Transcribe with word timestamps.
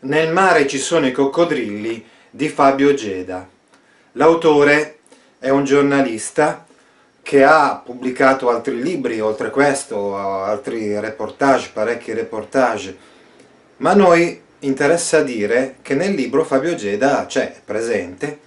Nel 0.00 0.32
mare 0.32 0.68
ci 0.68 0.78
sono 0.78 1.08
i 1.08 1.12
coccodrilli 1.12 2.06
di 2.30 2.48
Fabio 2.48 2.94
Geda. 2.94 3.48
L'autore 4.12 4.98
è 5.40 5.48
un 5.48 5.64
giornalista 5.64 6.64
che 7.20 7.42
ha 7.42 7.82
pubblicato 7.84 8.48
altri 8.48 8.80
libri, 8.80 9.18
oltre 9.18 9.50
questo, 9.50 10.16
altri 10.16 11.00
reportage, 11.00 11.70
parecchi 11.72 12.12
reportage, 12.12 12.96
ma 13.78 13.90
a 13.90 13.94
noi 13.94 14.40
interessa 14.60 15.20
dire 15.22 15.78
che 15.82 15.94
nel 15.94 16.14
libro 16.14 16.44
Fabio 16.44 16.76
Geda 16.76 17.26
c'è 17.26 17.52
presente, 17.64 18.38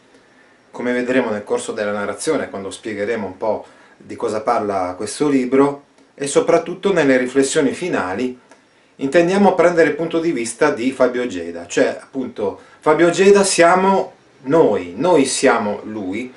come 0.72 0.94
vedremo 0.94 1.32
nel 1.32 1.44
corso 1.44 1.74
della 1.74 1.92
narrazione, 1.92 2.50
quando 2.50 2.72
spiegheremo 2.72 3.26
un 3.26 3.36
po' 3.36 3.66
di 3.98 4.16
cosa 4.16 4.40
parla 4.40 4.94
questo 4.96 5.28
libro, 5.28 5.84
e 6.16 6.28
soprattutto 6.28 6.94
nelle 6.94 7.18
riflessioni 7.18 7.74
finali 7.74 8.40
intendiamo 9.02 9.54
prendere 9.54 9.90
il 9.90 9.96
punto 9.96 10.20
di 10.20 10.32
vista 10.32 10.72
di 10.72 10.92
Fabio 10.92 11.28
Geda, 11.28 11.68
cioè 11.68 11.98
appunto 12.00 12.60
Fabio 12.80 13.10
Geda 13.10 13.44
siamo 13.44 14.14
noi, 14.44 14.94
noi 14.96 15.26
siamo 15.26 15.82
lui, 15.84 16.34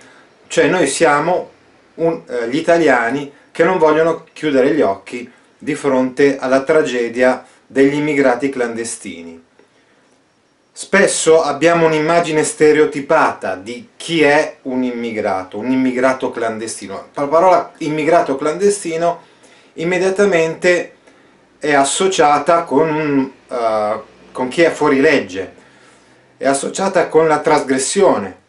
cioè 0.48 0.68
noi 0.68 0.86
siamo 0.86 1.50
un, 1.94 2.22
eh, 2.26 2.48
gli 2.48 2.56
italiani 2.56 3.32
che 3.50 3.64
non 3.64 3.78
vogliono 3.78 4.24
chiudere 4.32 4.74
gli 4.74 4.80
occhi 4.80 5.30
di 5.56 5.74
fronte 5.74 6.38
alla 6.38 6.62
tragedia 6.62 7.44
degli 7.66 7.94
immigrati 7.94 8.48
clandestini. 8.48 9.42
Spesso 10.76 11.40
abbiamo 11.40 11.86
un'immagine 11.86 12.42
stereotipata 12.42 13.54
di 13.54 13.90
chi 13.96 14.22
è 14.22 14.56
un 14.62 14.82
immigrato, 14.82 15.58
un 15.58 15.70
immigrato 15.70 16.30
clandestino. 16.30 17.10
La 17.14 17.28
parola 17.28 17.72
immigrato 17.78 18.34
clandestino 18.34 19.22
immediatamente 19.74 20.94
è 21.64 21.72
associata 21.72 22.64
con, 22.64 23.32
uh, 23.48 24.02
con 24.32 24.48
chi 24.48 24.60
è 24.60 24.70
fuori 24.70 25.00
legge, 25.00 25.54
è 26.36 26.46
associata 26.46 27.08
con 27.08 27.26
la 27.26 27.40
trasgressione. 27.40 28.42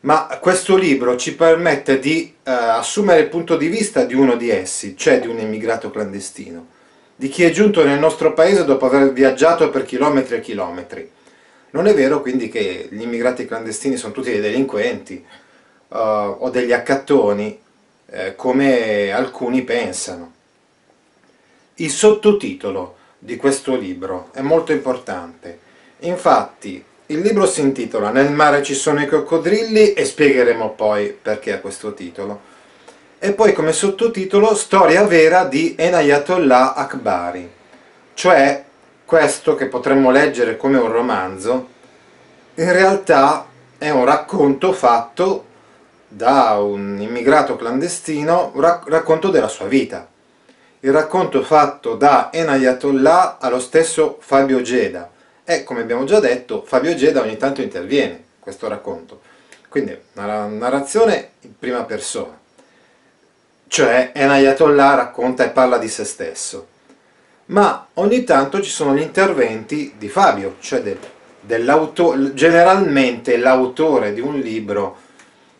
Ma 0.00 0.38
questo 0.40 0.76
libro 0.76 1.16
ci 1.16 1.34
permette 1.34 1.98
di 1.98 2.32
uh, 2.36 2.50
assumere 2.50 3.22
il 3.22 3.28
punto 3.28 3.56
di 3.56 3.66
vista 3.66 4.04
di 4.04 4.14
uno 4.14 4.36
di 4.36 4.50
essi, 4.50 4.96
cioè 4.96 5.18
di 5.18 5.26
un 5.26 5.40
immigrato 5.40 5.90
clandestino, 5.90 6.66
di 7.16 7.28
chi 7.28 7.42
è 7.42 7.50
giunto 7.50 7.84
nel 7.84 7.98
nostro 7.98 8.34
paese 8.34 8.64
dopo 8.64 8.86
aver 8.86 9.12
viaggiato 9.12 9.68
per 9.70 9.84
chilometri 9.84 10.36
e 10.36 10.40
chilometri. 10.40 11.10
Non 11.70 11.88
è 11.88 11.94
vero 11.94 12.20
quindi 12.20 12.48
che 12.48 12.86
gli 12.88 13.02
immigrati 13.02 13.46
clandestini 13.46 13.96
sono 13.96 14.12
tutti 14.12 14.30
dei 14.30 14.40
delinquenti 14.40 15.24
uh, 15.88 15.96
o 15.96 16.50
degli 16.50 16.72
accattoni, 16.72 17.60
eh, 18.10 18.36
come 18.36 19.10
alcuni 19.10 19.62
pensano. 19.62 20.33
Il 21.78 21.90
sottotitolo 21.90 22.94
di 23.18 23.34
questo 23.34 23.74
libro 23.74 24.28
è 24.32 24.42
molto 24.42 24.70
importante. 24.70 25.58
Infatti, 26.00 26.84
il 27.06 27.18
libro 27.18 27.46
si 27.46 27.62
intitola 27.62 28.10
Nel 28.10 28.30
mare 28.30 28.62
ci 28.62 28.74
sono 28.74 29.02
i 29.02 29.08
coccodrilli 29.08 29.92
e 29.92 30.04
spiegheremo 30.04 30.70
poi 30.70 31.08
perché 31.20 31.52
ha 31.52 31.58
questo 31.58 31.92
titolo. 31.92 32.52
E 33.18 33.32
poi 33.32 33.52
come 33.52 33.72
sottotitolo 33.72 34.54
Storia 34.54 35.02
vera 35.02 35.46
di 35.46 35.74
Enayatollah 35.76 36.74
Akbari, 36.74 37.50
cioè 38.14 38.62
questo 39.04 39.56
che 39.56 39.66
potremmo 39.66 40.12
leggere 40.12 40.56
come 40.56 40.78
un 40.78 40.92
romanzo, 40.92 41.68
in 42.54 42.72
realtà 42.72 43.46
è 43.78 43.90
un 43.90 44.04
racconto 44.04 44.72
fatto 44.72 45.44
da 46.06 46.56
un 46.60 47.00
immigrato 47.00 47.56
clandestino, 47.56 48.52
un 48.54 48.60
racconto 48.60 49.30
della 49.30 49.48
sua 49.48 49.66
vita 49.66 50.12
il 50.84 50.92
racconto 50.92 51.42
fatto 51.42 51.94
da 51.94 52.30
Enayatollah 52.30 53.38
allo 53.40 53.58
stesso 53.58 54.18
Fabio 54.20 54.60
Geda. 54.60 55.10
E 55.42 55.64
come 55.64 55.80
abbiamo 55.80 56.04
già 56.04 56.20
detto 56.20 56.62
Fabio 56.62 56.94
Geda 56.94 57.22
ogni 57.22 57.38
tanto 57.38 57.62
interviene 57.62 58.12
in 58.12 58.38
questo 58.38 58.68
racconto. 58.68 59.20
Quindi 59.68 59.96
una 60.12 60.46
narrazione 60.46 61.30
in 61.40 61.58
prima 61.58 61.84
persona. 61.84 62.38
Cioè 63.66 64.12
Enayatollah 64.14 64.94
racconta 64.94 65.44
e 65.44 65.48
parla 65.50 65.78
di 65.78 65.88
se 65.88 66.04
stesso. 66.04 66.66
Ma 67.46 67.86
ogni 67.94 68.24
tanto 68.24 68.60
ci 68.60 68.70
sono 68.70 68.94
gli 68.94 69.00
interventi 69.00 69.94
di 69.96 70.08
Fabio 70.08 70.56
cioè 70.60 70.82
de, 70.82 70.98
dell'autore 71.40 72.34
generalmente 72.34 73.38
l'autore 73.38 74.12
di 74.12 74.20
un 74.20 74.38
libro 74.38 74.98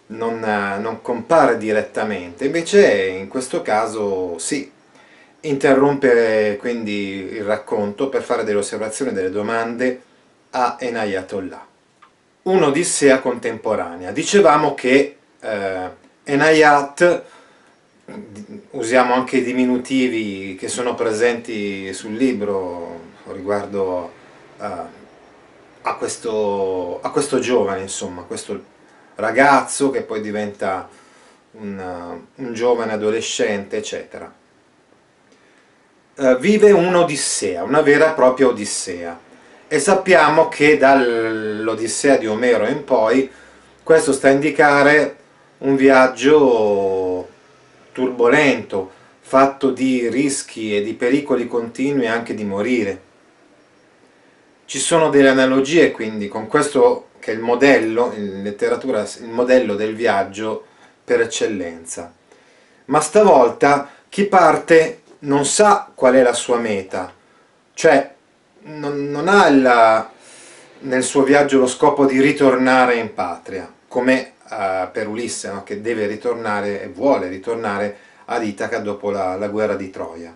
non, 0.09 0.39
non 0.39 1.01
compare 1.01 1.57
direttamente. 1.57 2.45
Invece 2.45 3.07
in 3.07 3.29
questo 3.29 3.63
caso 3.63 4.37
sì 4.39 4.73
interrompere 5.45 6.57
quindi 6.57 7.31
il 7.33 7.45
racconto 7.45 8.09
per 8.09 8.23
fare 8.23 8.45
delle 8.45 8.59
osservazioni 8.59 9.13
delle 9.13 9.31
domande 9.31 10.03
a 10.51 10.77
Enayatollah. 10.79 11.67
Un'Odissea 12.43 13.21
contemporanea. 13.21 14.11
Dicevamo 14.11 14.75
che 14.75 15.17
eh, 15.41 15.91
Enayat, 16.25 17.23
usiamo 18.71 19.15
anche 19.15 19.39
i 19.39 19.43
diminutivi 19.43 20.57
che 20.59 20.69
sono 20.69 20.95
presenti 20.95 21.93
sul 21.93 22.15
libro 22.15 23.01
riguardo 23.33 24.13
eh, 24.61 24.67
a, 25.83 25.95
questo, 25.97 27.01
a, 27.03 27.11
questo, 27.11 27.39
giovane, 27.39 27.81
insomma, 27.81 28.23
questo 28.23 28.63
ragazzo 29.17 29.91
che 29.91 30.03
poi 30.03 30.21
diventa 30.21 30.89
un, 31.53 32.19
un 32.35 32.53
giovane 32.53 32.93
adolescente, 32.93 33.79
eccetera 33.79 34.43
vive 36.39 36.71
un'odissea, 36.71 37.63
una 37.65 37.81
vera 37.81 38.11
e 38.11 38.15
propria 38.15 38.49
odissea. 38.49 39.19
E 39.67 39.79
sappiamo 39.79 40.49
che 40.49 40.77
dall'Odissea 40.77 42.17
di 42.17 42.27
Omero 42.27 42.67
in 42.67 42.85
poi 42.85 43.29
questo 43.83 44.13
sta 44.13 44.29
a 44.29 44.33
indicare 44.33 45.17
un 45.59 45.75
viaggio 45.77 47.29
turbolento, 47.93 48.91
fatto 49.21 49.71
di 49.71 50.09
rischi 50.09 50.77
e 50.77 50.83
di 50.83 50.95
pericoli 50.95 51.49
continui 51.49 52.07
anche 52.07 52.35
di 52.35 52.45
morire. 52.45 53.01
Ci 54.67 54.79
sono 54.79 55.11
delle 55.11 55.29
analogie 55.29 55.91
quindi 55.91 56.29
con 56.29 56.47
questo 56.47 57.09
che 57.19 57.33
è 57.33 57.35
il 57.35 57.41
modello, 57.41 58.13
in 58.15 58.43
letteratura, 58.43 59.01
il 59.01 59.31
modello 59.31 59.75
del 59.75 59.95
viaggio 59.95 60.67
per 61.03 61.23
eccellenza. 61.23 62.13
Ma 62.87 63.01
stavolta 63.01 63.91
chi 64.09 64.27
parte 64.27 65.01
non 65.25 65.45
sa 65.45 65.91
qual 65.95 66.15
è 66.15 66.23
la 66.23 66.33
sua 66.33 66.59
meta, 66.59 67.13
cioè 67.75 68.15
non, 68.63 69.11
non 69.11 69.29
ha 69.29 69.47
il, 69.49 70.09
nel 70.81 71.03
suo 71.03 71.23
viaggio 71.23 71.59
lo 71.59 71.67
scopo 71.67 72.07
di 72.07 72.21
ritornare 72.21 72.97
in 72.97 73.13
patria, 73.15 73.71
come 73.89 74.33
uh, 74.49 74.91
per 74.91 75.09
Ulisse, 75.09 75.51
no? 75.51 75.63
che 75.63 75.81
deve 75.81 76.07
ritornare 76.07 76.83
e 76.83 76.89
vuole 76.89 77.29
ritornare 77.29 77.97
ad 78.27 78.45
Itaca 78.45 78.79
dopo 78.79 79.11
la, 79.11 79.37
la, 79.37 79.49
guerra 79.49 79.75
di 79.75 79.91
Troia. 79.91 80.35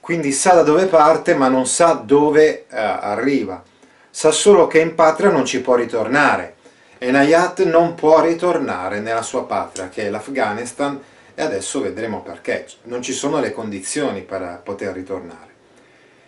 Quindi 0.00 0.32
sa 0.32 0.54
da 0.54 0.62
dove 0.62 0.86
parte 0.86 1.34
ma 1.34 1.48
non 1.48 1.66
sa 1.66 1.94
dove 1.94 2.66
uh, 2.70 2.74
arriva, 2.74 3.62
sa 4.10 4.30
solo 4.30 4.66
che 4.66 4.80
in 4.80 4.94
patria 4.94 5.30
non 5.30 5.44
ci 5.44 5.60
può 5.60 5.74
ritornare 5.74 6.54
e 6.98 7.10
Nayat 7.10 7.64
non 7.64 7.94
può 7.94 8.22
ritornare 8.22 9.00
nella 9.00 9.22
sua 9.22 9.44
patria, 9.44 9.88
che 9.88 10.06
è 10.06 10.10
l'Afghanistan, 10.10 10.98
e 11.38 11.42
adesso 11.42 11.82
vedremo 11.82 12.22
perché, 12.22 12.66
non 12.84 13.02
ci 13.02 13.12
sono 13.12 13.40
le 13.40 13.52
condizioni 13.52 14.22
per 14.22 14.62
poter 14.64 14.94
ritornare. 14.94 15.54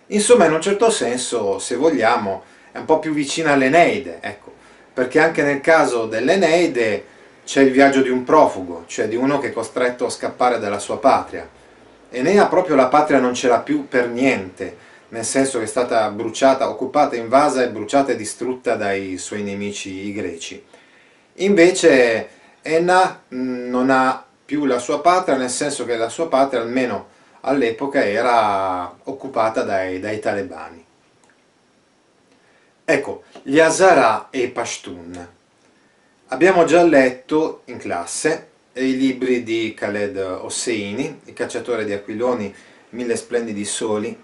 Insomma, 0.09 0.45
in 0.45 0.53
un 0.53 0.61
certo 0.61 0.91
senso, 0.91 1.59
se 1.59 1.77
vogliamo, 1.77 2.45
è 2.71 2.79
un 2.79 2.85
po' 2.85 2.99
più 2.99 3.15
vicina 3.15 3.53
all'Eneide, 3.53 4.19
ecco, 4.21 4.53
perché 4.93 5.19
anche 5.19 5.43
nel 5.43 5.63
caso 5.63 6.05
dell'Eneide 6.05 7.05
c'è 7.43 7.63
il 7.63 7.71
viaggio 7.71 8.03
di 8.03 8.11
un 8.11 8.23
profugo, 8.23 8.85
cioè 8.87 9.09
di 9.09 9.17
uno 9.17 9.39
che 9.39 9.49
è 9.49 9.53
costretto 9.53 10.05
a 10.05 10.11
scappare 10.11 10.59
dalla 10.59 10.79
sua 10.79 10.99
patria. 10.99 11.49
Enea 12.11 12.47
proprio 12.47 12.77
la 12.77 12.89
patria 12.89 13.19
non 13.19 13.33
ce 13.33 13.49
l'ha 13.49 13.61
più 13.61 13.89
per 13.89 14.09
niente, 14.09 14.77
nel 15.09 15.25
senso 15.25 15.57
che 15.57 15.65
è 15.65 15.69
stata 15.69 16.11
bruciata, 16.11 16.69
occupata, 16.69 17.17
invasa 17.17 17.63
e 17.63 17.71
bruciata 17.71 18.13
e 18.13 18.17
distrutta 18.17 18.75
dai 18.75 19.17
suoi 19.17 19.43
nemici 19.43 20.07
i 20.07 20.13
greci. 20.13 20.63
Invece 21.37 22.29
Enna 22.61 23.23
mm, 23.33 23.71
non 23.71 23.89
ha 23.89 24.27
più 24.49 24.65
la 24.65 24.79
sua 24.79 25.03
patria, 25.03 25.37
nel 25.37 25.51
senso 25.51 25.85
che 25.85 25.95
la 25.99 26.09
sua 26.09 26.27
patria, 26.27 26.63
almeno 26.63 27.09
all'epoca, 27.43 28.03
era 28.03 28.91
occupata 29.05 29.63
dai, 29.63 30.01
dai 30.01 30.21
talebani. 30.21 30.83
Ecco, 32.83 33.25
gli 33.43 33.61
Hazara 33.61 34.29
e 34.31 34.39
i 34.39 34.49
Pashtun. 34.49 35.29
Abbiamo 36.29 36.65
già 36.65 36.83
letto 36.83 37.61
in 37.67 37.77
classe 37.77 38.49
i 38.73 38.97
libri 38.97 39.43
di 39.43 39.75
Khaled 39.77 40.17
Hosseini, 40.17 41.21
Il 41.25 41.35
cacciatore 41.35 41.85
di 41.85 41.93
aquiloni, 41.93 42.55
Mille 42.91 43.17
splendidi 43.17 43.67
soli, 43.67 44.19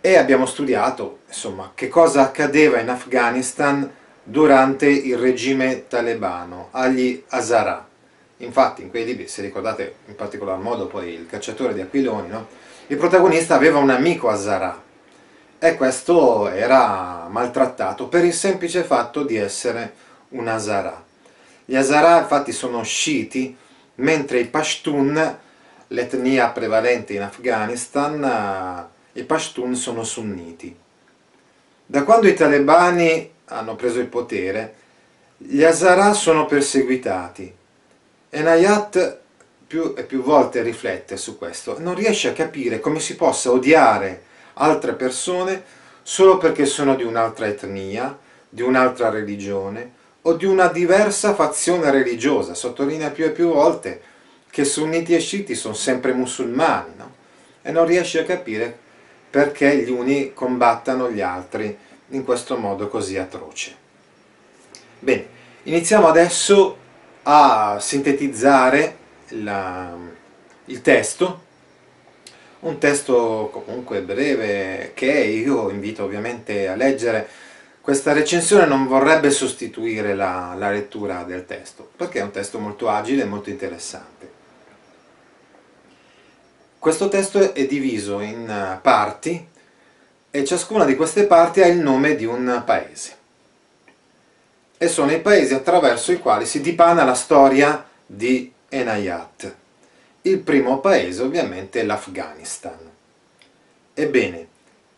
e 0.00 0.16
abbiamo 0.16 0.46
studiato 0.46 1.18
insomma, 1.26 1.72
che 1.74 1.88
cosa 1.88 2.22
accadeva 2.22 2.80
in 2.80 2.88
Afghanistan 2.88 3.92
durante 4.22 4.86
il 4.86 5.18
regime 5.18 5.86
talebano, 5.86 6.68
agli 6.70 7.22
Hazara. 7.28 7.90
Infatti 8.42 8.82
in 8.82 8.90
quei 8.90 9.04
libri, 9.04 9.28
se 9.28 9.40
ricordate 9.40 9.96
in 10.06 10.16
particolar 10.16 10.58
modo 10.58 10.86
poi 10.86 11.12
il 11.12 11.26
cacciatore 11.26 11.74
di 11.74 11.80
aquiloni, 11.80 12.28
no? 12.28 12.48
il 12.88 12.96
protagonista 12.96 13.54
aveva 13.54 13.78
un 13.78 13.90
amico 13.90 14.28
Hazara 14.28 14.82
e 15.58 15.76
questo 15.76 16.48
era 16.48 17.28
maltrattato 17.30 18.08
per 18.08 18.24
il 18.24 18.34
semplice 18.34 18.82
fatto 18.82 19.22
di 19.22 19.36
essere 19.36 19.94
un 20.30 20.48
Hazara. 20.48 21.04
Gli 21.64 21.76
Hazara 21.76 22.18
infatti 22.18 22.50
sono 22.50 22.82
sciiti, 22.82 23.56
mentre 23.96 24.40
i 24.40 24.46
Pashtun, 24.46 25.38
l'etnia 25.88 26.48
prevalente 26.48 27.12
in 27.12 27.22
Afghanistan, 27.22 28.88
i 29.12 29.22
Pashtun 29.22 29.76
sono 29.76 30.02
sunniti. 30.02 30.76
Da 31.86 32.02
quando 32.02 32.26
i 32.26 32.34
talebani 32.34 33.30
hanno 33.46 33.76
preso 33.76 34.00
il 34.00 34.06
potere, 34.06 34.74
gli 35.36 35.62
Hazara 35.62 36.12
sono 36.12 36.46
perseguitati. 36.46 37.60
Enayat 38.34 39.18
più 39.66 39.92
e 39.94 40.04
più 40.04 40.22
volte 40.22 40.62
riflette 40.62 41.18
su 41.18 41.36
questo, 41.36 41.78
non 41.78 41.94
riesce 41.94 42.30
a 42.30 42.32
capire 42.32 42.80
come 42.80 42.98
si 42.98 43.14
possa 43.14 43.50
odiare 43.50 44.22
altre 44.54 44.94
persone 44.94 45.62
solo 46.02 46.38
perché 46.38 46.64
sono 46.64 46.94
di 46.94 47.02
un'altra 47.02 47.46
etnia, 47.46 48.18
di 48.48 48.62
un'altra 48.62 49.10
religione 49.10 49.92
o 50.22 50.32
di 50.32 50.46
una 50.46 50.68
diversa 50.68 51.34
fazione 51.34 51.90
religiosa. 51.90 52.54
Sottolinea 52.54 53.10
più 53.10 53.26
e 53.26 53.32
più 53.32 53.52
volte 53.52 54.00
che 54.48 54.64
sunniti 54.64 55.14
e 55.14 55.20
sciiti 55.20 55.54
sono 55.54 55.74
sempre 55.74 56.14
musulmani, 56.14 56.94
no? 56.96 57.14
E 57.60 57.70
non 57.70 57.84
riesce 57.84 58.20
a 58.20 58.24
capire 58.24 58.74
perché 59.28 59.76
gli 59.76 59.90
uni 59.90 60.32
combattano 60.32 61.10
gli 61.10 61.20
altri 61.20 61.76
in 62.08 62.24
questo 62.24 62.56
modo 62.56 62.88
così 62.88 63.18
atroce. 63.18 63.76
Bene, 65.00 65.26
iniziamo 65.64 66.08
adesso 66.08 66.78
a 67.24 67.78
sintetizzare 67.80 68.96
la, 69.28 69.96
il 70.66 70.80
testo, 70.82 71.40
un 72.60 72.78
testo 72.78 73.50
comunque 73.52 74.02
breve 74.02 74.92
che 74.94 75.10
io 75.10 75.68
invito 75.70 76.04
ovviamente 76.04 76.68
a 76.68 76.76
leggere. 76.76 77.28
Questa 77.80 78.12
recensione 78.12 78.64
non 78.64 78.86
vorrebbe 78.86 79.30
sostituire 79.30 80.14
la, 80.14 80.54
la 80.56 80.70
lettura 80.70 81.24
del 81.24 81.44
testo, 81.46 81.90
perché 81.96 82.20
è 82.20 82.22
un 82.22 82.30
testo 82.30 82.60
molto 82.60 82.88
agile 82.88 83.22
e 83.22 83.26
molto 83.26 83.50
interessante. 83.50 84.30
Questo 86.78 87.08
testo 87.08 87.54
è 87.54 87.66
diviso 87.66 88.20
in 88.20 88.78
parti 88.80 89.48
e 90.30 90.44
ciascuna 90.44 90.84
di 90.84 90.96
queste 90.96 91.26
parti 91.26 91.60
ha 91.60 91.66
il 91.66 91.78
nome 91.78 92.14
di 92.14 92.24
un 92.24 92.62
paese. 92.64 93.16
E 94.82 94.88
sono 94.88 95.12
i 95.12 95.20
paesi 95.20 95.54
attraverso 95.54 96.10
i 96.10 96.18
quali 96.18 96.44
si 96.44 96.60
dipana 96.60 97.04
la 97.04 97.14
storia 97.14 97.86
di 98.04 98.52
Enayat. 98.68 99.54
Il 100.22 100.40
primo 100.40 100.80
paese 100.80 101.22
ovviamente 101.22 101.80
è 101.80 101.84
l'Afghanistan. 101.84 102.90
Ebbene, 103.94 104.48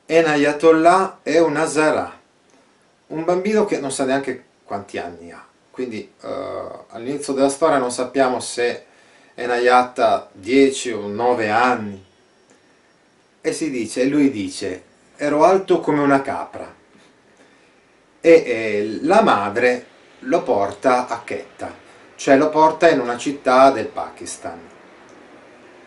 Enayatollah 0.06 1.18
è 1.22 1.38
un 1.38 1.56
Hazara, 1.56 2.18
un 3.08 3.24
bambino 3.24 3.66
che 3.66 3.78
non 3.78 3.92
sa 3.92 4.06
neanche 4.06 4.44
quanti 4.64 4.96
anni 4.96 5.30
ha. 5.32 5.46
Quindi 5.70 6.10
uh, 6.18 6.28
all'inizio 6.88 7.34
della 7.34 7.50
storia 7.50 7.76
non 7.76 7.92
sappiamo 7.92 8.40
se 8.40 8.86
Enayat 9.34 9.98
ha 9.98 10.28
10 10.32 10.92
o 10.92 11.08
9 11.08 11.50
anni. 11.50 12.04
E 13.38 13.52
si 13.52 13.68
dice, 13.68 14.00
e 14.00 14.06
lui 14.06 14.30
dice, 14.30 14.82
ero 15.16 15.44
alto 15.44 15.80
come 15.80 16.00
una 16.00 16.22
capra 16.22 16.82
e 18.26 18.42
eh, 18.46 18.98
la 19.02 19.20
madre 19.20 19.84
lo 20.20 20.42
porta 20.42 21.08
a 21.08 21.20
Quetta, 21.22 21.70
cioè 22.14 22.38
lo 22.38 22.48
porta 22.48 22.88
in 22.88 22.98
una 22.98 23.18
città 23.18 23.70
del 23.70 23.88
Pakistan, 23.88 24.58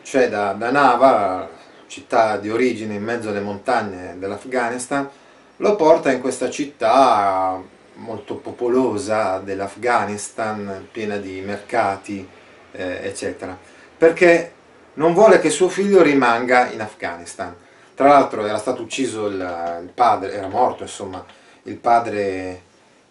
cioè 0.04 0.30
da, 0.30 0.52
da 0.54 0.70
Nava, 0.70 1.50
città 1.88 2.38
di 2.38 2.52
origine 2.52 2.94
in 2.94 3.02
mezzo 3.02 3.30
alle 3.30 3.40
montagne 3.40 4.20
dell'Afghanistan, 4.20 5.10
lo 5.56 5.76
porta 5.76 6.12
in 6.12 6.22
questa 6.22 6.52
città 6.52 7.60
molto 7.96 8.36
popolosa 8.36 9.40
dell'Afghanistan, 9.40 10.90
piena 10.92 11.18
di 11.18 11.42
mercati, 11.42 12.28
eh, 12.72 13.00
eccetera, 13.02 13.58
perché 13.98 14.54
non 14.94 15.16
vuole 15.16 15.40
che 15.40 15.50
suo 15.50 15.70
figlio 15.70 16.04
rimanga 16.04 16.70
in 16.70 16.82
Afghanistan. 16.82 17.56
Tra 17.96 18.10
l'altro 18.10 18.46
era 18.46 18.60
stato 18.60 18.84
ucciso 18.84 19.26
il, 19.26 19.80
il, 19.82 19.90
padre, 19.92 20.34
era 20.34 20.48
morto 20.48 20.84
insomma, 20.84 21.26
il 21.68 21.76
padre 21.76 22.62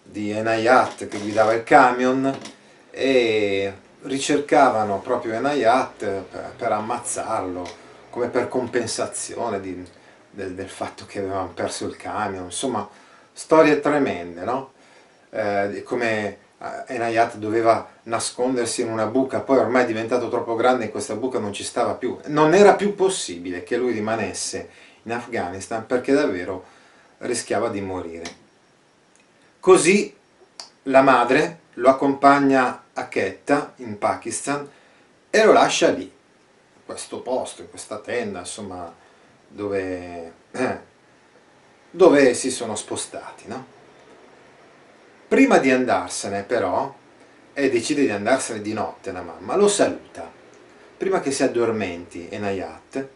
di 0.03 0.31
Enayat 0.31 1.09
che 1.09 1.19
guidava 1.19 1.53
il 1.53 1.63
camion 1.63 2.35
e 2.91 3.73
ricercavano 4.03 5.01
proprio 5.01 5.35
Enayat 5.35 6.05
per, 6.57 6.73
ammazzarlo 6.73 7.69
come 8.09 8.29
per 8.29 8.49
compensazione 8.49 9.61
di, 9.61 9.85
del, 10.31 10.55
del, 10.55 10.69
fatto 10.69 11.05
che 11.07 11.19
avevano 11.19 11.51
perso 11.53 11.87
il 11.87 11.97
camion, 11.97 12.45
insomma 12.45 12.89
storie 13.33 13.81
tremende, 13.81 14.45
no? 14.45 14.73
Eh, 15.31 15.83
come 15.85 16.39
eh, 16.59 16.95
Enayat 16.95 17.37
doveva 17.37 17.87
nascondersi 18.05 18.81
in 18.81 18.89
una 18.89 19.07
buca, 19.07 19.41
poi 19.41 19.59
ormai 19.59 19.83
è 19.83 19.87
diventato 19.87 20.31
troppo 20.31 20.55
grande 20.55 20.87
e 20.87 20.91
questa 20.91 21.15
buca 21.15 21.39
non 21.39 21.53
ci 21.53 21.65
stava 21.65 21.95
più. 21.95 22.17
Non 22.27 22.55
era 22.55 22.75
più 22.75 22.95
possibile 22.95 23.65
che 23.65 23.77
lui 23.77 23.93
rimanesse 23.93 24.71
in 25.03 25.13
Afghanistan 25.13 25.85
perché 25.85 26.15
davvero 26.15 26.65
rischiava 27.19 27.69
di 27.69 27.81
morire. 27.83 28.45
Così 29.67 30.15
la 30.85 31.03
madre 31.03 31.63
lo 31.75 31.89
accompagna 31.89 32.85
a 32.93 33.09
Quetta, 33.09 33.73
in 33.79 33.99
Pakistan, 33.99 34.71
e 35.29 35.45
lo 35.45 35.51
lascia 35.51 35.89
lì, 35.89 36.05
in 36.05 36.83
questo 36.85 37.19
posto, 37.19 37.63
in 37.63 37.71
questa 37.71 37.99
tenda, 37.99 38.39
insomma, 38.39 38.95
dove, 39.49 40.33
eh, 40.53 40.79
dove 41.91 42.35
si 42.35 42.53
sono 42.53 42.77
spostati, 42.77 43.49
no? 43.49 43.67
Prima 45.27 45.59
di 45.59 45.73
andarsene 45.73 46.45
però, 46.45 46.95
e 47.53 47.69
decide 47.69 48.03
di 48.03 48.11
andarsene 48.11 48.63
di 48.63 48.73
notte 48.73 49.11
la 49.11 49.23
mamma, 49.23 49.57
lo 49.57 49.67
saluta. 49.67 50.31
Prima 50.97 51.19
che 51.19 51.33
si 51.33 51.43
addormenti 51.43 52.29
Enayat, 52.31 53.09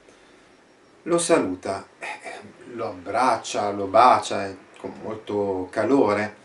lo 1.04 1.18
saluta, 1.18 1.86
eh, 2.00 2.08
lo 2.72 2.88
abbraccia, 2.88 3.70
lo 3.70 3.86
bacia 3.86 4.48
eh, 4.48 4.56
con 4.80 4.94
molto 5.00 5.68
calore 5.70 6.38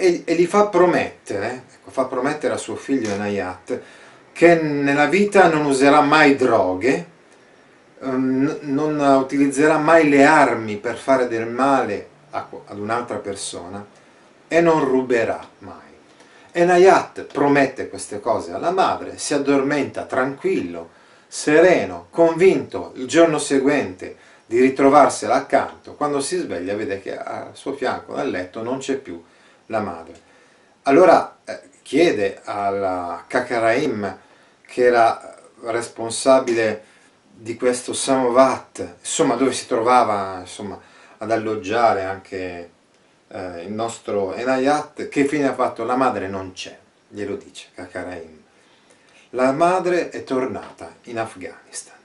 e, 0.00 0.22
e, 0.24 0.34
gli 0.36 0.46
fa 0.46 0.68
promettere, 0.68 1.64
ecco, 1.74 1.90
fa 1.90 2.04
promettere 2.04 2.54
a 2.54 2.56
suo 2.56 2.76
figlio 2.76 3.10
Enayat 3.10 3.80
che 4.32 4.54
nella 4.54 5.06
vita 5.06 5.48
non 5.48 5.66
userà 5.66 6.00
mai 6.02 6.36
droghe, 6.36 7.06
ehm, 8.00 8.58
non 8.60 9.00
utilizzerà 9.20 9.78
mai 9.78 10.08
le 10.08 10.24
armi 10.24 10.76
per 10.76 10.96
fare 10.96 11.26
del 11.26 11.48
male 11.48 12.08
ad 12.30 12.78
un'altra 12.78 13.16
persona 13.16 13.84
e 14.46 14.60
non 14.60 14.84
ruberà 14.84 15.40
mai. 15.58 15.74
Enayat 16.52 17.24
promette 17.24 17.88
queste 17.88 18.20
cose 18.20 18.52
alla 18.52 18.70
madre, 18.70 19.18
si 19.18 19.34
addormenta 19.34 20.04
tranquillo, 20.04 20.90
sereno, 21.26 22.06
convinto 22.10 22.92
il 22.94 23.08
giorno 23.08 23.38
seguente 23.38 24.16
di 24.46 24.60
ritrovarsela 24.60 25.34
accanto, 25.34 25.94
quando 25.94 26.20
si 26.20 26.36
sveglia 26.36 26.76
vede 26.76 27.02
che 27.02 27.18
al 27.18 27.50
suo 27.54 27.72
fianco 27.72 28.14
nel 28.14 28.30
letto 28.30 28.62
non 28.62 28.78
c'è 28.78 28.94
più 28.94 29.20
la 29.68 29.80
madre. 29.80 30.20
Allora 30.82 31.38
eh, 31.44 31.60
chiede 31.82 32.40
alla 32.44 33.24
Kakaraim, 33.26 34.18
che 34.66 34.84
era 34.84 35.36
responsabile 35.62 36.84
di 37.30 37.56
questo 37.56 37.92
Samovat, 37.92 38.96
insomma 39.00 39.34
dove 39.36 39.52
si 39.52 39.66
trovava 39.66 40.40
insomma, 40.40 40.78
ad 41.18 41.30
alloggiare 41.30 42.04
anche 42.04 42.70
eh, 43.28 43.62
il 43.62 43.72
nostro 43.72 44.34
Enayat, 44.34 45.08
che 45.08 45.26
fine 45.26 45.48
ha 45.48 45.54
fatto? 45.54 45.84
La 45.84 45.96
madre 45.96 46.28
non 46.28 46.52
c'è, 46.52 46.76
glielo 47.08 47.36
dice 47.36 47.68
Kakaraim. 47.74 48.42
La 49.30 49.52
madre 49.52 50.08
è 50.08 50.24
tornata 50.24 50.94
in 51.04 51.18
Afghanistan. 51.18 51.96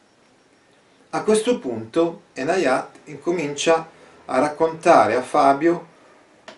A 1.11 1.21
questo 1.21 1.59
punto 1.59 2.23
Enayat 2.33 2.99
incomincia 3.05 3.87
a 4.25 4.39
raccontare 4.39 5.15
a 5.15 5.21
Fabio, 5.21 5.87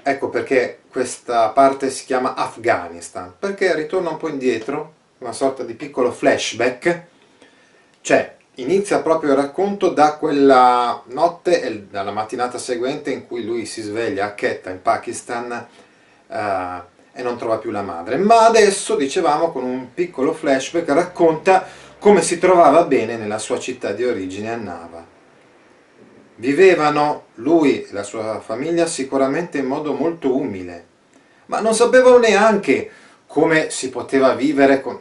ecco 0.02 0.30
perché 0.30 0.80
questa 0.96 1.50
parte 1.50 1.90
si 1.90 2.06
chiama 2.06 2.36
Afghanistan, 2.36 3.34
perché 3.38 3.76
ritorna 3.76 4.12
un 4.12 4.16
po' 4.16 4.30
indietro, 4.30 4.94
una 5.18 5.34
sorta 5.34 5.64
di 5.64 5.74
piccolo 5.74 6.10
flashback, 6.10 7.04
cioè 8.00 8.38
inizia 8.56 9.02
proprio 9.02 9.32
il 9.32 9.36
racconto 9.36 9.90
da 9.90 10.14
quella 10.14 11.04
notte 11.08 11.62
e 11.62 11.82
dalla 11.82 12.12
mattinata 12.12 12.58
seguente 12.58 13.12
in 13.12 13.28
cui 13.28 13.44
lui 13.44 13.66
si 13.66 13.82
sveglia 13.82 14.24
a 14.24 14.34
Quetta 14.36 14.70
in 14.70 14.82
Pakistan 14.82 15.68
eh, 16.30 16.82
e 17.12 17.22
non 17.22 17.38
trova 17.38 17.58
più 17.58 17.72
la 17.72 17.82
madre. 17.82 18.16
Ma 18.16 18.46
adesso, 18.46 18.96
dicevamo, 18.96 19.52
con 19.52 19.66
un 19.66 19.94
piccolo 19.94 20.32
flashback 20.32 20.88
racconta 20.92 21.68
come 22.00 22.22
si 22.22 22.40
trovava 22.40 22.86
bene 22.86 23.18
nella 23.18 23.40
sua 23.40 23.60
città 23.60 23.92
di 23.92 24.06
origine 24.06 24.50
a 24.50 24.56
Nava. 24.56 25.15
Vivevano 26.38 27.28
lui 27.36 27.84
e 27.84 27.88
la 27.92 28.04
sua 28.04 28.40
famiglia 28.42 28.86
sicuramente 28.86 29.58
in 29.58 29.66
modo 29.66 29.94
molto 29.94 30.36
umile, 30.36 30.86
ma 31.46 31.60
non 31.62 31.74
sapevano 31.74 32.18
neanche 32.18 32.90
come 33.26 33.70
si 33.70 33.90
poteva 33.90 34.34
vivere 34.34 34.82
con 34.82 35.00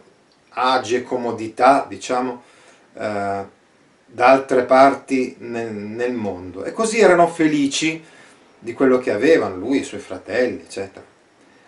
agi 0.51 0.97
e 0.97 1.03
comodità, 1.03 1.87
diciamo, 1.89 2.43
eh, 2.95 3.45
da 4.07 4.27
altre 4.29 4.63
parti 4.63 5.37
nel, 5.39 5.73
nel 5.73 6.13
mondo. 6.13 6.65
E 6.65 6.73
così 6.73 7.01
erano 7.01 7.27
felici 7.27 8.03
di 8.59 8.73
quello 8.73 8.99
che 8.99 9.11
avevano, 9.11 9.57
lui 9.57 9.81
i 9.81 9.85
suoi 9.85 10.01
fratelli, 10.01 10.61
eccetera. 10.61 11.05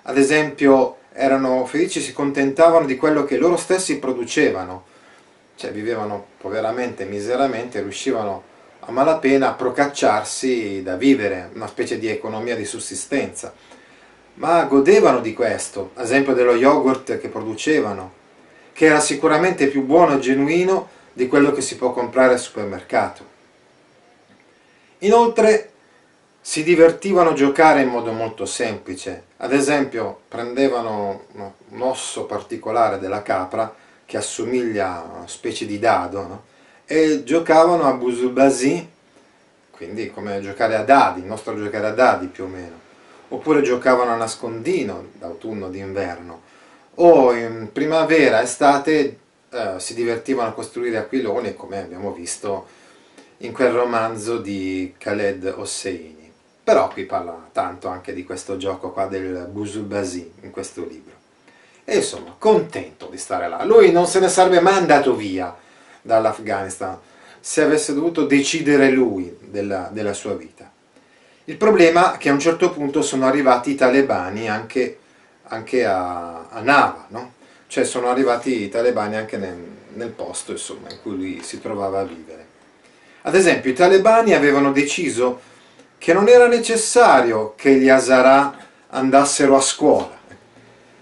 Ad 0.03 0.17
esempio, 0.17 0.99
erano 1.13 1.67
felici, 1.67 2.01
si 2.01 2.13
contentavano 2.13 2.87
di 2.87 2.97
quello 2.97 3.25
che 3.25 3.37
loro 3.37 3.57
stessi 3.57 3.99
producevano, 3.99 4.85
cioè 5.57 5.73
vivevano 5.73 6.27
poveramente, 6.39 7.05
miseramente, 7.05 7.81
riuscivano 7.81 8.31
a 8.33 8.56
malapena 8.89 9.49
a 9.49 9.55
procacciarsi 9.55 10.83
da 10.83 10.97
vivere, 10.97 11.51
una 11.55 11.67
specie 11.67 11.99
di 11.99 12.09
economia 12.09 12.57
di 12.57 12.65
sussistenza. 12.65 13.53
Ma 14.35 14.65
godevano 14.65 15.21
di 15.21 15.33
questo, 15.33 15.91
ad 15.95 16.05
esempio 16.05 16.35
dello 16.35 16.55
yogurt 16.55 17.19
che 17.19 17.29
producevano, 17.29 18.13
che 18.73 18.87
era 18.87 19.01
sicuramente 19.01 19.69
più 19.69 19.83
buono 19.83 20.17
e 20.17 20.21
genuino 20.21 20.89
di 21.13 21.27
quello 21.27 21.53
che 21.53 21.63
si 21.63 21.77
può 21.77 21.93
comprare 21.93 22.35
al 22.35 22.39
supermercato. 22.39 23.25
Inoltre 24.99 25.71
si 26.41 26.63
divertivano 26.63 27.31
a 27.31 27.35
giocare 27.35 27.81
in 27.81 27.89
modo 27.89 28.13
molto 28.13 28.45
semplice, 28.47 29.25
ad 29.39 29.53
esempio 29.53 30.21
prendevano 30.29 31.25
un 31.33 31.83
osso 31.83 32.25
particolare 32.25 32.99
della 32.99 33.23
capra 33.23 33.75
che 34.05 34.17
assomiglia 34.17 34.97
a 34.97 35.17
una 35.17 35.29
specie 35.29 35.67
di 35.67 35.79
dado 35.79 36.21
no? 36.21 36.43
E 36.87 37.25
giocavano 37.25 37.85
a 37.85 37.95
Busubasi, 37.95 38.89
quindi 39.71 40.11
come 40.11 40.41
giocare 40.41 40.77
a 40.77 40.85
dadi, 40.85 41.21
il 41.21 41.27
nostro 41.27 41.57
giocare 41.57 41.89
a 41.89 41.93
dadi 41.93 42.29
più 42.29 42.45
o 42.45 42.47
meno, 42.47 42.79
oppure 43.29 43.61
giocavano 43.61 44.13
a 44.13 44.17
nascondino 44.17 45.09
d'autunno, 45.19 45.69
d'inverno, 45.69 46.43
o 46.95 47.35
in 47.35 47.71
primavera, 47.73 48.41
estate 48.41 49.19
eh, 49.51 49.75
si 49.79 49.95
divertivano 49.95 50.51
a 50.51 50.53
costruire 50.53 50.97
aquiloni, 50.97 51.55
come 51.55 51.83
abbiamo 51.83 52.13
visto 52.13 52.67
in 53.39 53.53
quel 53.53 53.73
romanzo 53.73 54.39
di 54.39 54.95
Khaled 54.97 55.55
Hosseini. 55.57 56.33
Però 56.63 56.89
qui 56.89 57.05
parla 57.05 57.49
tanto 57.53 57.89
anche 57.89 58.15
di 58.15 58.25
questo 58.25 58.57
gioco 58.57 58.91
qua 58.91 59.07
del 59.07 59.47
Busubasi 59.51 60.33
in 60.41 60.51
questo 60.51 60.85
libro. 60.85 61.15
E 61.85 61.97
insomma, 61.97 62.35
contento 62.37 63.07
di 63.09 63.19
stare 63.19 63.49
là. 63.49 63.63
Lui 63.65 63.93
non 63.93 64.07
se 64.07 64.19
ne 64.19 64.29
sarebbe 64.29 64.61
mai 64.61 64.75
andato 64.75 65.15
via 65.15 65.55
dall'Afghanistan 66.07 66.99
se 67.41 67.63
avesse 67.63 67.95
dovuto 67.95 68.25
decidere 68.25 68.91
lui 68.91 69.37
della, 69.41 69.89
della, 69.93 70.15
sua 70.15 70.35
vita. 70.35 70.69
Il 71.45 71.57
problema 71.57 72.15
è 72.15 72.19
che 72.19 72.29
a 72.29 72.33
un 72.33 72.41
certo 72.41 72.71
punto 72.73 73.03
sono 73.03 73.27
arrivati 73.27 73.71
i 73.71 73.75
talebani 73.77 74.49
anche, 74.49 74.99
anche 75.45 75.85
a, 75.85 76.49
a 76.49 76.61
Nava, 76.61 77.07
no? 77.11 77.35
cioè 77.69 77.85
sono 77.85 78.09
arrivati 78.09 78.63
i 78.63 78.69
talebani 78.69 79.17
anche 79.17 79.37
nel, 79.37 79.57
nel 79.95 80.09
posto 80.09 80.53
insomma, 80.53 80.91
in 80.91 80.99
cui 81.03 81.17
lui 81.17 81.41
si 81.43 81.61
trovava 81.61 82.01
a 82.01 82.05
vivere. 82.05 82.47
Ad 83.23 83.35
esempio 83.37 83.71
i 83.71 83.75
talebani 83.75 84.35
avevano 84.35 84.73
deciso 84.73 85.41
che 85.99 86.13
non 86.13 86.29
era 86.29 86.49
necessario 86.49 87.55
che 87.57 87.75
gli 87.75 87.89
Hazara 87.89 88.57
andassero 88.89 89.57
a 89.57 89.61
scuola. 89.61 90.19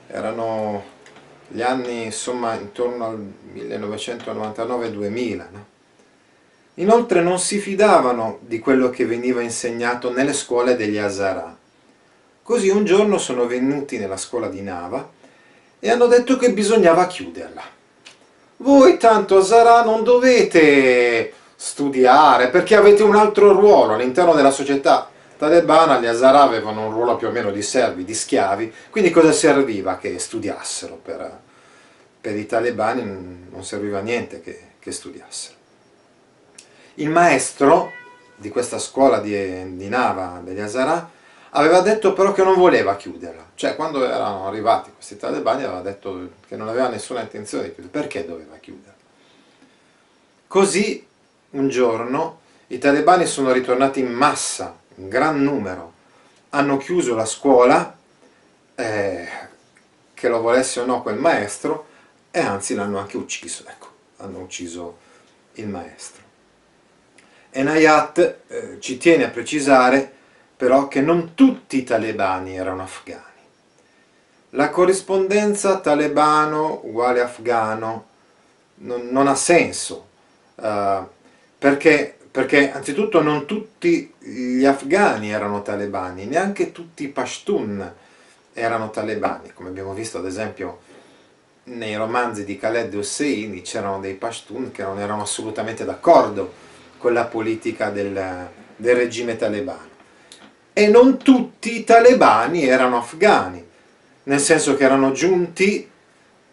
Erano 0.08 0.92
gli 1.48 1.62
anni 1.62 2.04
insomma 2.04 2.54
intorno 2.54 3.06
al 3.06 3.32
1999-2000. 3.54 5.36
No? 5.50 5.72
Inoltre 6.78 7.22
non 7.22 7.38
si 7.38 7.58
fidavano 7.58 8.38
di 8.40 8.58
quello 8.58 8.90
che 8.90 9.06
veniva 9.06 9.40
insegnato 9.40 10.12
nelle 10.12 10.32
scuole 10.32 10.74
degli 10.74 10.98
Hazara. 10.98 11.56
Così 12.42 12.68
un 12.68 12.84
giorno 12.84 13.16
sono 13.18 13.46
venuti 13.46 13.96
nella 13.96 14.16
scuola 14.16 14.48
di 14.48 14.60
Nava 14.60 15.08
e 15.78 15.90
hanno 15.90 16.06
detto 16.06 16.36
che 16.36 16.52
bisognava 16.52 17.06
chiuderla. 17.06 17.62
Voi 18.58 18.98
tanto 18.98 19.36
a 19.38 19.42
Zara 19.42 19.84
non 19.84 20.02
dovete 20.02 21.32
studiare 21.54 22.48
perché 22.48 22.74
avete 22.74 23.02
un 23.02 23.14
altro 23.14 23.52
ruolo 23.52 23.94
all'interno 23.94 24.34
della 24.34 24.50
società 24.50 25.08
talebana, 25.36 26.00
gli 26.00 26.06
Hazara 26.06 26.42
avevano 26.42 26.86
un 26.86 26.92
ruolo 26.92 27.16
più 27.16 27.28
o 27.28 27.30
meno 27.30 27.50
di 27.50 27.62
servi, 27.62 28.04
di 28.04 28.14
schiavi, 28.14 28.72
quindi 28.90 29.10
cosa 29.10 29.32
serviva 29.32 29.96
che 29.96 30.18
studiassero? 30.18 30.98
Per, 31.02 31.40
per 32.24 32.36
i 32.36 32.46
talebani 32.46 33.48
non 33.50 33.64
serviva 33.64 34.00
niente 34.00 34.40
che, 34.40 34.58
che 34.78 34.92
studiassero. 34.92 35.56
Il 36.94 37.10
maestro 37.10 37.92
di 38.36 38.48
questa 38.48 38.78
scuola 38.78 39.20
di, 39.20 39.76
di 39.76 39.88
Nava 39.90 40.40
degli 40.42 40.58
Hazara 40.58 41.10
aveva 41.50 41.80
detto 41.80 42.14
però 42.14 42.32
che 42.32 42.42
non 42.42 42.54
voleva 42.54 42.96
chiuderla, 42.96 43.50
cioè 43.56 43.76
quando 43.76 44.02
erano 44.02 44.46
arrivati 44.46 44.90
questi 44.94 45.18
talebani 45.18 45.64
aveva 45.64 45.82
detto 45.82 46.30
che 46.48 46.56
non 46.56 46.68
aveva 46.68 46.88
nessuna 46.88 47.20
intenzione 47.20 47.64
di 47.64 47.74
chiuderla, 47.74 48.00
perché 48.00 48.24
doveva 48.24 48.56
chiuderla? 48.56 48.94
Così 50.46 51.06
un 51.50 51.68
giorno 51.68 52.40
i 52.68 52.78
talebani 52.78 53.26
sono 53.26 53.52
ritornati 53.52 54.00
in 54.00 54.10
massa, 54.10 54.74
in 54.94 55.10
gran 55.10 55.42
numero, 55.42 55.92
hanno 56.48 56.78
chiuso 56.78 57.14
la 57.14 57.26
scuola, 57.26 57.94
eh, 58.76 59.28
che 60.14 60.28
lo 60.28 60.40
volesse 60.40 60.80
o 60.80 60.86
no 60.86 61.02
quel 61.02 61.18
maestro, 61.18 61.92
e 62.36 62.40
anzi 62.40 62.74
l'hanno 62.74 62.98
anche 62.98 63.16
ucciso, 63.16 63.62
ecco, 63.68 63.86
hanno 64.16 64.40
ucciso 64.40 64.98
il 65.52 65.68
maestro. 65.68 66.20
Enayat 67.50 68.38
eh, 68.48 68.76
ci 68.80 68.98
tiene 68.98 69.26
a 69.26 69.28
precisare 69.28 70.12
però 70.56 70.88
che 70.88 71.00
non 71.00 71.34
tutti 71.34 71.76
i 71.76 71.84
talebani 71.84 72.56
erano 72.56 72.82
afghani. 72.82 73.22
La 74.50 74.70
corrispondenza 74.70 75.78
talebano 75.78 76.80
uguale 76.82 77.20
afgano 77.20 78.06
non, 78.78 79.10
non 79.12 79.28
ha 79.28 79.36
senso, 79.36 80.08
uh, 80.56 81.06
perché, 81.56 82.18
perché 82.28 82.72
anzitutto 82.72 83.22
non 83.22 83.46
tutti 83.46 84.12
gli 84.18 84.64
afghani 84.64 85.30
erano 85.30 85.62
talebani, 85.62 86.26
neanche 86.26 86.72
tutti 86.72 87.04
i 87.04 87.08
pashtun 87.08 87.92
erano 88.52 88.90
talebani, 88.90 89.52
come 89.52 89.68
abbiamo 89.68 89.94
visto 89.94 90.18
ad 90.18 90.26
esempio 90.26 90.80
nei 91.64 91.96
romanzi 91.96 92.44
di 92.44 92.58
Khaled 92.58 92.94
Hosseini 92.94 93.62
c'erano 93.62 94.00
dei 94.00 94.14
pashtun 94.14 94.70
che 94.70 94.82
non 94.82 94.98
erano 94.98 95.22
assolutamente 95.22 95.84
d'accordo 95.84 96.52
con 96.98 97.12
la 97.12 97.24
politica 97.24 97.90
del, 97.90 98.48
del 98.76 98.96
regime 98.96 99.36
talebano 99.36 99.92
e 100.76 100.88
non 100.88 101.18
tutti 101.18 101.78
i 101.78 101.84
talebani 101.84 102.66
erano 102.66 102.98
afghani, 102.98 103.64
nel 104.24 104.40
senso 104.40 104.76
che 104.76 104.82
erano 104.82 105.12
giunti 105.12 105.88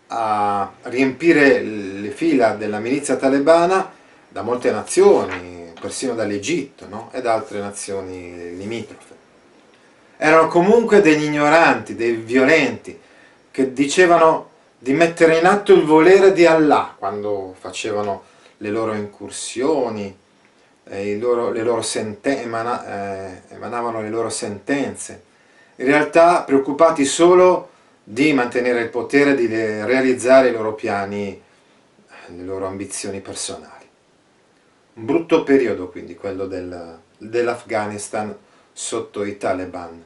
a 0.08 0.72
riempire 0.84 1.60
le 1.62 2.10
fila 2.12 2.54
della 2.54 2.78
milizia 2.78 3.16
talebana 3.16 3.92
da 4.30 4.44
molte 4.44 4.70
nazioni, 4.70 5.74
persino 5.80 6.14
dall'Egitto 6.14 6.88
no? 6.88 7.10
e 7.12 7.22
da 7.22 7.34
altre 7.34 7.60
nazioni 7.60 8.56
limitrofe. 8.56 9.16
Erano 10.18 10.48
comunque 10.50 11.02
degli 11.02 11.24
ignoranti, 11.24 11.96
dei 11.96 12.14
violenti, 12.14 13.00
che 13.50 13.74
dicevano 13.74 14.51
di 14.84 14.94
mettere 14.94 15.38
in 15.38 15.46
atto 15.46 15.74
il 15.74 15.84
volere 15.84 16.34
di 16.34 16.48
Allah 16.48 16.96
quando 16.98 17.56
facevano 17.56 18.24
le 18.58 18.70
loro 18.72 18.96
incursioni, 18.96 20.18
eh, 20.86 21.20
loro, 21.20 21.52
le 21.52 21.62
loro 21.62 21.86
emana, 22.24 22.88
eh, 22.88 23.42
emanavano 23.50 24.02
le 24.02 24.10
loro 24.10 24.32
sentenze, 24.32 25.24
in 25.76 25.86
realtà 25.86 26.42
preoccupati 26.42 27.06
solo 27.06 27.70
di 28.04 28.34
mantenere 28.34 28.82
il 28.82 28.90
potere, 28.90 29.36
di 29.36 29.46
realizzare 29.46 30.48
i 30.48 30.52
loro 30.52 30.74
piani, 30.74 31.40
le 32.26 32.44
loro 32.44 32.66
ambizioni 32.66 33.20
personali. 33.22 33.88
Un 34.96 35.06
brutto 35.06 35.44
periodo 35.44 35.90
quindi 35.90 36.16
quello 36.16 36.48
del, 36.48 36.98
dell'Afghanistan 37.20 38.36
sotto 38.74 39.24
i 39.24 39.38
Taliban. 39.38 40.04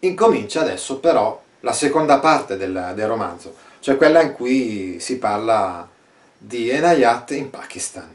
Incomincia 0.00 0.60
adesso 0.60 1.00
però 1.00 1.48
la 1.60 1.72
seconda 1.72 2.18
parte 2.18 2.56
del, 2.56 2.92
del 2.94 3.06
romanzo, 3.06 3.54
cioè 3.80 3.96
quella 3.96 4.22
in 4.22 4.32
cui 4.32 4.98
si 5.00 5.18
parla 5.18 5.88
di 6.36 6.70
Enayat 6.70 7.32
in 7.32 7.50
Pakistan. 7.50 8.14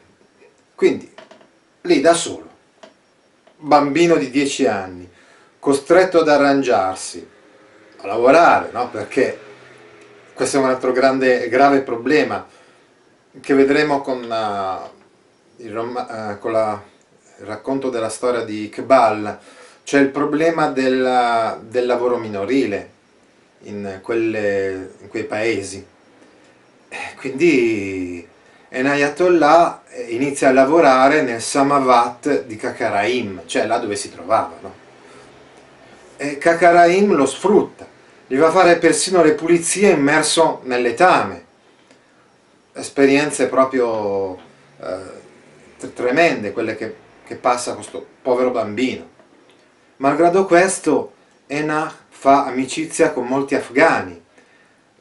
Quindi, 0.73 1.11
lì 1.81 2.01
da 2.01 2.13
solo, 2.13 2.49
bambino 3.57 4.15
di 4.15 4.29
10 4.29 4.67
anni, 4.67 5.09
costretto 5.59 6.19
ad 6.19 6.29
arrangiarsi, 6.29 7.27
a 7.97 8.07
lavorare, 8.07 8.69
no? 8.71 8.89
perché 8.89 9.39
questo 10.33 10.57
è 10.57 10.59
un 10.59 10.67
altro 10.67 10.91
grande, 10.91 11.47
grave 11.47 11.81
problema 11.81 12.45
che 13.39 13.53
vedremo 13.53 14.01
con, 14.01 14.21
uh, 14.21 15.63
il, 15.63 15.75
uh, 15.75 16.39
con 16.39 16.51
la, 16.51 16.81
il, 17.39 17.45
racconto 17.45 17.89
della 17.89 18.09
storia 18.09 18.43
di 18.43 18.63
Iqbal, 18.63 19.39
cioè 19.83 20.01
il 20.01 20.09
problema 20.09 20.69
del, 20.69 21.59
del 21.67 21.85
lavoro 21.85 22.17
minorile 22.17 22.93
in, 23.65 23.99
quelle, 24.01 24.91
in 25.01 25.07
quei 25.07 25.25
paesi. 25.25 25.85
Eh, 26.89 27.15
quindi 27.17 28.27
Enayatollah 28.69 29.83
inizia 30.07 30.49
a 30.49 30.53
lavorare 30.53 31.21
nel 31.21 31.41
Samavat 31.41 32.45
di 32.45 32.55
Kakaraim, 32.55 33.43
cioè 33.45 33.65
là 33.65 33.77
dove 33.77 33.95
si 33.95 34.11
trovava. 34.11 34.57
No? 34.61 34.73
E 36.17 36.37
Kakaraim 36.37 37.13
lo 37.13 37.25
sfrutta, 37.25 37.87
gli 38.27 38.37
va 38.37 38.47
a 38.47 38.51
fare 38.51 38.77
persino 38.77 39.23
le 39.23 39.33
pulizie 39.33 39.91
immerso 39.91 40.61
nel 40.63 40.81
letame. 40.81 41.43
Esperienze 42.73 43.47
proprio 43.47 44.37
eh, 44.81 45.23
tremende 45.93 46.51
quelle 46.51 46.75
che, 46.75 46.95
che 47.25 47.35
passa 47.35 47.73
questo 47.73 48.05
povero 48.21 48.51
bambino. 48.51 49.07
Malgrado 49.97 50.45
questo, 50.45 51.13
Ena 51.47 51.93
fa 52.17 52.45
amicizia 52.45 53.11
con 53.11 53.27
molti 53.27 53.55
afghani 53.55 54.19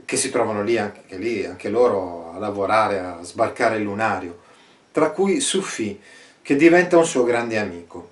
che 0.05 0.17
si 0.17 0.31
trovano 0.31 0.63
lì 0.63 0.77
anche, 0.77 1.17
lì, 1.17 1.47
anche 1.47 1.71
loro 1.71 2.33
a 2.35 2.39
lavorare, 2.39 2.99
a 2.99 3.19
sbarcare 3.23 3.77
il 3.77 3.85
lunario, 3.85 4.41
tra 4.93 5.11
cui 5.11 5.41
Sufi, 5.41 5.99
che 6.43 6.57
diventa 6.57 6.99
un 6.99 7.07
suo 7.07 7.23
grande 7.23 7.57
amico. 7.57 8.11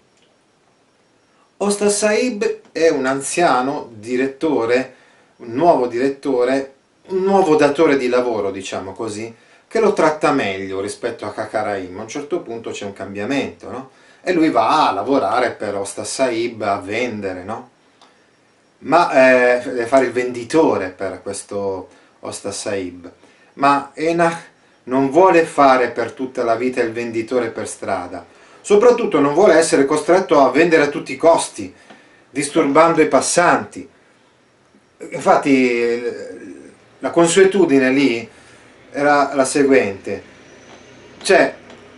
Osta 1.58 1.90
Saib 1.90 2.60
è 2.72 2.88
un 2.88 3.04
anziano 3.04 3.90
direttore, 3.92 4.94
un 5.38 5.52
nuovo 5.52 5.88
direttore, 5.88 6.74
un 7.08 7.22
nuovo 7.22 7.56
datore 7.56 7.98
di 7.98 8.08
lavoro, 8.08 8.50
diciamo 8.50 8.92
così, 8.92 9.34
che 9.68 9.80
lo 9.80 9.92
tratta 9.92 10.30
meglio 10.32 10.80
rispetto 10.80 11.26
a 11.26 11.32
Kakaraim. 11.32 11.98
A 11.98 12.02
un 12.02 12.08
certo 12.08 12.40
punto 12.40 12.70
c'è 12.70 12.86
un 12.86 12.94
cambiamento, 12.94 13.68
no? 13.70 13.90
E 14.22 14.32
lui 14.32 14.48
va 14.48 14.88
a 14.88 14.92
lavorare 14.92 15.50
per 15.50 15.74
Osta 15.74 16.04
Saib, 16.04 16.62
a 16.62 16.78
vendere, 16.78 17.42
no? 17.42 17.71
Ma 18.82 19.56
eh, 19.56 19.86
fare 19.86 20.06
il 20.06 20.12
venditore 20.12 20.88
per 20.90 21.20
questo 21.22 21.88
Osta 22.20 22.52
Saib. 22.52 23.10
Ma 23.54 23.90
Enach 23.94 24.50
non 24.84 25.10
vuole 25.10 25.44
fare 25.44 25.90
per 25.90 26.12
tutta 26.12 26.42
la 26.42 26.54
vita 26.54 26.80
il 26.82 26.92
venditore 26.92 27.50
per 27.50 27.68
strada, 27.68 28.24
soprattutto 28.60 29.20
non 29.20 29.34
vuole 29.34 29.54
essere 29.54 29.84
costretto 29.84 30.40
a 30.40 30.50
vendere 30.50 30.82
a 30.82 30.88
tutti 30.88 31.12
i 31.12 31.16
costi, 31.16 31.72
disturbando 32.30 33.00
i 33.02 33.08
passanti. 33.08 33.88
Infatti 35.10 36.02
la 36.98 37.10
consuetudine 37.10 37.90
lì 37.90 38.28
era 38.90 39.34
la 39.34 39.44
seguente, 39.44 40.22
cioè 41.22 41.54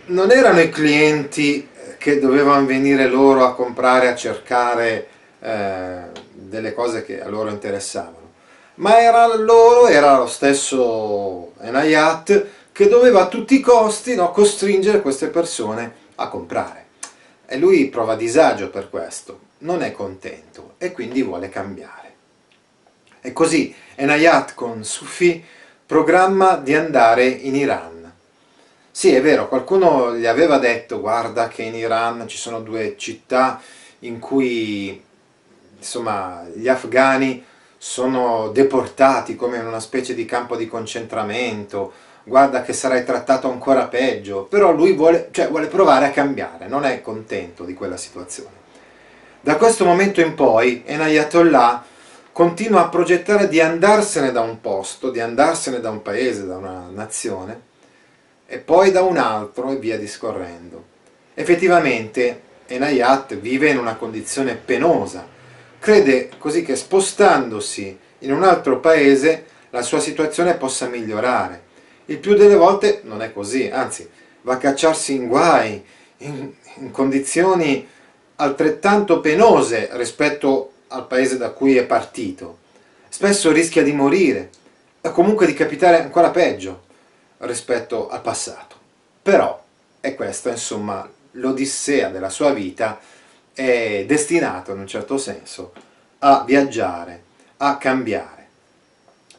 non 0.07 0.31
erano 0.31 0.59
i 0.59 0.69
clienti 0.69 1.69
che 1.97 2.19
dovevano 2.19 2.65
venire 2.65 3.07
loro 3.07 3.45
a 3.45 3.55
comprare, 3.55 4.09
a 4.09 4.15
cercare 4.15 5.07
eh, 5.39 5.99
delle 6.47 6.73
cose 6.73 7.03
che 7.03 7.21
a 7.21 7.29
loro 7.29 7.49
interessavano, 7.49 8.31
ma 8.75 8.99
era 8.99 9.33
loro, 9.35 9.87
era 9.87 10.17
lo 10.17 10.27
stesso 10.27 11.53
Enayat 11.61 12.45
che 12.71 12.87
doveva 12.87 13.21
a 13.21 13.27
tutti 13.27 13.55
i 13.55 13.61
costi 13.61 14.15
no, 14.15 14.31
costringere 14.31 15.01
queste 15.01 15.27
persone 15.27 15.93
a 16.15 16.27
comprare. 16.27 16.83
E 17.45 17.57
lui 17.57 17.87
prova 17.87 18.15
disagio 18.15 18.69
per 18.69 18.89
questo, 18.89 19.39
non 19.59 19.81
è 19.81 19.91
contento 19.91 20.73
e 20.77 20.91
quindi 20.91 21.21
vuole 21.21 21.49
cambiare. 21.49 22.13
E 23.21 23.31
così 23.31 23.73
Enayat 23.95 24.55
con 24.55 24.83
Sufi 24.83 25.43
programma 25.85 26.57
di 26.57 26.73
andare 26.73 27.25
in 27.25 27.55
Iran. 27.55 28.11
Sì, 28.91 29.13
è 29.13 29.21
vero, 29.21 29.47
qualcuno 29.47 30.15
gli 30.15 30.25
aveva 30.25 30.57
detto, 30.57 30.99
guarda 30.99 31.47
che 31.47 31.63
in 31.63 31.75
Iran 31.75 32.27
ci 32.27 32.37
sono 32.37 32.61
due 32.61 32.95
città 32.97 33.61
in 33.99 34.19
cui 34.19 35.03
insomma, 35.77 36.45
gli 36.53 36.67
afghani 36.67 37.43
sono 37.77 38.49
deportati 38.49 39.35
come 39.35 39.57
in 39.57 39.65
una 39.65 39.79
specie 39.79 40.13
di 40.13 40.25
campo 40.25 40.55
di 40.55 40.67
concentramento, 40.67 41.93
guarda 42.23 42.63
che 42.63 42.73
sarai 42.73 43.05
trattato 43.05 43.49
ancora 43.49 43.87
peggio, 43.87 44.43
però 44.43 44.71
lui 44.71 44.93
vuole, 44.93 45.29
cioè, 45.31 45.49
vuole 45.49 45.67
provare 45.67 46.07
a 46.07 46.11
cambiare, 46.11 46.67
non 46.67 46.83
è 46.83 47.01
contento 47.01 47.63
di 47.63 47.73
quella 47.73 47.97
situazione. 47.97 48.63
Da 49.41 49.57
questo 49.57 49.85
momento 49.85 50.21
in 50.21 50.33
poi 50.33 50.81
Enayatollah 50.85 51.85
continua 52.31 52.81
a 52.81 52.89
progettare 52.89 53.47
di 53.47 53.61
andarsene 53.61 54.31
da 54.31 54.41
un 54.41 54.59
posto, 54.59 55.11
di 55.11 55.19
andarsene 55.19 55.79
da 55.79 55.91
un 55.91 56.01
paese, 56.01 56.45
da 56.47 56.57
una 56.57 56.89
nazione, 56.91 57.61
e 58.47 58.57
poi 58.57 58.91
da 58.91 59.03
un 59.03 59.17
altro 59.17 59.71
e 59.71 59.75
via 59.75 59.97
discorrendo. 59.97 60.83
Effettivamente 61.35 62.41
Enayat 62.67 63.35
vive 63.35 63.69
in 63.69 63.77
una 63.77 63.95
condizione 63.95 64.55
penosa, 64.55 65.33
crede 65.85 66.31
così 66.39 66.63
che 66.63 66.75
spostandosi 66.75 67.95
in 68.19 68.33
un 68.33 68.41
altro 68.41 68.79
paese 68.79 69.45
la 69.69 69.83
sua 69.83 69.99
situazione 69.99 70.55
possa 70.55 70.87
migliorare. 70.87 71.61
Il 72.05 72.17
più 72.17 72.33
delle 72.33 72.55
volte 72.55 73.01
non 73.03 73.21
è 73.21 73.31
così, 73.31 73.69
anzi 73.69 74.09
va 74.41 74.53
a 74.53 74.57
cacciarsi 74.57 75.13
in 75.13 75.27
guai, 75.27 75.85
in, 76.17 76.51
in 76.77 76.89
condizioni 76.89 77.87
altrettanto 78.37 79.19
penose 79.19 79.89
rispetto 79.91 80.71
al 80.87 81.05
paese 81.05 81.37
da 81.37 81.51
cui 81.51 81.77
è 81.77 81.85
partito. 81.85 82.57
Spesso 83.07 83.51
rischia 83.51 83.83
di 83.83 83.93
morire, 83.93 84.49
o 85.01 85.11
comunque 85.11 85.45
di 85.45 85.53
capitare 85.53 86.01
ancora 86.01 86.31
peggio 86.31 86.85
rispetto 87.39 88.09
al 88.09 88.21
passato. 88.21 88.75
Però 89.21 89.63
è 89.99 90.15
questa, 90.15 90.49
insomma, 90.49 91.07
l'odissea 91.33 92.09
della 92.09 92.29
sua 92.29 92.53
vita 92.53 92.99
è 93.55 94.03
destinato 94.05 94.73
in 94.73 94.79
un 94.79 94.87
certo 94.87 95.17
senso 95.17 95.71
a 96.19 96.43
viaggiare, 96.45 97.23
a 97.57 97.77
cambiare. 97.77 98.47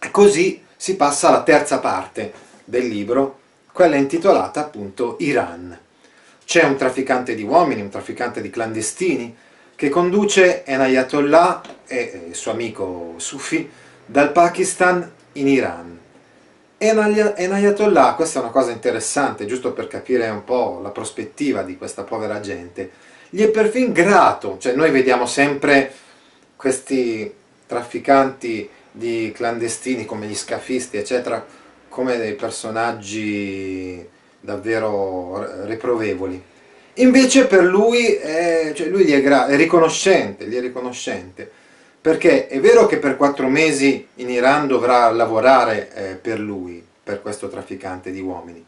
E 0.00 0.11
così 0.11 0.64
si 0.74 0.96
passa 0.96 1.29
alla 1.29 1.42
terza 1.42 1.79
parte 1.79 2.33
del 2.64 2.87
libro, 2.87 3.40
quella 3.72 3.96
intitolata 3.96 4.61
appunto 4.61 5.16
Iran. 5.20 5.79
C'è 6.44 6.64
un 6.64 6.76
trafficante 6.76 7.35
di 7.35 7.42
uomini, 7.42 7.83
un 7.83 7.90
trafficante 7.90 8.40
di 8.40 8.50
clandestini, 8.50 9.37
che 9.74 9.88
conduce 9.90 10.64
Enayatollah 10.64 11.61
e 11.87 12.22
il 12.29 12.35
suo 12.35 12.52
amico 12.52 13.14
Sufi 13.18 13.68
dal 14.07 14.33
Pakistan 14.33 15.12
in 15.33 15.48
Iran. 15.48 15.98
Enayatollah, 16.79 18.14
questa 18.14 18.38
è 18.38 18.42
una 18.42 18.52
cosa 18.52 18.70
interessante, 18.70 19.44
giusto 19.44 19.72
per 19.72 19.88
capire 19.88 20.29
un 20.29 20.44
po' 20.44 20.81
la 20.83 20.90
prospettiva 20.90 21.62
di 21.62 21.76
questa 21.76 22.05
povera 22.05 22.40
gente, 22.40 22.90
gli 23.30 23.42
è 23.42 23.48
perfino 23.48 23.92
grato, 23.92 24.56
cioè 24.58 24.74
noi 24.74 24.90
vediamo 24.90 25.26
sempre 25.26 25.92
questi 26.56 27.32
trafficanti 27.66 28.68
di 28.90 29.32
clandestini 29.34 30.04
come 30.04 30.26
gli 30.26 30.34
scafisti 30.34 30.96
eccetera 30.96 31.44
come 31.88 32.16
dei 32.16 32.34
personaggi 32.34 34.04
davvero 34.40 35.64
reprovevoli 35.66 36.42
invece 36.96 37.46
per 37.46 37.64
lui, 37.64 38.14
è, 38.14 38.72
cioè 38.74 38.88
lui 38.88 39.10
è, 39.10 39.22
è, 39.22 39.56
riconoscente, 39.56 40.46
gli 40.46 40.54
è 40.54 40.60
riconoscente. 40.60 41.50
Perché 42.00 42.46
è 42.46 42.60
vero 42.60 42.86
che 42.86 42.98
per 42.98 43.16
quattro 43.16 43.48
mesi 43.48 44.06
in 44.16 44.30
Iran 44.30 44.68
dovrà 44.68 45.10
lavorare 45.10 45.92
eh, 45.92 46.14
per 46.14 46.38
lui, 46.38 46.84
per 47.02 47.20
questo 47.20 47.48
trafficante 47.48 48.12
di 48.12 48.20
uomini 48.20 48.64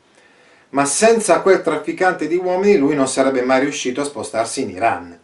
ma 0.71 0.85
senza 0.85 1.41
quel 1.41 1.63
trafficante 1.63 2.27
di 2.27 2.37
uomini 2.37 2.77
lui 2.77 2.95
non 2.95 3.09
sarebbe 3.09 3.43
mai 3.43 3.61
riuscito 3.61 4.01
a 4.01 4.05
spostarsi 4.05 4.63
in 4.63 4.71
Iran. 4.71 5.19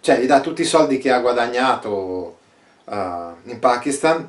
Cioè 0.00 0.18
gli 0.18 0.26
dà 0.26 0.40
tutti 0.40 0.62
i 0.62 0.66
soldi 0.66 0.98
che 0.98 1.10
ha 1.10 1.20
guadagnato 1.20 2.38
uh, 2.84 2.92
in 3.44 3.58
Pakistan 3.58 4.28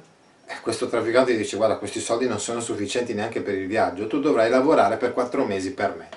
questo 0.62 0.90
trafficante 0.90 1.34
gli 1.34 1.38
dice 1.38 1.58
guarda 1.58 1.78
questi 1.78 2.00
soldi 2.00 2.28
non 2.28 2.40
sono 2.40 2.60
sufficienti 2.60 3.14
neanche 3.14 3.42
per 3.42 3.56
il 3.56 3.68
viaggio, 3.68 4.08
tu 4.08 4.20
dovrai 4.20 4.50
lavorare 4.50 4.98
per 4.98 5.14
quattro 5.14 5.46
mesi 5.46 5.74
per 5.74 5.96
me. 5.96 6.10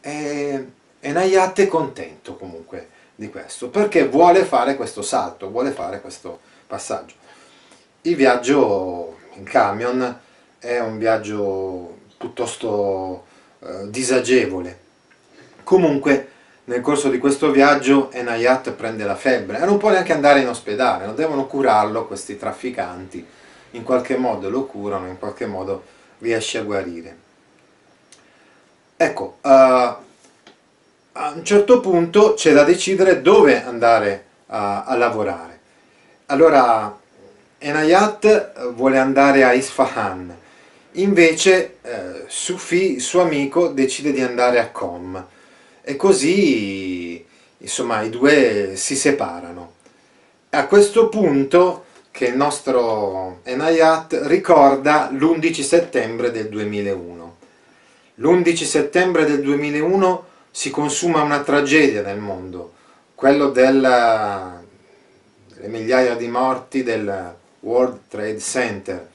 E, 0.00 0.66
e 1.00 1.12
Nayat 1.12 1.60
è 1.60 1.66
contento 1.68 2.36
comunque 2.36 2.88
di 3.14 3.30
questo 3.30 3.68
perché 3.68 4.08
vuole 4.08 4.44
fare 4.44 4.74
questo 4.76 5.02
salto, 5.02 5.50
vuole 5.50 5.70
fare 5.70 6.00
questo 6.00 6.40
passaggio. 6.66 7.14
Il 8.02 8.16
viaggio 8.16 9.18
in 9.34 9.44
camion 9.44 10.20
è 10.58 10.78
un 10.80 10.98
viaggio 10.98 11.98
piuttosto 12.18 13.26
eh, 13.64 13.90
disagevole. 13.90 14.78
Comunque 15.62 16.28
nel 16.64 16.80
corso 16.80 17.08
di 17.08 17.18
questo 17.18 17.50
viaggio 17.50 18.10
Enayat 18.10 18.72
prende 18.72 19.04
la 19.04 19.16
febbre 19.16 19.60
e 19.60 19.64
non 19.64 19.78
può 19.78 19.90
neanche 19.90 20.12
andare 20.12 20.40
in 20.40 20.48
ospedale, 20.48 21.06
non 21.06 21.14
devono 21.14 21.46
curarlo 21.46 22.06
questi 22.06 22.38
trafficanti, 22.38 23.26
in 23.72 23.82
qualche 23.82 24.16
modo 24.16 24.48
lo 24.48 24.64
curano, 24.64 25.08
in 25.08 25.18
qualche 25.18 25.46
modo 25.46 25.84
riesce 26.18 26.58
a 26.58 26.62
guarire. 26.62 27.16
Ecco, 28.96 29.38
uh, 29.40 29.48
a 29.48 31.32
un 31.34 31.44
certo 31.44 31.80
punto 31.80 32.34
c'è 32.34 32.52
da 32.52 32.64
decidere 32.64 33.20
dove 33.20 33.62
andare 33.62 34.24
a, 34.46 34.84
a 34.84 34.96
lavorare. 34.96 35.60
Allora 36.26 36.98
Enayat 37.58 38.70
vuole 38.72 38.98
andare 38.98 39.44
a 39.44 39.52
Isfahan, 39.52 40.34
invece 40.94 41.76
eh, 41.82 42.24
Sufi, 42.26 43.00
suo 43.00 43.22
amico, 43.22 43.68
decide 43.68 44.12
di 44.12 44.20
andare 44.20 44.58
a 44.58 44.70
Qom 44.70 45.26
e 45.82 45.96
così 45.96 47.24
insomma 47.58 48.02
i 48.02 48.10
due 48.10 48.72
si 48.76 48.96
separano. 48.96 49.72
A 50.50 50.66
questo 50.66 51.08
punto 51.08 51.84
che 52.10 52.26
il 52.26 52.36
nostro 52.36 53.40
Enayat 53.42 54.20
ricorda 54.26 55.10
l'11 55.10 55.62
settembre 55.62 56.30
del 56.30 56.48
2001. 56.48 57.36
L'11 58.16 58.64
settembre 58.64 59.24
del 59.24 59.40
2001 59.40 60.24
si 60.50 60.70
consuma 60.70 61.22
una 61.22 61.42
tragedia 61.42 62.02
nel 62.02 62.20
mondo, 62.20 62.74
quello 63.16 63.50
della, 63.50 64.62
delle 65.52 65.66
migliaia 65.66 66.14
di 66.14 66.28
morti 66.28 66.84
del 66.84 67.34
World 67.58 68.02
Trade 68.06 68.38
Center. 68.38 69.08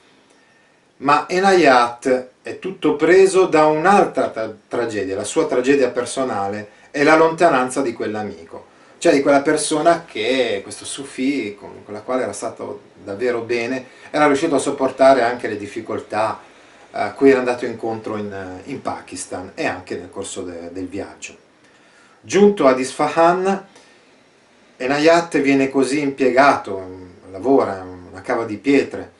Ma 1.00 1.26
Enayat 1.26 2.28
è 2.42 2.58
tutto 2.58 2.94
preso 2.94 3.46
da 3.46 3.64
un'altra 3.64 4.28
tra 4.28 4.54
tragedia, 4.68 5.16
la 5.16 5.24
sua 5.24 5.46
tragedia 5.46 5.88
personale 5.88 6.68
è 6.90 7.02
la 7.02 7.16
lontananza 7.16 7.80
di 7.80 7.94
quell'amico, 7.94 8.66
cioè 8.98 9.14
di 9.14 9.22
quella 9.22 9.40
persona 9.40 10.04
che 10.04 10.60
questo 10.62 10.84
Sufi, 10.84 11.56
con, 11.58 11.84
con, 11.84 11.94
la 11.94 12.02
quale 12.02 12.24
era 12.24 12.34
stato 12.34 12.82
davvero 13.02 13.40
bene, 13.40 13.86
era 14.10 14.26
riuscito 14.26 14.56
a 14.56 14.58
sopportare 14.58 15.22
anche 15.22 15.48
le 15.48 15.56
difficoltà 15.56 16.38
a 16.90 17.12
cui 17.12 17.30
era 17.30 17.38
andato 17.38 17.64
incontro 17.64 18.18
in, 18.18 18.60
in, 18.64 18.82
Pakistan 18.82 19.52
e 19.54 19.64
anche 19.64 19.96
nel 19.96 20.10
corso 20.10 20.42
de, 20.42 20.70
del 20.70 20.86
viaggio. 20.86 21.34
Giunto 22.20 22.66
ad 22.66 22.78
Isfahan, 22.78 23.66
Enayat 24.76 25.40
viene 25.40 25.70
così 25.70 26.00
impiegato, 26.00 27.08
lavora 27.30 27.78
in 27.78 28.08
una 28.10 28.20
cava 28.20 28.44
di 28.44 28.58
pietre, 28.58 29.18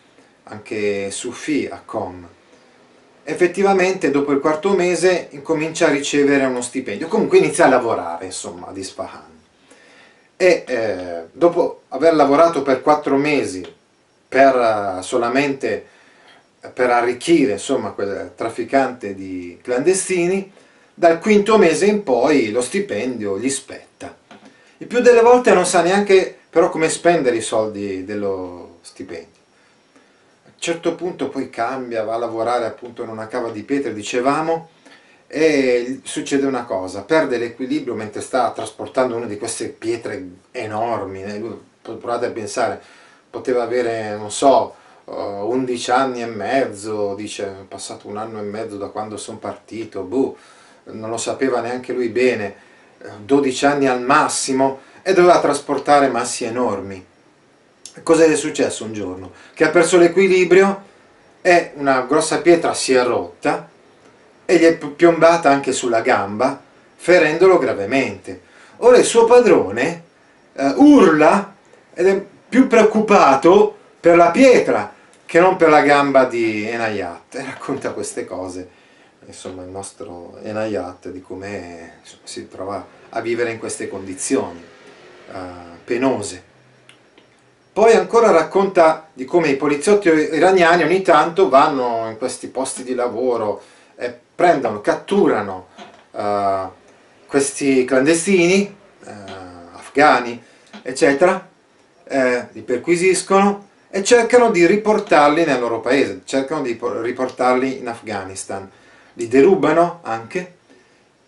anche 0.51 1.11
Sufi 1.11 1.69
a 1.71 1.81
Qom, 1.85 2.27
effettivamente 3.23 4.11
dopo 4.11 4.33
il 4.33 4.41
quarto 4.41 4.75
mese 4.75 5.29
incomincia 5.31 5.87
a 5.87 5.91
ricevere 5.91 6.45
uno 6.45 6.61
stipendio, 6.61 7.09
comunque 7.09 7.39
inizia 7.39 7.67
a 7.67 7.69
lavorare 7.69 8.27
insomma 8.27 8.69
ad 8.69 8.77
Isfahan 8.77 9.39
e 10.37 10.65
eh, 10.67 11.23
dopo 11.33 11.83
aver 11.89 12.15
lavorato 12.15 12.63
per 12.63 12.81
quattro 12.81 13.17
mesi 13.17 13.63
per 14.27 14.55
uh, 14.57 15.03
solamente 15.03 15.85
per 16.73 16.89
arricchire 16.89 17.53
insomma 17.53 17.91
quel 17.91 18.33
trafficante 18.35 19.15
di 19.15 19.59
clandestini 19.63 20.51
dal 20.95 21.19
quinto 21.19 21.59
mese 21.59 21.87
in 21.87 22.03
poi 22.03 22.51
lo 22.51 22.63
stipendio 22.63 23.39
gli 23.39 23.51
spetta. 23.51 24.17
Il 24.79 24.87
più 24.87 25.01
delle 25.01 25.21
volte 25.21 25.53
non 25.53 25.67
sa 25.67 25.83
neanche 25.83 26.39
però 26.49 26.71
come 26.71 26.89
spendere 26.89 27.37
i 27.37 27.43
soldi 27.43 28.05
dello 28.05 28.79
stipendio 28.81 29.40
certo 30.61 30.95
punto 30.95 31.31
poi 31.31 31.49
cambia, 31.49 32.05
va 32.05 32.15
a 32.15 32.19
lavorare 32.19 32.67
appunto 32.67 33.03
in 33.03 33.09
una 33.09 33.27
cava 33.27 33.51
di 33.51 33.63
pietre, 33.63 33.95
dicevamo, 33.95 34.69
e 35.27 36.01
succede 36.03 36.45
una 36.45 36.65
cosa, 36.65 37.03
perde 37.03 37.39
l'equilibrio 37.39 37.95
mentre 37.95 38.21
sta 38.21 38.51
trasportando 38.51 39.17
una 39.17 39.27
di 39.27 39.39
queste 39.39 39.69
pietre 39.71 40.29
enormi, 40.51 41.23
provate 41.81 42.27
a 42.27 42.31
pensare, 42.31 42.81
poteva 43.31 43.63
avere, 43.63 44.17
non 44.17 44.31
so, 44.31 44.75
11 45.05 45.91
anni 45.91 46.23
e 46.23 46.27
mezzo, 46.27 47.15
dice, 47.15 47.47
è 47.47 47.65
passato 47.67 48.07
un 48.09 48.19
anno 48.19 48.39
e 48.39 48.43
mezzo 48.43 48.77
da 48.77 48.89
quando 48.89 49.17
sono 49.17 49.39
partito, 49.39 50.03
buh, 50.03 50.37
non 50.85 51.09
lo 51.09 51.17
sapeva 51.17 51.61
neanche 51.61 51.95
lui 51.95 52.09
bene, 52.09 52.55
12 53.25 53.65
anni 53.65 53.87
al 53.87 54.03
massimo, 54.03 54.81
e 55.01 55.15
doveva 55.15 55.41
trasportare 55.41 56.09
massi 56.09 56.45
enormi 56.45 57.07
cosa 58.03 58.25
è 58.25 58.37
successo 58.37 58.85
un 58.85 58.93
giorno? 58.93 59.33
Che 59.55 59.65
ha 59.65 59.71
perso 59.71 59.99
l'equilibrio 59.99 60.89
e 61.43 61.73
una 61.75 62.03
grossa 62.03 62.41
pietra 62.41 62.75
si 62.75 62.93
è 62.95 63.03
rotta 63.03 63.69
e 64.45 64.57
gli 64.57 64.65
è 64.65 64.77
piombata 64.77 65.51
anche 65.51 65.73
sulla 65.73 66.01
gamba, 66.01 66.61
ferendolo 66.97 67.59
gravemente. 67.59 68.49
Ora 68.79 68.97
il 68.97 69.05
suo 69.05 69.25
padrone 69.25 70.03
eh, 70.55 70.73
urla 70.77 71.55
ed 71.95 72.07
è 72.07 72.25
più 72.49 72.67
preoccupato 72.67 73.77
per 74.01 74.17
la 74.17 74.31
pietra 74.31 74.93
che 75.25 75.39
non 75.39 75.57
per 75.57 75.69
la 75.69 75.83
gamba 75.83 76.25
di 76.25 76.67
Enayat 76.67 77.37
e 77.37 77.45
racconta 77.45 77.93
queste 77.93 78.25
cose, 78.25 78.69
insomma 79.27 79.63
il 79.63 79.69
nostro 79.69 80.39
Enayat 80.43 81.11
di 81.11 81.21
come 81.21 82.01
si 82.25 82.49
trova 82.49 82.85
a 83.11 83.21
vivere 83.21 83.53
in 83.53 83.61
queste 83.61 83.89
condizioni 83.89 84.61
uh, 85.33 85.39
penose. 85.85 86.50
Poi 87.73 87.93
ancora 87.93 88.31
racconta 88.31 89.09
di 89.13 89.25
come 89.25 89.49
i 89.49 89.57
poliziotti 89.57 90.09
iraniani 90.09 90.83
ogni 90.83 91.03
tanto 91.03 91.49
vanno 91.49 92.09
in 92.09 92.19
questi 92.19 92.49
posti 92.49 92.83
di 92.83 92.95
lavoro 92.95 93.63
e 93.97 94.13
prendono, 94.35 94.81
catturano 94.81 95.69
uh, 96.11 96.69
questi 97.27 97.85
clandestini, 97.85 98.77
uh, 99.05 99.11
afghani, 99.77 100.43
eccetera, 100.83 101.49
eh, 102.05 102.49
li 102.53 102.63
perquisiscono 102.63 103.69
e 103.89 104.03
cercano 104.03 104.51
di 104.51 104.67
riportarli 104.67 105.45
nel 105.45 105.61
loro 105.61 105.81
paese, 105.81 106.23
cercano 106.25 106.63
di 106.63 106.79
riportarli 106.81 107.79
in 107.79 107.89
Afghanistan. 107.89 108.69
Li 109.15 109.29
derubano 109.29 110.01
anche, 110.03 110.55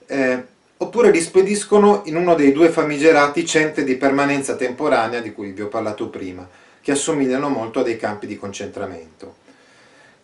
eh, 0.07 0.45
oppure 0.83 1.11
li 1.11 1.21
spediscono 1.21 2.03
in 2.07 2.17
uno 2.17 2.35
dei 2.35 2.53
due 2.53 2.69
famigerati 2.69 3.47
centri 3.47 3.85
di 3.85 3.97
permanenza 3.97 4.57
temporanea 4.57 5.21
di 5.21 5.33
cui 5.33 5.53
vi 5.53 5.63
ho 5.63 5.69
parlato 5.69 6.09
prima, 6.09 6.47
che 6.81 6.93
assomigliano 6.93 7.49
molto 7.49 7.81
a 7.81 7.83
dei 7.83 7.97
campi 7.97 8.27
di 8.27 8.37
concentramento. 8.37 9.37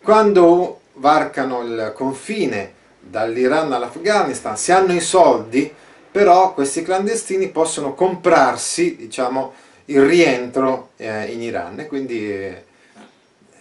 Quando 0.01 0.81
varcano 0.93 1.61
il 1.61 1.93
confine 1.95 2.73
dall'Iran 2.99 3.71
all'Afghanistan, 3.71 4.57
se 4.57 4.73
hanno 4.73 4.93
i 4.93 4.99
soldi, 4.99 5.73
però 6.11 6.53
questi 6.53 6.81
clandestini 6.81 7.49
possono 7.49 7.93
comprarsi 7.93 8.95
diciamo, 8.97 9.53
il 9.85 10.05
rientro 10.05 10.89
eh, 10.97 11.25
in 11.25 11.41
Iran 11.41 11.79
e 11.79 11.87
quindi 11.87 12.31
eh, 12.31 12.63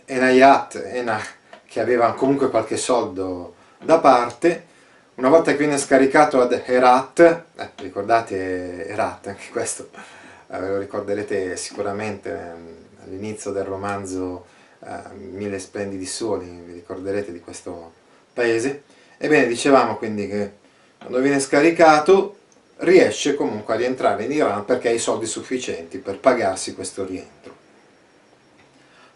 Enayat, 0.06 0.82
Enah, 0.92 1.22
che 1.64 1.80
aveva 1.80 2.12
comunque 2.14 2.50
qualche 2.50 2.76
soldo 2.76 3.54
da 3.78 3.98
parte, 3.98 4.66
una 5.18 5.30
volta 5.30 5.50
che 5.50 5.56
viene 5.56 5.78
scaricato 5.78 6.40
ad 6.40 6.62
Herat, 6.64 7.18
eh, 7.56 7.70
ricordate 7.76 8.86
Herat, 8.86 9.26
anche 9.26 9.48
questo 9.50 9.90
eh, 10.46 10.60
lo 10.60 10.78
ricorderete 10.78 11.56
sicuramente 11.56 12.30
eh, 12.30 13.04
all'inizio 13.04 13.50
del 13.50 13.64
romanzo 13.64 14.46
eh, 14.78 15.14
Mille 15.16 15.58
splendidi 15.58 16.06
soli, 16.06 16.46
vi 16.64 16.72
ricorderete 16.72 17.32
di 17.32 17.40
questo 17.40 17.92
paese. 18.32 18.84
Ebbene, 19.18 19.48
dicevamo 19.48 19.96
quindi 19.96 20.28
che 20.28 20.52
quando 20.98 21.18
viene 21.18 21.40
scaricato 21.40 22.36
riesce 22.76 23.34
comunque 23.34 23.74
a 23.74 23.76
rientrare 23.76 24.22
in 24.22 24.30
Iran 24.30 24.64
perché 24.64 24.90
ha 24.90 24.92
i 24.92 25.00
soldi 25.00 25.26
sufficienti 25.26 25.98
per 25.98 26.20
pagarsi 26.20 26.74
questo 26.74 27.04
rientro. 27.04 27.56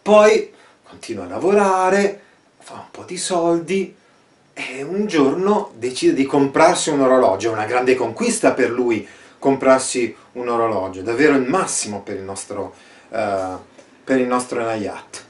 Poi 0.02 0.52
continua 0.82 1.26
a 1.26 1.28
lavorare, 1.28 2.20
fa 2.58 2.74
un 2.74 2.90
po' 2.90 3.04
di 3.04 3.16
soldi, 3.16 4.00
e 4.70 4.82
un 4.82 5.06
giorno 5.06 5.72
decide 5.74 6.14
di 6.14 6.24
comprarsi 6.24 6.90
un 6.90 7.00
orologio, 7.00 7.50
è 7.50 7.52
una 7.52 7.66
grande 7.66 7.94
conquista 7.94 8.52
per 8.52 8.70
lui 8.70 9.06
comprarsi 9.38 10.14
un 10.32 10.48
orologio, 10.48 11.02
davvero 11.02 11.34
il 11.34 11.48
massimo 11.48 12.00
per 12.02 12.16
il 12.16 12.22
nostro, 12.22 12.74
uh, 13.08 13.58
per 14.04 14.18
il 14.18 14.26
nostro 14.26 14.62
Nayat. 14.62 15.24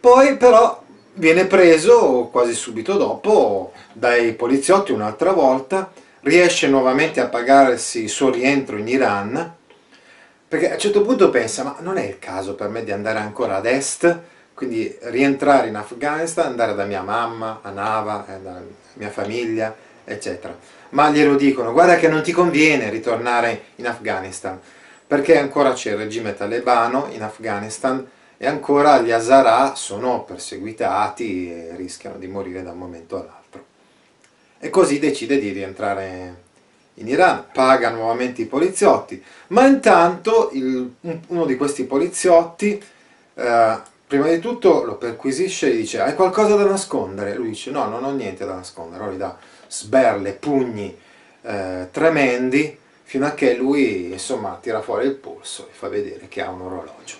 Poi 0.00 0.36
però 0.36 0.82
viene 1.14 1.44
preso 1.44 2.28
quasi 2.32 2.54
subito 2.54 2.96
dopo 2.96 3.72
dai 3.92 4.32
poliziotti 4.32 4.92
un'altra 4.92 5.32
volta, 5.32 5.92
riesce 6.22 6.68
nuovamente 6.68 7.20
a 7.20 7.26
pagarsi 7.26 8.02
il 8.04 8.08
suo 8.08 8.30
rientro 8.30 8.76
in 8.76 8.88
Iran, 8.88 9.54
perché 10.48 10.70
a 10.70 10.74
un 10.74 10.80
certo 10.80 11.02
punto 11.02 11.30
pensa, 11.30 11.62
ma 11.62 11.76
non 11.80 11.98
è 11.98 12.04
il 12.04 12.18
caso 12.18 12.54
per 12.54 12.68
me 12.68 12.82
di 12.82 12.90
andare 12.90 13.18
ancora 13.18 13.56
ad 13.56 13.66
est, 13.66 14.18
quindi 14.60 14.94
rientrare 15.04 15.68
in 15.68 15.74
Afghanistan, 15.74 16.48
andare 16.48 16.74
da 16.74 16.84
mia 16.84 17.00
mamma, 17.00 17.60
a 17.62 17.70
Nava, 17.70 18.26
eh, 18.28 18.40
da 18.42 18.60
mia 18.96 19.08
famiglia, 19.08 19.74
eccetera. 20.04 20.54
Ma 20.90 21.08
glielo 21.08 21.34
dicono, 21.36 21.72
guarda 21.72 21.96
che 21.96 22.08
non 22.08 22.22
ti 22.22 22.32
conviene 22.32 22.90
ritornare 22.90 23.62
in 23.76 23.86
Afghanistan, 23.86 24.60
perché 25.06 25.38
ancora 25.38 25.72
c'è 25.72 25.92
il 25.92 25.96
regime 25.96 26.36
talebano 26.36 27.08
in 27.12 27.22
Afghanistan 27.22 28.06
e 28.36 28.46
ancora 28.46 29.00
gli 29.00 29.10
Hazara 29.10 29.74
sono 29.76 30.24
perseguitati 30.24 31.50
e 31.50 31.74
rischiano 31.74 32.18
di 32.18 32.26
morire 32.26 32.62
da 32.62 32.72
un 32.72 32.78
momento 32.78 33.16
all'altro. 33.16 33.64
e 34.58 34.68
così 34.68 34.98
decide 34.98 35.38
di 35.38 35.52
rientrare 35.52 36.34
in 36.96 37.08
Iran, 37.08 37.46
paga 37.50 37.88
nuovamente 37.88 38.42
i 38.42 38.46
poliziotti, 38.46 39.24
ma 39.48 39.64
intanto 39.66 40.50
il, 40.52 40.96
uno 41.28 41.46
di 41.46 41.56
questi 41.56 41.84
poliziotti 41.84 42.78
eh, 43.32 43.88
prima 44.10 44.26
di 44.26 44.40
tutto 44.40 44.82
lo 44.82 44.96
perquisisce 44.96 45.68
e 45.68 45.74
gli 45.74 45.80
dice 45.82 46.00
hai 46.00 46.16
qualcosa 46.16 46.56
da 46.56 46.64
nascondere? 46.64 47.36
Lui 47.36 47.50
dice 47.50 47.70
no, 47.70 47.88
non 47.88 48.02
ho 48.02 48.10
niente 48.10 48.44
da 48.44 48.54
nascondere, 48.54 49.04
allora 49.04 49.14
gli 49.14 49.20
dà 49.20 49.38
sberle, 49.68 50.32
pugni 50.32 50.98
eh, 51.42 51.86
tremendi 51.92 52.76
fino 53.04 53.24
a 53.24 53.30
che 53.34 53.54
lui 53.54 54.10
insomma 54.10 54.58
tira 54.60 54.82
fuori 54.82 55.06
il 55.06 55.14
polso 55.14 55.68
e 55.70 55.72
fa 55.72 55.86
vedere 55.86 56.26
che 56.26 56.42
ha 56.42 56.50
un 56.50 56.62
orologio. 56.62 57.14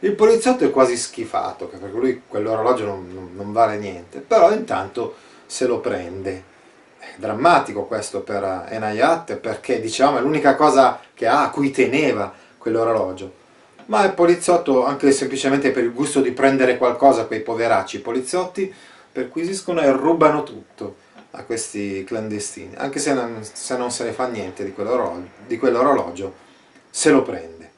Il 0.00 0.16
poliziotto 0.16 0.64
è 0.64 0.72
quasi 0.72 0.96
schifato 0.96 1.66
perché 1.66 1.86
lui 1.86 2.22
quell'orologio 2.26 2.84
non, 2.84 3.30
non, 3.32 3.52
vale 3.52 3.76
niente, 3.78 4.18
però 4.18 4.52
intanto 4.52 5.14
se 5.46 5.68
lo 5.68 5.78
prende 5.78 6.42
è 6.98 7.12
drammatico 7.14 7.84
questo 7.84 8.22
per 8.22 8.66
Enayat 8.70 9.36
perché 9.36 9.80
diciamo 9.80 10.18
è 10.18 10.20
l'unica 10.20 10.56
cosa 10.56 10.98
che 11.14 11.28
ha 11.28 11.44
a 11.44 11.50
cui 11.50 11.70
teneva 11.70 12.34
quell'orologio 12.58 13.42
ma 13.86 14.04
il 14.04 14.14
poliziotto 14.14 14.84
anche 14.84 15.12
semplicemente 15.12 15.70
per 15.70 15.84
il 15.84 15.92
gusto 15.92 16.20
di 16.20 16.32
prendere 16.32 16.78
qualcosa 16.78 17.26
quei 17.26 17.40
poveracci 17.40 18.00
poliziotti 18.00 18.72
perquisiscono 19.12 19.80
e 19.80 19.90
rubano 19.90 20.42
tutto 20.42 20.96
a 21.32 21.42
questi 21.44 22.04
clandestini 22.04 22.74
anche 22.76 22.98
se 22.98 23.12
non 23.12 23.40
se, 23.42 23.76
non 23.76 23.90
se 23.90 24.04
ne 24.04 24.12
fa 24.12 24.26
niente 24.26 24.64
di 24.64 24.72
quell'orologio, 24.72 25.28
di 25.46 25.58
quell'orologio 25.58 26.34
se 26.90 27.10
lo 27.10 27.22
prende 27.22 27.70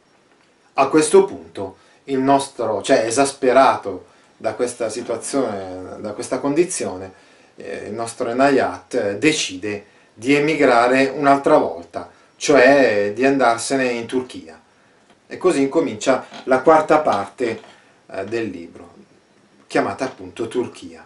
a 0.74 0.88
questo 0.88 1.24
punto 1.24 1.76
il 2.04 2.18
nostro, 2.18 2.82
cioè 2.82 3.04
esasperato 3.06 4.06
da 4.36 4.54
questa 4.54 4.88
situazione, 4.88 6.00
da 6.00 6.12
questa 6.12 6.38
condizione 6.38 7.12
eh, 7.56 7.86
il 7.86 7.94
nostro 7.94 8.28
Enayat 8.28 8.94
eh, 8.94 9.18
decide 9.18 9.84
di 10.12 10.34
emigrare 10.34 11.12
un'altra 11.14 11.56
volta, 11.58 12.10
cioè 12.36 13.12
di 13.14 13.24
andarsene 13.24 13.86
in 13.86 14.06
Turchia. 14.06 14.60
E 15.26 15.36
così 15.38 15.62
incomincia 15.62 16.26
la 16.44 16.60
quarta 16.60 17.00
parte 17.00 17.60
eh, 18.06 18.24
del 18.24 18.48
libro, 18.48 18.94
chiamata 19.66 20.04
appunto 20.04 20.46
Turchia. 20.48 21.04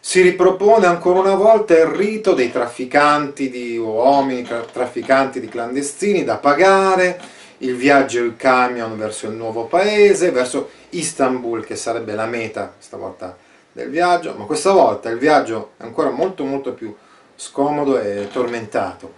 Si 0.00 0.20
ripropone 0.20 0.86
ancora 0.86 1.20
una 1.20 1.34
volta 1.34 1.76
il 1.78 1.86
rito 1.86 2.34
dei 2.34 2.52
trafficanti 2.52 3.48
di 3.48 3.78
uomini, 3.78 4.42
trafficanti 4.42 5.40
di 5.40 5.48
clandestini 5.48 6.24
da 6.24 6.36
pagare, 6.36 7.20
il 7.58 7.74
viaggio 7.76 8.22
il 8.22 8.36
camion 8.36 8.98
verso 8.98 9.26
il 9.26 9.32
nuovo 9.32 9.64
paese, 9.64 10.30
verso 10.30 10.70
Istanbul 10.90 11.64
che 11.64 11.76
sarebbe 11.76 12.14
la 12.14 12.26
meta, 12.26 12.74
stavolta 12.78 13.36
del 13.72 13.88
viaggio, 13.88 14.34
ma 14.36 14.44
questa 14.44 14.72
volta 14.72 15.08
il 15.08 15.18
viaggio 15.18 15.72
è 15.78 15.82
ancora 15.84 16.10
molto 16.10 16.44
molto 16.44 16.72
più 16.72 16.94
scomodo 17.34 17.98
e 17.98 18.28
tormentato. 18.30 19.12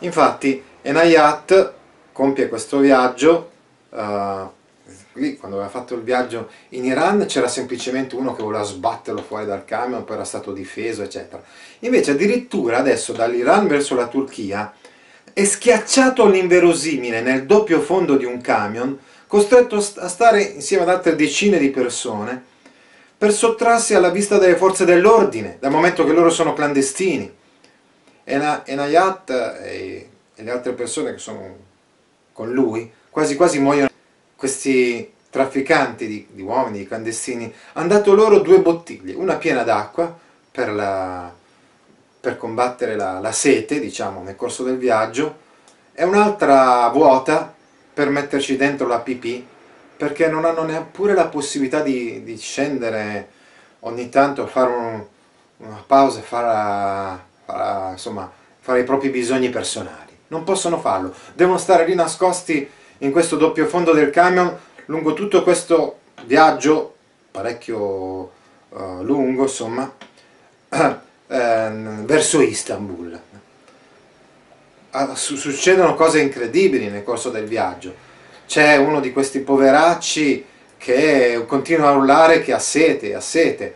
Infatti 0.00 0.62
Enayat 0.82 1.72
compie 2.12 2.48
questo 2.48 2.78
viaggio, 2.78 3.50
lì 5.14 5.36
quando 5.36 5.56
aveva 5.56 5.70
fatto 5.70 5.94
il 5.94 6.02
viaggio 6.02 6.48
in 6.70 6.84
Iran 6.84 7.26
c'era 7.26 7.48
semplicemente 7.48 8.14
uno 8.14 8.34
che 8.34 8.42
voleva 8.42 8.62
sbatterlo 8.62 9.22
fuori 9.22 9.46
dal 9.46 9.64
camion, 9.64 10.04
poi 10.04 10.16
era 10.16 10.24
stato 10.24 10.52
difeso, 10.52 11.02
eccetera. 11.02 11.42
Invece 11.80 12.12
addirittura 12.12 12.78
adesso 12.78 13.12
dall'Iran 13.12 13.66
verso 13.66 13.94
la 13.94 14.08
Turchia 14.08 14.72
è 15.32 15.44
schiacciato 15.44 16.24
all'inverosimile 16.24 17.20
nel 17.20 17.46
doppio 17.46 17.80
fondo 17.80 18.16
di 18.16 18.24
un 18.24 18.40
camion, 18.40 18.98
costretto 19.26 19.76
a 19.76 20.08
stare 20.08 20.42
insieme 20.42 20.82
ad 20.82 20.88
altre 20.88 21.14
decine 21.14 21.58
di 21.58 21.70
persone, 21.70 22.48
per 23.16 23.32
sottrarsi 23.32 23.94
alla 23.94 24.10
vista 24.10 24.38
delle 24.38 24.56
forze 24.56 24.84
dell'ordine, 24.84 25.58
dal 25.60 25.70
momento 25.70 26.04
che 26.04 26.12
loro 26.12 26.30
sono 26.30 26.54
clandestini. 26.54 27.36
Enayat 28.24 29.30
e, 29.62 30.08
e 30.34 30.42
le 30.42 30.50
altre 30.50 30.72
persone 30.72 31.12
che 31.12 31.18
sono 31.18 31.56
con 32.32 32.50
lui 32.50 32.90
quasi 33.10 33.36
quasi 33.36 33.58
muoiono. 33.58 33.88
Questi 34.36 35.12
trafficanti 35.28 36.06
di, 36.06 36.26
di 36.30 36.42
uomini, 36.42 36.78
di 36.78 36.86
clandestini, 36.86 37.52
hanno 37.74 37.88
dato 37.88 38.14
loro 38.14 38.40
due 38.40 38.60
bottiglie, 38.60 39.14
una 39.14 39.36
piena 39.36 39.62
d'acqua 39.62 40.16
per, 40.50 41.32
per, 42.20 42.36
combattere 42.36 42.96
la, 42.96 43.20
la 43.20 43.32
sete, 43.32 43.78
diciamo, 43.78 44.22
nel 44.22 44.36
corso 44.36 44.64
del 44.64 44.76
viaggio, 44.76 45.48
e 45.92 46.04
un'altra 46.04 46.88
vuota 46.88 47.54
per 47.92 48.08
metterci 48.08 48.56
dentro 48.56 48.86
la 48.86 49.00
pipì 49.00 49.46
perché 49.96 50.28
non 50.28 50.46
hanno 50.46 50.62
neppure 50.62 51.12
la 51.12 51.26
possibilità 51.26 51.82
di, 51.82 52.24
di 52.24 52.38
scendere 52.38 53.28
ogni 53.80 54.08
tanto 54.08 54.44
a 54.44 54.46
fare 54.46 54.72
un, 54.72 55.04
una 55.58 55.84
pausa 55.86 56.22
fare, 56.22 57.20
fare, 57.44 57.90
insomma, 57.92 58.30
fare 58.60 58.80
i 58.80 58.84
propri 58.84 59.10
bisogni 59.10 59.50
personali. 59.50 60.16
Non 60.28 60.44
possono 60.44 60.80
farlo, 60.80 61.12
devono 61.34 61.58
stare 61.58 61.84
lì 61.84 61.94
nascosti 61.94 62.66
in 63.02 63.12
questo 63.12 63.36
doppio 63.36 63.66
fondo 63.66 63.92
del 63.92 64.10
camion 64.10 64.56
lungo 64.86 65.14
tutto 65.14 65.42
questo 65.42 65.98
viaggio 66.24 66.94
parecchio 67.30 67.78
uh, 68.68 69.02
lungo, 69.02 69.42
insomma, 69.42 69.90
eh, 70.68 71.70
verso 72.04 72.40
Istanbul. 72.40 73.20
Uh, 74.90 75.14
succedono 75.14 75.94
cose 75.94 76.20
incredibili 76.20 76.88
nel 76.88 77.04
corso 77.04 77.30
del 77.30 77.46
viaggio. 77.46 78.08
C'è 78.46 78.76
uno 78.76 79.00
di 79.00 79.12
questi 79.12 79.40
poveracci 79.40 80.44
che 80.76 81.44
continua 81.46 81.90
a 81.90 81.92
urlare 81.92 82.42
che 82.42 82.52
ha 82.52 82.58
sete, 82.58 83.14
ha 83.14 83.20
sete, 83.20 83.74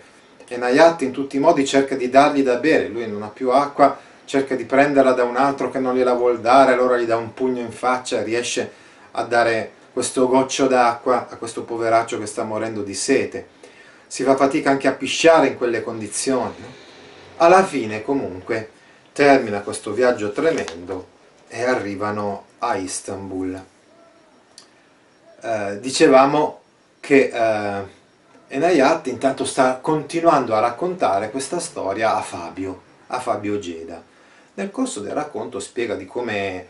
e 0.48 0.56
Nayat 0.56 1.02
in 1.02 1.12
tutti 1.12 1.37
i 1.37 1.40
modi 1.40 1.64
cerca 1.64 1.94
di 1.94 2.10
dargli 2.10 2.42
da 2.42 2.56
bere, 2.56 2.88
lui 2.88 3.06
non 3.08 3.22
ha 3.22 3.28
più 3.28 3.50
acqua, 3.50 3.96
cerca 4.24 4.56
di 4.56 4.64
prenderla 4.64 5.12
da 5.12 5.22
un 5.22 5.37
altro 5.37 5.70
che 5.70 5.78
non 5.78 5.94
gliela 5.94 6.14
vuol 6.14 6.40
dare, 6.40 6.72
allora 6.72 6.96
gli 6.96 7.04
dà 7.04 7.16
un 7.16 7.32
pugno 7.34 7.60
in 7.60 7.70
faccia 7.70 8.22
riesce 8.22 8.82
a 9.16 9.24
dare 9.24 9.72
questo 9.92 10.29
goccio 10.29 10.66
d'acqua 10.66 11.29
a 11.29 11.37
questo 11.37 11.64
poveraccio 11.64 12.18
che 12.18 12.27
sta 12.27 12.44
morendo 12.44 12.83
di 12.83 12.94
sete. 12.94 13.48
Si 14.07 14.22
fa 14.22 14.37
fatica 14.37 14.70
anche 14.70 14.88
a 14.88 14.92
pisciare 14.92 15.48
in 15.48 15.57
quelle 15.57 15.83
condizioni. 15.83 16.55
Alla 17.37 17.64
fine 17.64 18.03
comunque 18.03 18.70
termina 19.12 19.61
questo 19.61 19.92
viaggio 19.92 20.33
tremendo 20.33 21.09
e 21.48 21.62
arrivano 21.62 22.44
a 22.59 22.77
Istanbul 22.77 23.72
eh, 25.44 25.79
dicevamo 25.79 26.61
che 27.00 27.31
eh, 27.31 28.03
Enayat 28.48 29.09
intanto 29.09 29.44
sta 29.44 29.77
continuando 29.77 30.55
a 30.55 30.61
raccontare 30.61 31.31
questa 31.31 31.61
storia 31.61 32.16
a 32.16 32.22
Fabio, 32.22 32.81
a 33.09 33.20
Fabio 33.20 33.59
Geda. 33.59 34.03
Nel 34.55 34.70
corso 34.70 35.00
del 35.00 35.12
racconto 35.12 35.61
spiega 35.61 35.96
di 35.96 36.07
come 36.07 36.66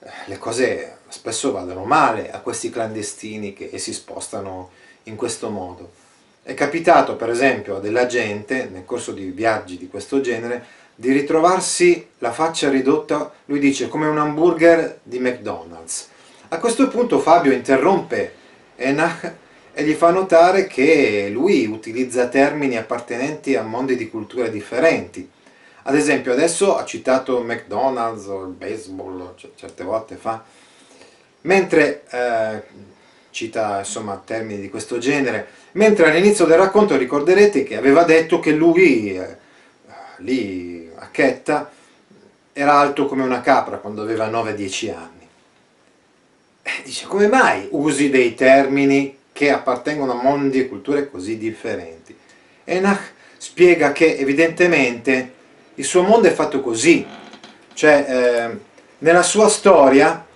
eh, 0.00 0.10
le 0.24 0.38
cose 0.38 0.98
spesso 1.10 1.52
vadano 1.52 1.84
male 1.84 2.30
a 2.30 2.40
questi 2.40 2.70
clandestini 2.70 3.52
che 3.52 3.78
si 3.78 3.92
spostano 3.92 4.70
in 5.04 5.16
questo 5.16 5.50
modo. 5.50 5.90
È 6.42 6.54
capitato 6.54 7.16
per 7.16 7.28
esempio 7.28 7.76
a 7.76 7.80
della 7.80 8.06
gente, 8.06 8.68
nel 8.72 8.84
corso 8.84 9.12
di 9.12 9.26
viaggi 9.26 9.76
di 9.76 9.88
questo 9.88 10.20
genere, 10.20 10.64
di 10.94 11.12
ritrovarsi 11.12 12.08
la 12.18 12.32
faccia 12.32 12.68
ridotta, 12.68 13.32
lui 13.46 13.58
dice, 13.58 13.88
come 13.88 14.06
un 14.06 14.18
hamburger 14.18 15.00
di 15.02 15.18
McDonald's. 15.18 16.08
A 16.48 16.58
questo 16.58 16.88
punto 16.88 17.20
Fabio 17.20 17.52
interrompe 17.52 18.34
Enach 18.76 19.32
e 19.72 19.84
gli 19.84 19.92
fa 19.92 20.10
notare 20.10 20.66
che 20.66 21.28
lui 21.30 21.66
utilizza 21.66 22.28
termini 22.28 22.76
appartenenti 22.76 23.54
a 23.54 23.62
mondi 23.62 23.96
di 23.96 24.10
culture 24.10 24.50
differenti. 24.50 25.28
Ad 25.84 25.94
esempio 25.94 26.32
adesso 26.32 26.76
ha 26.76 26.84
citato 26.84 27.42
McDonald's 27.42 28.26
o 28.26 28.42
il 28.42 28.52
baseball, 28.52 29.34
certe 29.54 29.84
volte 29.84 30.16
fa, 30.16 30.44
mentre 31.42 32.02
eh, 32.10 32.62
cita 33.30 33.78
insomma 33.78 34.20
termini 34.24 34.60
di 34.60 34.68
questo 34.68 34.98
genere, 34.98 35.46
mentre 35.72 36.10
all'inizio 36.10 36.44
del 36.44 36.58
racconto 36.58 36.96
ricorderete 36.96 37.62
che 37.62 37.76
aveva 37.76 38.02
detto 38.04 38.40
che 38.40 38.52
lui 38.52 39.16
eh, 39.16 39.36
lì 40.18 40.90
a 40.96 41.08
Chetta 41.10 41.70
era 42.52 42.74
alto 42.74 43.06
come 43.06 43.22
una 43.22 43.40
capra 43.40 43.78
quando 43.78 44.02
aveva 44.02 44.28
9-10 44.28 44.94
anni. 44.94 45.28
Eh, 46.62 46.82
dice 46.84 47.06
come 47.06 47.28
mai 47.28 47.68
usi 47.70 48.10
dei 48.10 48.34
termini 48.34 49.16
che 49.32 49.50
appartengono 49.50 50.12
a 50.12 50.22
mondi 50.22 50.60
e 50.60 50.68
culture 50.68 51.08
così 51.10 51.38
differenti? 51.38 52.14
Enach 52.64 53.12
spiega 53.38 53.92
che 53.92 54.18
evidentemente 54.18 55.38
il 55.76 55.84
suo 55.84 56.02
mondo 56.02 56.28
è 56.28 56.32
fatto 56.32 56.60
così, 56.60 57.06
cioè 57.72 58.04
eh, 58.06 58.58
nella 58.98 59.22
sua 59.22 59.48
storia 59.48 60.26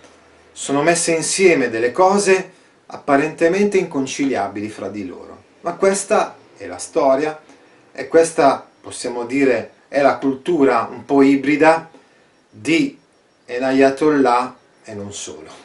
sono 0.54 0.82
messe 0.82 1.12
insieme 1.12 1.68
delle 1.68 1.90
cose 1.90 2.52
apparentemente 2.86 3.76
inconciliabili 3.76 4.68
fra 4.68 4.88
di 4.88 5.04
loro, 5.04 5.42
ma 5.62 5.74
questa 5.74 6.36
è 6.56 6.66
la 6.66 6.78
storia 6.78 7.38
e 7.92 8.06
questa 8.06 8.64
possiamo 8.80 9.24
dire 9.24 9.72
è 9.88 10.00
la 10.00 10.16
cultura 10.18 10.88
un 10.88 11.04
po' 11.04 11.22
ibrida 11.22 11.90
di 12.48 12.96
Enayatollah 13.46 14.56
e 14.84 14.94
non 14.94 15.12
solo 15.12 15.64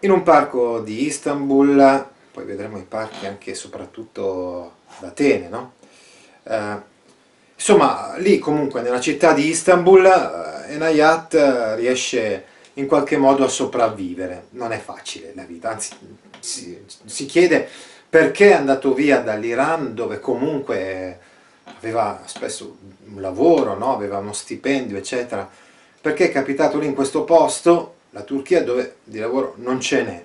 in 0.00 0.12
un 0.12 0.22
parco 0.22 0.80
di 0.80 1.06
Istanbul, 1.06 2.06
poi 2.30 2.44
vedremo 2.44 2.78
i 2.78 2.84
parchi 2.84 3.26
anche 3.26 3.50
e 3.50 3.54
soprattutto 3.54 4.74
ad 4.98 5.04
Atene, 5.04 5.48
no? 5.48 5.72
eh, 6.44 6.94
Insomma, 7.56 8.14
lì 8.18 8.38
comunque 8.38 8.82
nella 8.82 9.00
città 9.00 9.32
di 9.32 9.46
Istanbul 9.48 10.04
eh, 10.04 10.74
Enayat 10.74 11.34
eh, 11.34 11.76
riesce 11.76 12.44
in 12.78 12.86
qualche 12.86 13.16
modo 13.16 13.44
a 13.44 13.48
sopravvivere. 13.48 14.46
Non 14.50 14.72
è 14.72 14.78
facile 14.78 15.32
la 15.34 15.44
vita, 15.44 15.70
anzi 15.70 15.94
si, 16.40 16.78
si 17.04 17.26
chiede 17.26 17.68
perché 18.08 18.50
è 18.50 18.54
andato 18.54 18.94
via 18.94 19.20
dall'Iran 19.20 19.94
dove 19.94 20.20
comunque 20.20 21.18
aveva 21.78 22.22
spesso 22.26 22.76
un 23.08 23.20
lavoro, 23.20 23.76
no? 23.76 23.94
aveva 23.94 24.18
uno 24.18 24.32
stipendio, 24.32 24.96
eccetera, 24.96 25.48
perché 26.00 26.26
è 26.26 26.32
capitato 26.32 26.78
lì 26.78 26.86
in 26.86 26.94
questo 26.94 27.24
posto, 27.24 27.94
la 28.10 28.22
Turchia, 28.22 28.62
dove 28.62 28.96
di 29.04 29.18
lavoro 29.18 29.54
non 29.56 29.80
ce 29.80 30.02
n'è. 30.02 30.24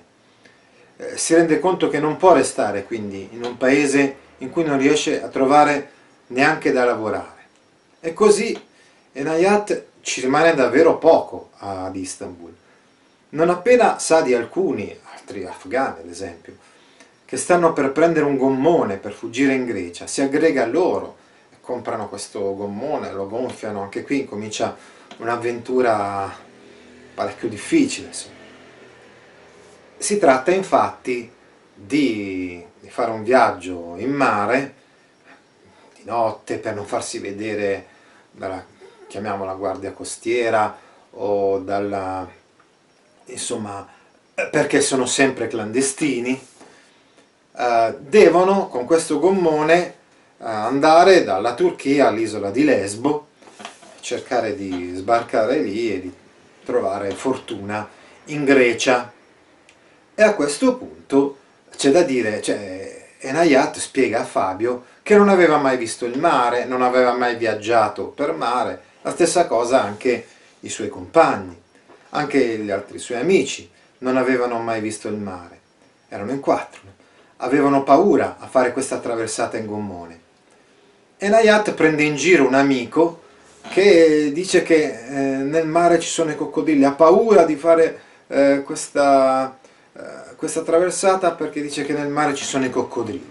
Eh, 0.96 1.16
si 1.16 1.34
rende 1.34 1.58
conto 1.58 1.88
che 1.88 1.98
non 1.98 2.16
può 2.16 2.32
restare 2.32 2.84
quindi 2.84 3.28
in 3.32 3.44
un 3.44 3.56
paese 3.56 4.16
in 4.38 4.50
cui 4.50 4.64
non 4.64 4.78
riesce 4.78 5.22
a 5.22 5.28
trovare 5.28 5.90
neanche 6.28 6.72
da 6.72 6.84
lavorare. 6.84 7.40
E 8.00 8.12
così 8.12 8.58
Enayat 9.12 9.84
ci 10.02 10.20
rimane 10.20 10.54
davvero 10.54 10.98
poco 10.98 11.50
ad 11.58 11.96
Istanbul. 11.96 12.54
Non 13.30 13.48
appena 13.48 13.98
sa 13.98 14.20
di 14.20 14.34
alcuni, 14.34 14.94
altri 15.14 15.46
afghani 15.46 16.00
ad 16.00 16.08
esempio, 16.08 16.56
che 17.24 17.36
stanno 17.38 17.72
per 17.72 17.92
prendere 17.92 18.26
un 18.26 18.36
gommone 18.36 18.98
per 18.98 19.12
fuggire 19.12 19.54
in 19.54 19.64
Grecia, 19.64 20.06
si 20.06 20.20
aggrega 20.20 20.64
a 20.64 20.66
loro, 20.66 21.16
comprano 21.60 22.08
questo 22.08 22.54
gommone, 22.54 23.10
lo 23.12 23.26
gonfiano, 23.26 23.80
anche 23.80 24.02
qui 24.02 24.26
comincia 24.26 24.76
un'avventura 25.18 26.30
parecchio 27.14 27.48
difficile. 27.48 28.08
Insomma. 28.08 28.34
Si 29.96 30.18
tratta 30.18 30.50
infatti 30.50 31.30
di, 31.74 32.62
di 32.80 32.90
fare 32.90 33.12
un 33.12 33.22
viaggio 33.22 33.94
in 33.96 34.10
mare 34.10 34.74
di 35.94 36.02
notte 36.04 36.58
per 36.58 36.74
non 36.74 36.84
farsi 36.84 37.18
vedere 37.18 37.86
dalla, 38.32 38.62
chiamiamola 39.12 39.52
guardia 39.52 39.92
costiera 39.92 40.74
o 41.10 41.58
dalla, 41.58 42.26
insomma, 43.26 43.86
perché 44.50 44.80
sono 44.80 45.04
sempre 45.04 45.48
clandestini, 45.48 46.48
eh, 47.54 47.94
devono 47.98 48.68
con 48.68 48.86
questo 48.86 49.18
gommone 49.18 49.84
eh, 49.84 49.94
andare 50.38 51.24
dalla 51.24 51.52
Turchia 51.52 52.08
all'isola 52.08 52.50
di 52.50 52.64
Lesbo, 52.64 53.26
cercare 54.00 54.56
di 54.56 54.94
sbarcare 54.94 55.58
lì 55.58 55.92
e 55.92 56.00
di 56.00 56.12
trovare 56.64 57.10
fortuna 57.10 57.86
in 58.26 58.46
Grecia. 58.46 59.12
E 60.14 60.22
a 60.22 60.32
questo 60.32 60.76
punto 60.76 61.36
c'è 61.76 61.90
da 61.90 62.00
dire, 62.00 62.40
cioè, 62.40 63.08
Enayat 63.18 63.76
spiega 63.76 64.20
a 64.20 64.24
Fabio 64.24 64.84
che 65.02 65.18
non 65.18 65.28
aveva 65.28 65.58
mai 65.58 65.76
visto 65.76 66.06
il 66.06 66.18
mare, 66.18 66.64
non 66.64 66.80
aveva 66.80 67.12
mai 67.12 67.36
viaggiato 67.36 68.06
per 68.06 68.32
mare, 68.32 68.90
la 69.02 69.10
stessa 69.10 69.46
cosa 69.46 69.82
anche 69.82 70.26
i 70.60 70.68
suoi 70.68 70.88
compagni, 70.88 71.60
anche 72.10 72.58
gli 72.58 72.70
altri 72.70 72.98
suoi 72.98 73.18
amici. 73.18 73.68
Non 73.98 74.16
avevano 74.16 74.58
mai 74.58 74.80
visto 74.80 75.08
il 75.08 75.16
mare, 75.16 75.60
erano 76.08 76.32
in 76.32 76.40
quattro, 76.40 76.80
avevano 77.38 77.84
paura 77.84 78.36
a 78.38 78.46
fare 78.46 78.72
questa 78.72 78.98
traversata 78.98 79.56
in 79.56 79.66
gommone. 79.66 80.20
E 81.16 81.28
Nayat 81.28 81.72
prende 81.74 82.02
in 82.02 82.16
giro 82.16 82.46
un 82.46 82.54
amico 82.54 83.22
che 83.70 84.32
dice 84.32 84.62
che 84.62 84.82
eh, 85.06 85.12
nel 85.12 85.68
mare 85.68 86.00
ci 86.00 86.08
sono 86.08 86.32
i 86.32 86.36
coccodrilli, 86.36 86.84
ha 86.84 86.92
paura 86.92 87.44
di 87.44 87.54
fare 87.54 88.00
eh, 88.26 88.62
questa, 88.64 89.56
eh, 89.92 90.34
questa 90.36 90.62
traversata 90.62 91.30
perché 91.32 91.62
dice 91.62 91.84
che 91.84 91.92
nel 91.92 92.08
mare 92.08 92.34
ci 92.34 92.44
sono 92.44 92.64
i 92.64 92.70
coccodrilli. 92.70 93.30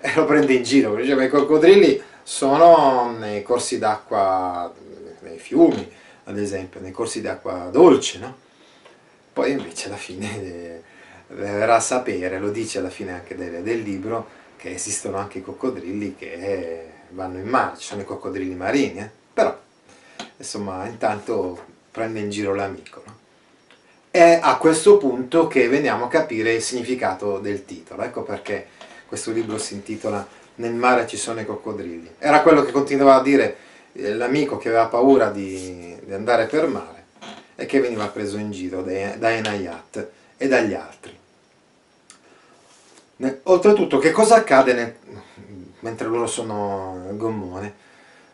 E 0.00 0.12
lo 0.14 0.24
prende 0.24 0.54
in 0.54 0.62
giro, 0.62 0.92
perché 0.92 1.14
dice, 1.14 1.24
i 1.24 1.28
coccodrilli 1.28 2.02
sono 2.28 3.10
nei 3.18 3.42
corsi 3.42 3.78
d'acqua, 3.78 4.70
nei 5.20 5.38
fiumi, 5.38 5.90
ad 6.24 6.38
esempio, 6.38 6.78
nei 6.78 6.90
corsi 6.90 7.22
d'acqua 7.22 7.70
dolce, 7.72 8.18
no? 8.18 8.36
Poi 9.32 9.52
invece 9.52 9.86
alla 9.86 9.96
fine 9.96 10.42
eh, 10.42 10.82
verrà 11.28 11.76
a 11.76 11.80
sapere, 11.80 12.38
lo 12.38 12.50
dice 12.50 12.80
alla 12.80 12.90
fine 12.90 13.12
anche 13.12 13.34
del, 13.34 13.62
del, 13.62 13.80
libro, 13.80 14.28
che 14.58 14.74
esistono 14.74 15.16
anche 15.16 15.38
i 15.38 15.42
coccodrilli 15.42 16.16
che 16.16 16.90
vanno 17.10 17.38
in 17.38 17.48
mare, 17.48 17.78
ci 17.78 17.86
sono 17.86 18.02
i 18.02 18.04
coccodrilli 18.04 18.54
marini, 18.54 18.98
eh? 18.98 19.10
però 19.32 19.58
insomma 20.36 20.86
intanto 20.86 21.58
prende 21.90 22.20
in 22.20 22.28
giro 22.28 22.54
l'amico. 22.54 23.02
No? 23.06 23.16
È 24.10 24.38
a 24.42 24.58
questo 24.58 24.98
punto 24.98 25.46
che 25.46 25.66
veniamo 25.66 26.04
a 26.04 26.08
capire 26.08 26.52
il 26.52 26.62
significato 26.62 27.38
del 27.38 27.64
titolo, 27.64 28.02
ecco 28.02 28.22
perché 28.22 28.66
questo 29.08 29.30
libro 29.30 29.56
si 29.56 29.72
intitola 29.72 30.36
Nel 30.58 30.74
mare 30.74 31.06
ci 31.06 31.16
sono 31.16 31.40
i 31.40 31.46
coccodrilli. 31.46 32.14
Era 32.18 32.42
quello 32.42 32.62
che 32.62 32.72
continuava 32.72 33.16
a 33.16 33.22
dire 33.22 33.56
eh, 33.92 34.14
l'amico 34.14 34.58
che 34.58 34.68
aveva 34.68 34.86
paura 34.86 35.30
di, 35.30 35.96
di, 36.04 36.12
andare 36.12 36.46
per 36.46 36.66
mare 36.66 37.06
e 37.54 37.66
che 37.66 37.80
veniva 37.80 38.06
preso 38.06 38.38
in 38.38 38.50
giro 38.50 38.82
da 38.82 39.32
Enayat 39.32 40.08
e 40.36 40.48
dagli 40.48 40.74
altri. 40.74 41.16
Oltretutto, 43.44 43.98
che 43.98 44.12
cosa 44.12 44.36
accade 44.36 44.72
nel, 44.74 44.94
mentre 45.80 46.06
loro 46.06 46.26
sono 46.26 47.08
gommone? 47.12 47.86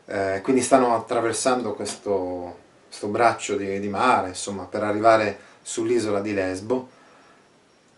Eh, 0.06 0.40
quindi 0.42 0.60
stanno 0.60 0.94
attraversando 0.94 1.74
questo, 1.74 2.58
questo 2.86 3.06
braccio 3.06 3.56
di, 3.56 3.80
di 3.80 3.88
mare, 3.88 4.28
insomma, 4.28 4.64
per 4.64 4.82
arrivare 4.82 5.38
sull'isola 5.62 6.20
di 6.20 6.34
Lesbo 6.34 6.88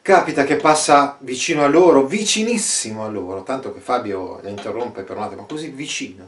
capita 0.07 0.45
che 0.45 0.55
passa 0.55 1.17
vicino 1.23 1.65
a 1.65 1.67
loro, 1.67 2.07
vicinissimo 2.07 3.05
a 3.05 3.09
loro, 3.09 3.43
tanto 3.43 3.75
che 3.75 3.81
Fabio 3.81 4.39
la 4.41 4.51
interrompe 4.51 5.03
per 5.03 5.17
un 5.17 5.25
attimo, 5.25 5.47
così 5.47 5.67
vicino. 5.67 6.25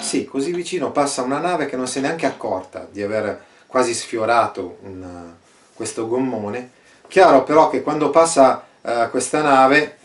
Sì, 0.00 0.24
così 0.24 0.50
vicino 0.50 0.92
passa 0.92 1.20
una 1.20 1.38
nave 1.38 1.66
che 1.66 1.76
non 1.76 1.86
si 1.86 1.98
è 1.98 2.00
neanche 2.00 2.24
accorta 2.24 2.88
di 2.90 3.02
aver 3.02 3.44
quasi 3.66 3.92
sfiorato 3.92 4.78
un, 4.84 5.30
questo 5.74 6.08
gommone. 6.08 6.70
Chiaro 7.06 7.44
però 7.44 7.68
che 7.68 7.82
quando 7.82 8.08
passa 8.08 8.64
uh, 8.80 9.10
questa 9.10 9.42
nave 9.42 9.98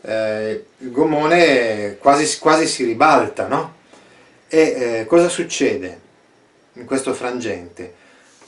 eh, 0.00 0.64
il 0.78 0.90
gommone 0.90 1.98
quasi, 1.98 2.38
quasi, 2.38 2.66
si 2.66 2.82
ribalta, 2.82 3.46
no? 3.46 3.74
E 4.48 4.58
eh, 4.58 5.06
cosa 5.06 5.28
succede 5.28 6.00
in 6.72 6.86
questo 6.86 7.12
frangente? 7.12 7.94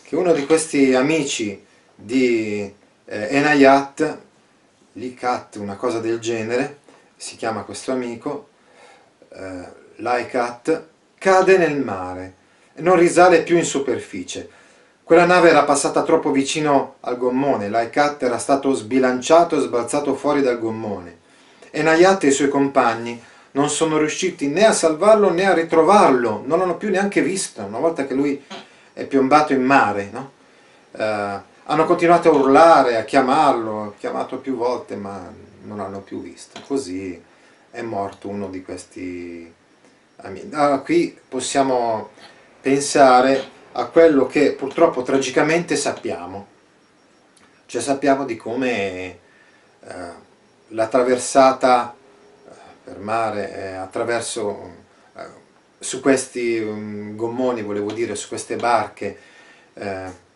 Che 0.03 0.17
uno 0.17 0.33
di 0.33 0.47
questi 0.47 0.95
amici 0.95 1.63
di 1.95 2.79
eh, 3.13 3.27
Enayat, 3.31 4.19
Likat, 4.93 5.57
una 5.57 5.75
cosa 5.75 5.99
del 5.99 6.21
genere, 6.21 6.79
si 7.17 7.35
chiama 7.35 7.65
questo 7.65 7.91
amico, 7.91 8.51
eh, 9.31 9.67
Laikat, 9.97 10.85
cade 11.19 11.59
nel 11.59 11.77
mare 11.77 12.35
non 12.77 12.97
risale 12.97 13.43
più 13.43 13.57
in 13.57 13.65
superficie. 13.65 14.49
Quella 15.03 15.27
nave 15.27 15.51
era 15.51 15.65
passata 15.65 16.03
troppo 16.03 16.31
vicino 16.31 16.97
al 17.01 17.19
gommone, 17.19 17.69
Laikat 17.69 18.23
era 18.23 18.39
stato 18.39 18.73
sbilanciato 18.73 19.57
e 19.57 19.61
sbalzato 19.61 20.15
fuori 20.15 20.41
dal 20.41 20.61
gommone. 20.61 21.19
Enayat 21.73 22.25
e 22.25 22.29
i 22.29 22.33
suoi 22.33 22.49
compagni 22.49 23.21
non 23.53 23.69
sono 23.69 23.99
riusciti 23.99 24.47
né 24.47 24.65
a 24.65 24.73
salvarlo 24.73 25.31
né 25.31 25.47
a 25.47 25.53
ritrovarlo, 25.53 26.45
non 26.47 26.61
l'hanno 26.61 26.77
più 26.77 26.91
neanche 26.91 27.23
visto 27.23 27.63
una 27.63 27.81
volta 27.81 28.07
che 28.07 28.15
lui 28.15 28.43
è 28.93 29.05
piombato 29.05 29.53
in 29.53 29.65
mare. 29.65 30.11
No? 30.13 30.31
Uh, 30.93 31.50
hanno 31.71 31.85
continuato 31.85 32.31
a 32.31 32.35
urlare, 32.35 32.97
a 32.97 33.05
chiamarlo, 33.05 33.83
ha 33.83 33.93
chiamato 33.97 34.39
più 34.39 34.57
volte 34.57 34.97
ma 34.97 35.33
non 35.63 35.77
l'hanno 35.77 36.01
più 36.01 36.21
visto. 36.21 36.61
Così 36.67 37.23
è 37.71 37.81
morto 37.83 38.29
uno 38.29 38.49
di 38.49 38.61
questi 38.65 39.53
amici. 40.17 40.49
Allora, 40.51 40.81
qui 40.81 41.17
possiamo 41.29 42.11
pensare 42.61 43.59
a 43.73 43.87
quello 43.87 44.27
che 44.27 44.53
purtroppo 44.53 45.03
tragicamente 45.03 45.77
sappiamo. 45.77 46.49
Cioè 47.67 47.81
sappiamo 47.81 48.25
di 48.25 48.37
come 48.37 48.75
eh, 48.81 49.19
la 50.69 50.89
traversata 50.89 51.95
eh, 51.95 52.53
per 52.83 52.99
mare 52.99 53.55
eh, 53.55 53.75
attraverso 53.75 54.75
eh, 55.15 55.25
su 55.79 56.01
questi 56.01 56.59
um, 56.59 57.15
gommoni, 57.15 57.63
volevo 57.63 57.93
dire, 57.93 58.17
su 58.17 58.27
queste 58.27 58.57
barche 58.57 59.19
eh, 59.75 60.29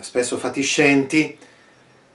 spesso 0.00 0.36
fatiscenti, 0.36 1.38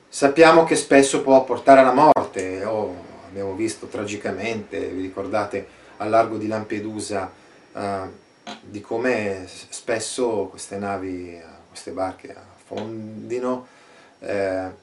sappiamo 0.07 0.63
che 0.63 0.75
spesso 0.75 1.21
può 1.21 1.43
portare 1.43 1.81
alla 1.81 1.93
morte, 1.93 2.63
o 2.65 2.95
abbiamo 3.27 3.53
visto 3.55 3.87
tragicamente, 3.87 4.79
vi 4.87 5.01
ricordate 5.01 5.67
al 5.97 6.09
largo 6.09 6.37
di 6.37 6.47
Lampedusa, 6.47 7.31
eh, 7.73 8.21
di 8.61 8.81
come 8.81 9.47
spesso 9.47 10.47
queste 10.49 10.77
navi, 10.77 11.39
queste 11.69 11.91
barche 11.91 12.35
affondino, 12.35 13.67
eh, 14.19 14.81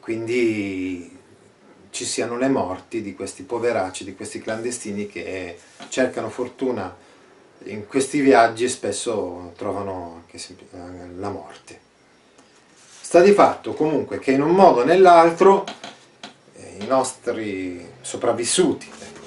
quindi 0.00 1.18
ci 1.90 2.04
siano 2.04 2.36
le 2.36 2.48
morti 2.48 3.02
di 3.02 3.14
questi 3.14 3.42
poveracci, 3.42 4.04
di 4.04 4.14
questi 4.14 4.40
clandestini 4.40 5.06
che 5.06 5.58
cercano 5.88 6.28
fortuna 6.28 6.94
in 7.64 7.86
questi 7.86 8.20
viaggi 8.20 8.68
spesso 8.68 9.52
trovano 9.56 10.24
eh, 10.30 10.38
la 11.16 11.30
morte. 11.30 11.80
Sta 13.00 13.20
di 13.20 13.32
fatto 13.32 13.74
comunque 13.74 14.18
che 14.18 14.32
in 14.32 14.42
un 14.42 14.50
modo 14.50 14.80
o 14.80 14.84
nell'altro 14.84 15.64
eh, 16.56 16.76
i 16.80 16.86
nostri 16.86 17.86
sopravvissuti, 18.00 18.90
ecco, 18.98 19.22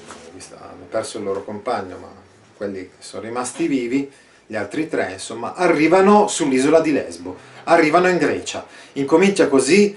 perso 0.90 1.18
il 1.18 1.24
loro 1.24 1.44
compagno, 1.44 1.98
ma 1.98 2.10
quelli 2.56 2.82
che 2.82 2.96
sono 3.00 3.24
rimasti 3.24 3.68
vivi, 3.68 4.12
gli 4.46 4.56
altri 4.56 4.88
tre, 4.88 5.12
insomma, 5.14 5.54
arrivano 5.54 6.28
sull'isola 6.28 6.80
di 6.80 6.92
Lesbo, 6.92 7.36
arrivano 7.66 8.08
in 8.08 8.18
Grecia. 8.18 8.66
Incomincia 8.94 9.48
così 9.48 9.96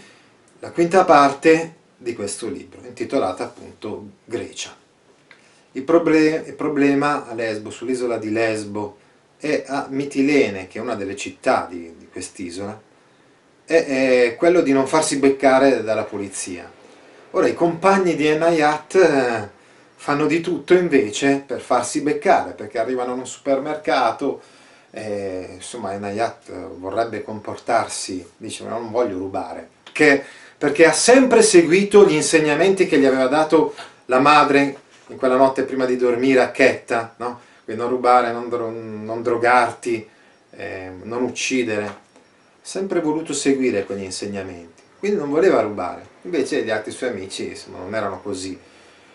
la 0.59 0.71
quinta 0.73 1.05
parte 1.05 1.75
di 1.97 2.15
questo 2.15 2.49
libro, 2.49 2.81
intitolata 2.85 3.45
appunto 3.45 4.09
Grecia. 4.25 4.77
Il, 5.73 5.83
proble 5.83 6.45
il 6.47 6.55
problema 6.55 7.29
a 7.29 7.35
Lesbo, 7.35 7.71
sull'isola 7.71 8.17
di 8.19 8.33
Lesbo 8.33 8.97
e 9.39 9.65
a 9.67 9.87
Mitilene, 9.89 10.67
che 10.67 10.79
è 10.79 10.83
una 10.83 10.97
delle 10.97 11.17
città 11.17 11.67
di, 11.71 11.95
di 11.97 12.09
quest'isola, 12.11 12.79
è, 13.65 13.85
è, 13.85 14.37
quello 14.37 14.63
di 14.63 14.73
non 14.73 14.89
farsi 14.89 15.19
beccare 15.19 15.85
dalla 15.85 16.03
polizia. 16.03 16.69
Ora 17.33 17.47
i 17.47 17.55
compagni 17.55 18.17
di 18.17 18.27
Enayat 18.27 18.95
eh, 18.97 19.49
fanno 19.95 20.27
di 20.27 20.41
tutto 20.41 20.75
invece 20.75 21.45
per 21.47 21.61
farsi 21.61 22.01
beccare, 22.01 22.53
perché 22.53 22.81
arrivano 22.81 23.13
in 23.13 23.21
un 23.21 23.27
supermercato, 23.27 24.43
e, 24.91 25.51
insomma 25.55 25.93
Enayat 25.93 26.51
vorrebbe 26.79 27.23
comportarsi, 27.23 28.29
dice 28.37 28.65
ma 28.65 28.71
non 28.71 28.91
voglio 28.91 29.19
rubare, 29.19 29.69
che, 29.93 30.21
perché 30.59 30.85
ha 30.87 30.93
sempre 30.93 31.43
seguito 31.43 32.05
gli 32.05 32.15
insegnamenti 32.15 32.89
che 32.89 32.99
gli 32.99 33.07
aveva 33.07 33.29
dato 33.29 33.75
la 34.07 34.19
madre 34.19 34.89
in 35.11 35.17
quella 35.17 35.37
notte 35.37 35.65
prima 35.65 35.85
di 35.85 35.97
dormire 35.97 36.41
a 36.41 36.51
Chetta, 36.51 37.15
no? 37.19 37.41
non 37.67 37.89
rubare, 37.89 38.33
non, 38.33 38.49
dro 38.49 38.69
non 38.71 39.23
drogarti, 39.23 40.09
eh, 40.51 40.91
non 41.03 41.23
uccidere, 41.23 42.09
sempre 42.61 43.01
voluto 43.01 43.33
seguire 43.33 43.85
quegli 43.85 44.03
insegnamenti, 44.03 44.83
quindi 44.99 45.19
non 45.19 45.31
voleva 45.31 45.61
rubare, 45.61 46.05
invece 46.23 46.65
gli 46.65 46.71
altri 46.71 46.91
suoi 46.91 47.11
amici 47.11 47.49
insomma, 47.49 47.79
non 47.79 47.95
erano 47.95 48.21
così 48.21 48.59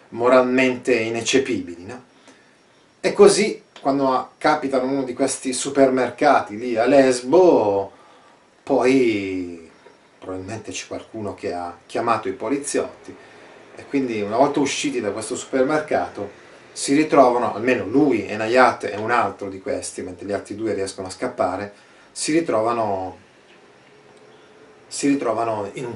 moralmente 0.10 0.94
ineccepibili. 0.94 1.86
No? 1.86 2.04
E 3.02 3.14
così 3.14 3.64
quando 3.82 4.32
capitano 4.38 4.90
uno 4.90 5.04
di 5.04 5.14
questi 5.14 5.54
supermercati 5.54 6.58
lì 6.58 6.78
a 6.78 6.86
Lesbo, 6.86 7.92
poi 8.64 9.70
probabilmente 10.18 10.72
c'è 10.72 10.88
qualcuno 10.88 11.36
che 11.36 11.54
ha 11.54 11.78
chiamato 11.86 12.28
i 12.28 12.34
poliziotti 12.34 13.16
e 13.76 13.86
quindi 13.88 14.22
una 14.22 14.38
volta 14.38 14.60
usciti 14.60 15.02
da 15.02 15.12
questo 15.12 15.36
supermercato 15.36 16.44
si 16.72 16.94
ritrovano, 16.94 17.54
almeno 17.54 17.86
lui, 17.86 18.28
Enayat 18.28 18.86
e 18.86 18.98
un 18.98 19.12
altro 19.12 19.50
di 19.50 19.62
questi, 19.62 20.02
mentre 20.02 20.26
gli 20.26 20.34
altri 20.34 20.56
due 20.56 20.74
riescono 20.74 21.08
a 21.08 21.10
scappare, 21.10 21.74
si 22.12 22.34
ritrovano, 22.34 23.18
si 24.88 25.08
ritrovano 25.08 25.70
in, 25.74 25.88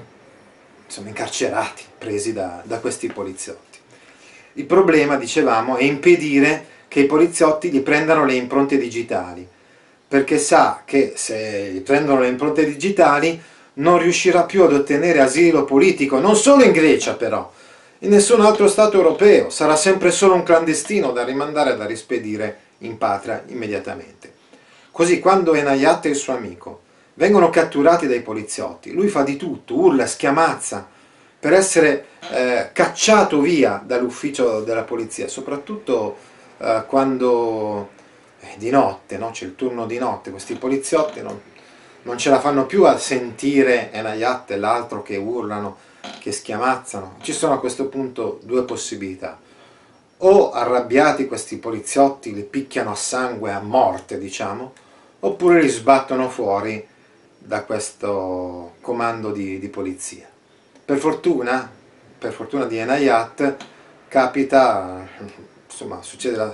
insomma, 0.85 1.09
incarcerati, 1.09 1.83
presi 1.97 2.31
da, 2.31 2.61
da 2.63 2.79
questi 2.79 3.07
poliziotti. 3.07 3.77
Il 4.53 4.65
problema, 4.65 5.17
dicevamo, 5.17 5.75
è 5.75 5.83
impedire 5.83 6.65
che 6.87 7.01
i 7.01 7.05
poliziotti 7.05 7.69
gli 7.69 7.81
prendano 7.81 8.23
le 8.23 8.35
impronte 8.35 8.77
digitali, 8.77 9.45
perché 10.07 10.37
sa 10.37 10.83
che 10.85 11.13
se 11.15 11.71
gli 11.71 11.81
prendono 11.81 12.21
le 12.21 12.29
impronte 12.29 12.65
digitali 12.65 13.39
non 13.73 13.99
riuscirà 13.99 14.43
più 14.43 14.63
ad 14.63 14.73
ottenere 14.73 15.19
asilo 15.19 15.65
politico, 15.65 16.19
non 16.19 16.35
solo 16.35 16.63
in 16.63 16.71
Grecia 16.71 17.15
però, 17.15 17.51
in 17.99 18.11
nessun 18.11 18.39
altro 18.39 18.67
Stato 18.67 18.95
europeo, 18.95 19.49
sarà 19.49 19.75
sempre 19.75 20.11
solo 20.11 20.33
un 20.33 20.43
clandestino 20.43 21.11
da 21.11 21.25
rimandare 21.25 21.73
e 21.73 21.77
da 21.77 21.85
rispedire 21.85 22.59
in 22.79 22.97
patria 22.97 23.43
immediatamente. 23.47 24.33
Così 24.91 25.19
quando 25.19 25.53
Enayat 25.53 26.05
e 26.05 26.09
il 26.09 26.15
suo 26.15 26.33
amico 26.33 26.81
vengono 27.15 27.49
catturati 27.49 28.07
dai 28.07 28.21
poliziotti, 28.21 28.93
lui 28.93 29.09
fa 29.09 29.23
di 29.23 29.35
tutto, 29.35 29.77
urla, 29.77 30.07
schiamazza, 30.07 30.87
per 31.39 31.53
essere 31.53 32.05
eh, 32.31 32.69
cacciato 32.71 33.41
via 33.41 33.81
dall'ufficio 33.85 34.61
della 34.61 34.83
polizia, 34.83 35.27
soprattutto 35.27 36.17
eh, 36.57 36.83
quando 36.87 37.89
è 38.39 38.55
di 38.57 38.69
notte, 38.69 39.17
no? 39.17 39.31
c'è 39.31 39.43
il 39.43 39.55
turno 39.55 39.85
di 39.85 39.97
notte, 39.97 40.31
questi 40.31 40.55
poliziotti 40.55 41.21
non, 41.21 41.37
non 42.03 42.17
ce 42.17 42.29
la 42.29 42.39
fanno 42.39 42.65
più 42.65 42.85
a 42.85 42.97
sentire 42.97 43.91
Enayat 43.91 44.51
e 44.51 44.57
l'altro 44.57 45.01
che 45.01 45.17
urlano, 45.17 45.87
che 46.19 46.31
schiamazzano. 46.31 47.17
Ci 47.21 47.33
sono 47.33 47.53
a 47.53 47.59
questo 47.59 47.87
punto 47.87 48.39
due 48.43 48.63
possibilità. 48.63 49.39
O 50.21 50.51
arrabbiati 50.51 51.27
questi 51.27 51.57
poliziotti 51.57 52.33
li 52.33 52.43
picchiano 52.43 52.91
a 52.91 52.95
sangue, 52.95 53.51
a 53.51 53.61
morte, 53.61 54.17
diciamo, 54.17 54.73
oppure 55.21 55.61
li 55.61 55.69
sbattono 55.69 56.29
fuori 56.29 56.85
da 57.37 57.63
questo 57.63 58.73
comando 58.81 59.31
di, 59.31 59.59
di 59.59 59.69
polizia. 59.69 60.27
Per 60.83 60.97
fortuna, 60.97 61.71
per 62.17 62.33
fortuna 62.33 62.65
di 62.65 62.77
Enayat, 62.77 63.55
capita, 64.09 65.07
insomma, 65.65 66.01
succede 66.01 66.35
la, 66.35 66.53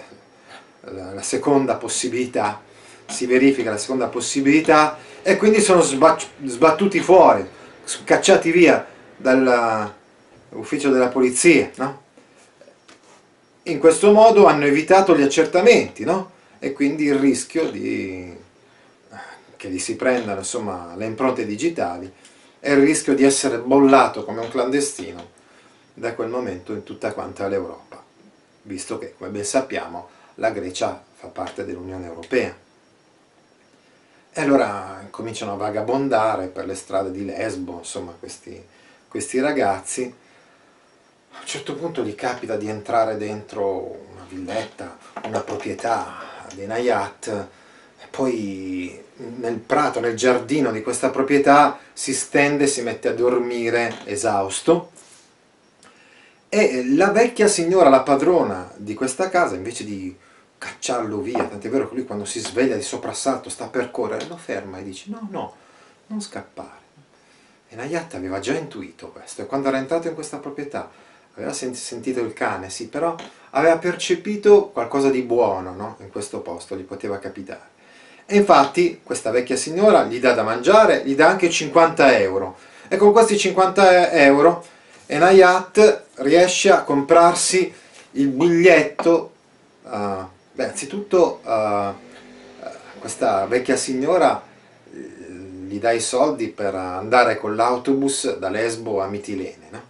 la, 0.81 1.13
la 1.13 1.21
seconda 1.23 1.75
possibilità, 1.75 2.61
si 3.07 3.25
verifica 3.25 3.71
la 3.71 3.77
seconda 3.77 4.07
possibilità 4.07 4.97
e 5.23 5.37
quindi 5.37 5.59
sono 5.59 5.81
sbattuti 5.81 6.99
fuori, 6.99 7.47
cacciati 8.03 8.51
via 8.51 8.93
dall'ufficio 9.17 10.89
della 10.89 11.07
polizia, 11.07 11.71
no? 11.75 12.03
In 13.63 13.79
questo 13.79 14.11
modo 14.11 14.45
hanno 14.45 14.65
evitato 14.65 15.15
gli 15.17 15.23
accertamenti, 15.23 16.03
no? 16.03 16.31
E 16.59 16.73
quindi 16.73 17.05
il 17.05 17.15
rischio 17.15 17.69
di, 17.71 18.35
che 19.55 19.69
gli 19.69 19.79
si 19.79 19.95
prendano 19.95 20.39
insomma, 20.39 20.93
le 20.95 21.05
impronte 21.05 21.45
digitali 21.45 22.11
e 22.59 22.71
il 22.71 22.81
rischio 22.81 23.15
di 23.15 23.23
essere 23.23 23.57
bollato 23.57 24.23
come 24.23 24.41
un 24.41 24.49
clandestino 24.49 25.33
da 25.93 26.13
quel 26.13 26.29
momento 26.29 26.73
in 26.73 26.83
tutta 26.83 27.13
quanta 27.13 27.47
l'Europa, 27.47 28.03
visto 28.63 28.97
che, 28.97 29.15
come 29.17 29.29
ben 29.29 29.45
sappiamo, 29.45 30.09
la 30.35 30.49
Grecia 30.51 31.01
fa 31.13 31.27
parte 31.27 31.65
dell'Unione 31.65 32.05
Europea. 32.05 32.55
E 34.37 34.41
allora 34.41 35.07
cominciano 35.09 35.53
a 35.53 35.55
vagabondare 35.55 36.47
per 36.47 36.65
le 36.65 36.75
strade 36.75 37.11
di 37.11 37.23
Lesbo, 37.23 37.77
insomma, 37.77 38.13
questi, 38.19 38.61
questi 39.15 39.39
ragazzi, 39.39 40.13
a 41.31 41.39
un 41.39 41.45
certo 41.45 41.73
punto 41.75 42.03
gli 42.03 42.15
capita 42.15 42.57
di 42.57 42.67
entrare 42.67 43.15
dentro 43.15 43.97
una 44.11 44.25
villetta, 44.27 44.97
una 45.23 45.39
proprietà 45.39 46.17
di 46.53 46.65
Nayat, 46.65 47.27
e 48.01 48.07
poi 48.09 49.01
nel 49.37 49.55
prato, 49.59 50.01
nel 50.01 50.17
giardino 50.17 50.69
di 50.69 50.81
questa 50.81 51.11
proprietà 51.11 51.79
si 51.93 52.13
stende, 52.13 52.67
si 52.67 52.81
mette 52.81 53.07
a 53.07 53.13
dormire 53.13 53.99
esausto. 54.03 54.91
E 56.49 56.83
la 56.93 57.11
vecchia 57.11 57.47
signora, 57.47 57.87
la 57.87 58.01
padrona 58.01 58.69
di 58.75 58.95
questa 58.95 59.29
casa, 59.29 59.55
invece 59.55 59.85
di 59.85 60.13
cacciarlo 60.57 61.21
via, 61.21 61.45
tant'è 61.45 61.69
vero 61.69 61.87
che 61.87 61.95
lui 61.95 62.05
quando 62.05 62.25
si 62.25 62.41
sveglia 62.41 62.75
di 62.75 62.81
soprassalto 62.81 63.49
sta 63.49 63.67
per 63.67 63.91
correre, 63.91 64.27
lo 64.27 64.35
ferma 64.35 64.79
e 64.79 64.83
dice 64.83 65.05
no, 65.07 65.25
no, 65.31 65.55
non 66.07 66.21
scappare 66.21 66.83
e 67.75 67.77
Nayat 67.77 68.15
aveva 68.15 68.39
già 68.39 68.53
intuito 68.53 69.09
questo 69.09 69.41
e 69.41 69.45
quando 69.45 69.67
era 69.67 69.77
entrato 69.77 70.07
in 70.07 70.13
questa 70.13 70.37
proprietà 70.37 70.89
aveva 71.35 71.51
sentito 71.51 72.21
il 72.21 72.31
cane, 72.31 72.69
sì, 72.69 72.87
però 72.87 73.13
aveva 73.49 73.77
percepito 73.77 74.69
qualcosa 74.69 75.09
di 75.09 75.21
buono 75.21 75.73
no? 75.73 75.97
in 75.99 76.09
questo 76.09 76.39
posto, 76.39 76.77
gli 76.77 76.83
poteva 76.83 77.19
capitare. 77.19 77.73
E 78.25 78.37
infatti 78.37 79.01
questa 79.03 79.31
vecchia 79.31 79.57
signora 79.57 80.05
gli 80.05 80.19
dà 80.19 80.31
da 80.31 80.43
mangiare, 80.43 81.03
gli 81.03 81.13
dà 81.13 81.27
anche 81.27 81.49
50 81.49 82.17
euro 82.17 82.57
e 82.87 82.95
con 82.95 83.11
questi 83.11 83.37
50 83.37 84.11
euro 84.11 84.63
Enayat 85.07 86.03
riesce 86.15 86.71
a 86.71 86.83
comprarsi 86.83 87.71
il 88.11 88.27
biglietto, 88.29 89.31
uh, 89.83 89.89
beh, 90.53 90.69
anzitutto 90.69 91.41
uh, 91.43 91.93
questa 92.97 93.45
vecchia 93.45 93.75
signora 93.75 94.44
gli 95.67 95.79
dai 95.79 95.97
i 95.97 96.01
soldi 96.01 96.47
per 96.47 96.75
andare 96.75 97.37
con 97.37 97.55
l'autobus 97.55 98.37
da 98.37 98.49
Lesbo 98.49 99.01
a 99.01 99.07
Mitilene. 99.07 99.67
No? 99.69 99.81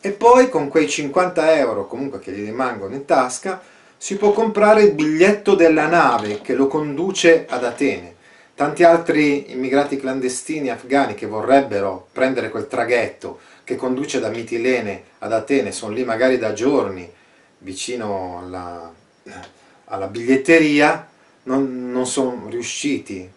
E 0.00 0.10
poi 0.10 0.48
con 0.48 0.68
quei 0.68 0.88
50 0.88 1.56
euro 1.56 1.86
comunque 1.86 2.20
che 2.20 2.32
gli 2.32 2.44
rimangono 2.44 2.94
in 2.94 3.04
tasca 3.04 3.60
si 3.96 4.16
può 4.16 4.32
comprare 4.32 4.82
il 4.82 4.92
biglietto 4.92 5.54
della 5.54 5.88
nave 5.88 6.40
che 6.42 6.54
lo 6.54 6.66
conduce 6.66 7.46
ad 7.48 7.64
Atene. 7.64 8.14
Tanti 8.54 8.84
altri 8.84 9.52
immigrati 9.52 9.96
clandestini 9.96 10.70
afghani 10.70 11.14
che 11.14 11.26
vorrebbero 11.26 12.08
prendere 12.12 12.50
quel 12.50 12.68
traghetto 12.68 13.40
che 13.64 13.76
conduce 13.76 14.20
da 14.20 14.28
Mitilene 14.28 15.02
ad 15.18 15.32
Atene, 15.32 15.72
sono 15.72 15.92
lì 15.92 16.04
magari 16.04 16.38
da 16.38 16.52
giorni 16.52 17.10
vicino 17.58 18.38
alla, 18.42 18.92
alla 19.86 20.06
biglietteria, 20.06 21.08
non, 21.44 21.90
non 21.90 22.06
sono 22.06 22.46
riusciti 22.48 23.28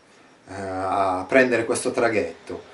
a 0.56 1.26
prendere 1.28 1.66
questo 1.66 1.92
traghetto. 1.92 2.68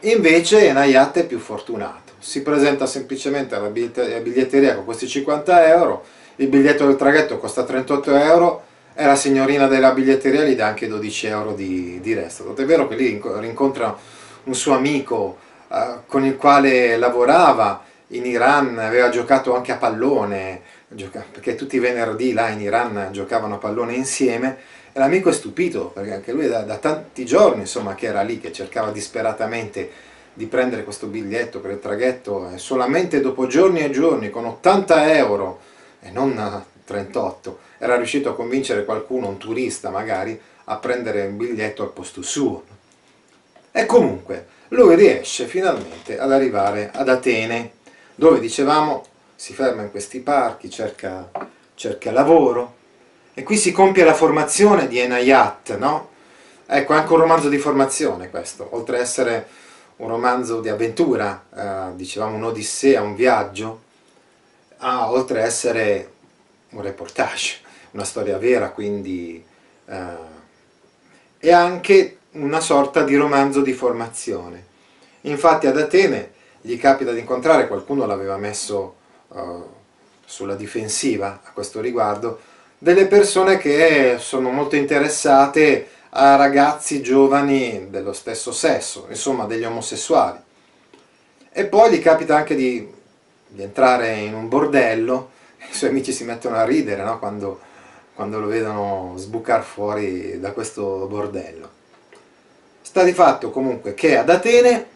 Invece 0.00 0.72
Nayat 0.72 1.18
è 1.18 1.26
più 1.26 1.38
fortunato, 1.38 2.12
si 2.18 2.42
presenta 2.42 2.86
semplicemente 2.86 3.54
alla 3.54 3.68
biglietteria 3.68 4.74
con 4.74 4.84
questi 4.84 5.08
50 5.08 5.66
euro, 5.68 6.04
il 6.36 6.48
biglietto 6.48 6.86
del 6.86 6.96
traghetto 6.96 7.38
costa 7.38 7.64
38 7.64 8.14
euro 8.16 8.62
e 8.94 9.04
la 9.06 9.16
signorina 9.16 9.66
della 9.66 9.92
biglietteria 9.92 10.44
gli 10.44 10.54
dà 10.54 10.66
anche 10.66 10.88
12 10.88 11.26
euro 11.26 11.52
di, 11.54 12.00
di 12.00 12.14
resto. 12.14 12.54
È 12.54 12.64
vero 12.64 12.86
che 12.86 12.96
lì 12.96 13.20
rincontra 13.38 13.96
un 14.44 14.54
suo 14.54 14.74
amico 14.74 15.38
eh, 15.68 15.98
con 16.06 16.24
il 16.24 16.36
quale 16.36 16.96
lavorava 16.96 17.82
in 18.16 18.26
Iran, 18.26 18.78
aveva 18.78 19.08
giocato 19.08 19.54
anche 19.54 19.72
a 19.72 19.76
pallone, 19.76 20.60
perché 21.32 21.54
tutti 21.54 21.76
i 21.76 21.80
venerdì 21.80 22.32
là 22.32 22.48
in 22.48 22.60
Iran 22.60 23.08
giocavano 23.10 23.54
a 23.54 23.58
pallone 23.58 23.94
insieme 23.94 24.56
e 24.92 24.98
l'amico 25.00 25.28
è 25.28 25.32
stupito 25.32 25.86
perché 25.86 26.12
anche 26.12 26.32
lui 26.32 26.46
da, 26.46 26.60
da 26.60 26.76
tanti 26.76 27.24
giorni 27.24 27.62
insomma, 27.62 27.94
che 27.94 28.06
era 28.06 28.22
lì, 28.22 28.38
che 28.38 28.52
cercava 28.52 28.92
disperatamente 28.92 29.90
di 30.32 30.46
prendere 30.46 30.84
questo 30.84 31.06
biglietto 31.06 31.60
per 31.60 31.72
il 31.72 31.80
traghetto 31.80 32.50
e 32.50 32.58
solamente 32.58 33.20
dopo 33.20 33.46
giorni 33.46 33.80
e 33.80 33.90
giorni 33.90 34.30
con 34.30 34.44
80 34.44 35.16
euro 35.16 35.60
e 36.00 36.10
non 36.10 36.64
38 36.84 37.58
era 37.78 37.96
riuscito 37.96 38.30
a 38.30 38.34
convincere 38.34 38.84
qualcuno, 38.84 39.28
un 39.28 39.36
turista 39.36 39.90
magari, 39.90 40.40
a 40.64 40.76
prendere 40.76 41.26
un 41.26 41.36
biglietto 41.36 41.82
al 41.82 41.92
posto 41.92 42.22
suo. 42.22 42.62
E 43.72 43.86
comunque 43.86 44.46
lui 44.68 44.94
riesce 44.94 45.46
finalmente 45.46 46.18
ad 46.18 46.32
arrivare 46.32 46.90
ad 46.94 47.08
Atene, 47.08 47.73
dove 48.14 48.40
dicevamo 48.40 49.04
si 49.34 49.52
ferma 49.52 49.82
in 49.82 49.90
questi 49.90 50.20
parchi, 50.20 50.70
cerca, 50.70 51.30
cerca 51.74 52.10
lavoro, 52.12 52.82
e 53.34 53.42
qui 53.42 53.56
si 53.56 53.72
compie 53.72 54.04
la 54.04 54.14
formazione 54.14 54.86
di 54.86 54.98
Enayat, 54.98 55.76
no? 55.76 56.10
Ecco, 56.66 56.92
è 56.94 56.96
anche 56.96 57.12
un 57.12 57.18
romanzo 57.18 57.48
di 57.48 57.58
formazione 57.58 58.30
questo, 58.30 58.68
oltre 58.70 58.96
ad 58.96 59.02
essere 59.02 59.48
un 59.96 60.08
romanzo 60.08 60.60
di 60.60 60.68
avventura, 60.68 61.44
eh, 61.54 61.96
dicevamo 61.96 62.36
un'odissea, 62.36 63.02
un 63.02 63.14
viaggio, 63.14 63.82
ah, 64.78 65.10
oltre 65.10 65.40
ad 65.40 65.46
essere 65.46 66.12
un 66.70 66.82
reportage, 66.82 67.58
una 67.90 68.04
storia 68.04 68.38
vera, 68.38 68.70
quindi 68.70 69.44
eh, 69.86 70.32
è 71.38 71.52
anche 71.52 72.18
una 72.32 72.60
sorta 72.60 73.02
di 73.02 73.16
romanzo 73.16 73.60
di 73.60 73.72
formazione. 73.72 74.72
Infatti 75.22 75.66
ad 75.66 75.78
Atene 75.78 76.32
gli 76.66 76.78
capita 76.78 77.12
di 77.12 77.20
incontrare, 77.20 77.68
qualcuno 77.68 78.06
l'aveva 78.06 78.38
messo 78.38 78.94
uh, 79.28 79.68
sulla 80.24 80.54
difensiva 80.54 81.40
a 81.44 81.50
questo 81.52 81.82
riguardo, 81.82 82.40
delle 82.78 83.06
persone 83.06 83.58
che 83.58 84.16
sono 84.18 84.48
molto 84.48 84.74
interessate 84.74 85.88
a 86.08 86.36
ragazzi 86.36 87.02
giovani 87.02 87.88
dello 87.90 88.14
stesso 88.14 88.50
sesso, 88.50 89.04
insomma 89.10 89.44
degli 89.44 89.64
omosessuali. 89.64 90.38
E 91.52 91.66
poi 91.66 91.90
gli 91.90 92.00
capita 92.00 92.36
anche 92.36 92.54
di, 92.54 92.90
di 93.46 93.62
entrare 93.62 94.14
in 94.14 94.32
un 94.32 94.48
bordello, 94.48 95.32
i 95.70 95.74
suoi 95.74 95.90
amici 95.90 96.12
si 96.12 96.24
mettono 96.24 96.56
a 96.56 96.64
ridere 96.64 97.02
no? 97.02 97.18
quando, 97.18 97.60
quando 98.14 98.40
lo 98.40 98.46
vedono 98.46 99.12
sbucare 99.16 99.62
fuori 99.62 100.40
da 100.40 100.52
questo 100.52 101.06
bordello. 101.10 101.68
Sta 102.80 103.02
di 103.02 103.12
fatto 103.12 103.50
comunque 103.50 103.92
che 103.92 104.16
ad 104.16 104.30
Atene 104.30 104.92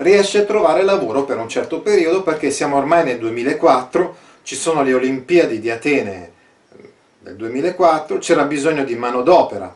riesce 0.00 0.38
a 0.38 0.44
trovare 0.44 0.82
lavoro 0.82 1.24
per 1.24 1.38
un 1.38 1.48
certo 1.48 1.80
periodo 1.80 2.22
perché 2.22 2.50
siamo 2.50 2.76
ormai 2.76 3.04
nel 3.04 3.18
2004, 3.18 4.16
ci 4.42 4.56
sono 4.56 4.82
le 4.82 4.94
Olimpiadi 4.94 5.60
di 5.60 5.70
Atene 5.70 6.32
del 7.18 7.36
2004, 7.36 8.18
c'era 8.18 8.44
bisogno 8.44 8.84
di 8.84 8.94
manodopera 8.94 9.74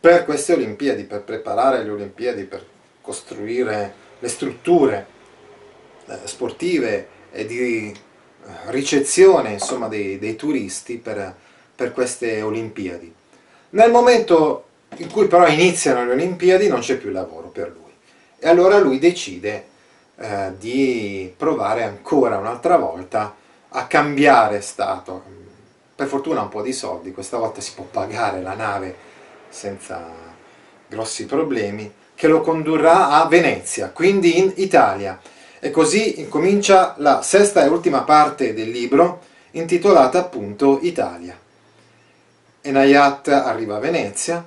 per 0.00 0.24
queste 0.24 0.52
Olimpiadi, 0.52 1.04
per 1.04 1.22
preparare 1.22 1.82
le 1.82 1.90
Olimpiadi, 1.90 2.44
per 2.44 2.64
costruire 3.00 3.94
le 4.18 4.28
strutture 4.28 5.06
eh, 6.06 6.18
sportive 6.24 7.08
e 7.32 7.46
di 7.46 7.90
eh, 7.90 7.94
ricezione 8.66 9.52
insomma, 9.52 9.88
dei, 9.88 10.18
dei 10.18 10.36
turisti 10.36 10.98
per, 10.98 11.34
per 11.74 11.92
queste 11.92 12.42
Olimpiadi. 12.42 13.14
Nel 13.70 13.90
momento 13.90 14.64
in 14.96 15.10
cui 15.10 15.26
però 15.28 15.46
iniziano 15.46 16.04
le 16.04 16.12
Olimpiadi 16.12 16.68
non 16.68 16.80
c'è 16.80 16.96
più 16.96 17.10
lavoro 17.10 17.48
per 17.48 17.72
lui 17.74 17.87
e 18.38 18.48
allora 18.48 18.78
lui 18.78 18.98
decide 18.98 19.66
eh, 20.16 20.52
di 20.58 21.32
provare 21.36 21.82
ancora 21.82 22.38
un'altra 22.38 22.76
volta 22.76 23.34
a 23.70 23.86
cambiare 23.86 24.60
stato. 24.60 25.36
Per 25.94 26.06
fortuna 26.06 26.42
un 26.42 26.48
po' 26.48 26.62
di 26.62 26.72
soldi, 26.72 27.12
questa 27.12 27.38
volta 27.38 27.60
si 27.60 27.72
può 27.74 27.84
pagare 27.84 28.40
la 28.40 28.54
nave 28.54 28.96
senza 29.48 30.06
grossi 30.86 31.26
problemi, 31.26 31.92
che 32.14 32.28
lo 32.28 32.40
condurrà 32.40 33.10
a 33.10 33.26
Venezia, 33.26 33.90
quindi 33.90 34.38
in 34.38 34.52
Italia. 34.56 35.20
E 35.60 35.70
così 35.70 36.20
incomincia 36.20 36.94
la 36.98 37.22
sesta 37.22 37.64
e 37.64 37.68
ultima 37.68 38.02
parte 38.02 38.54
del 38.54 38.70
libro, 38.70 39.22
intitolata 39.52 40.18
appunto 40.18 40.78
Italia. 40.82 41.36
Enayat 42.60 43.28
arriva 43.28 43.76
a 43.76 43.80
Venezia, 43.80 44.44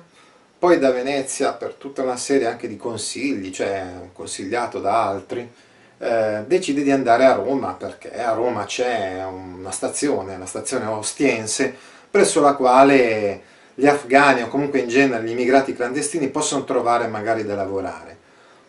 poi 0.62 0.78
da 0.78 0.92
Venezia 0.92 1.54
per 1.54 1.74
tutta 1.74 2.02
una 2.02 2.16
serie 2.16 2.46
anche 2.46 2.68
di 2.68 2.76
consigli, 2.76 3.50
cioè 3.50 3.84
consigliato 4.12 4.78
da 4.78 5.08
altri, 5.08 5.50
eh, 5.98 6.44
decide 6.46 6.84
di 6.84 6.92
andare 6.92 7.24
a 7.24 7.32
Roma 7.32 7.72
perché 7.72 8.22
a 8.22 8.32
Roma 8.32 8.64
c'è 8.64 9.24
una 9.24 9.72
stazione, 9.72 10.38
la 10.38 10.46
stazione 10.46 10.84
Ostiense, 10.84 11.74
presso 12.08 12.40
la 12.40 12.54
quale 12.54 13.42
gli 13.74 13.88
afghani 13.88 14.42
o 14.42 14.46
comunque 14.46 14.78
in 14.78 14.86
genere 14.86 15.24
gli 15.24 15.30
immigrati 15.30 15.74
clandestini 15.74 16.28
possono 16.28 16.62
trovare 16.62 17.08
magari 17.08 17.44
da 17.44 17.56
lavorare. 17.56 18.16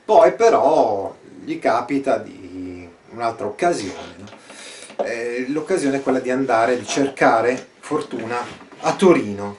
Poi 0.04 0.34
però 0.34 1.16
gli 1.44 1.60
capita 1.60 2.18
di 2.18 2.90
un'altra 3.12 3.46
occasione, 3.46 4.16
no? 4.18 5.06
eh, 5.06 5.46
l'occasione 5.50 5.98
è 5.98 6.02
quella 6.02 6.20
di 6.20 6.32
andare, 6.32 6.76
di 6.76 6.88
cercare 6.88 7.68
fortuna 7.82 8.38
a 8.80 8.96
Torino 8.96 9.58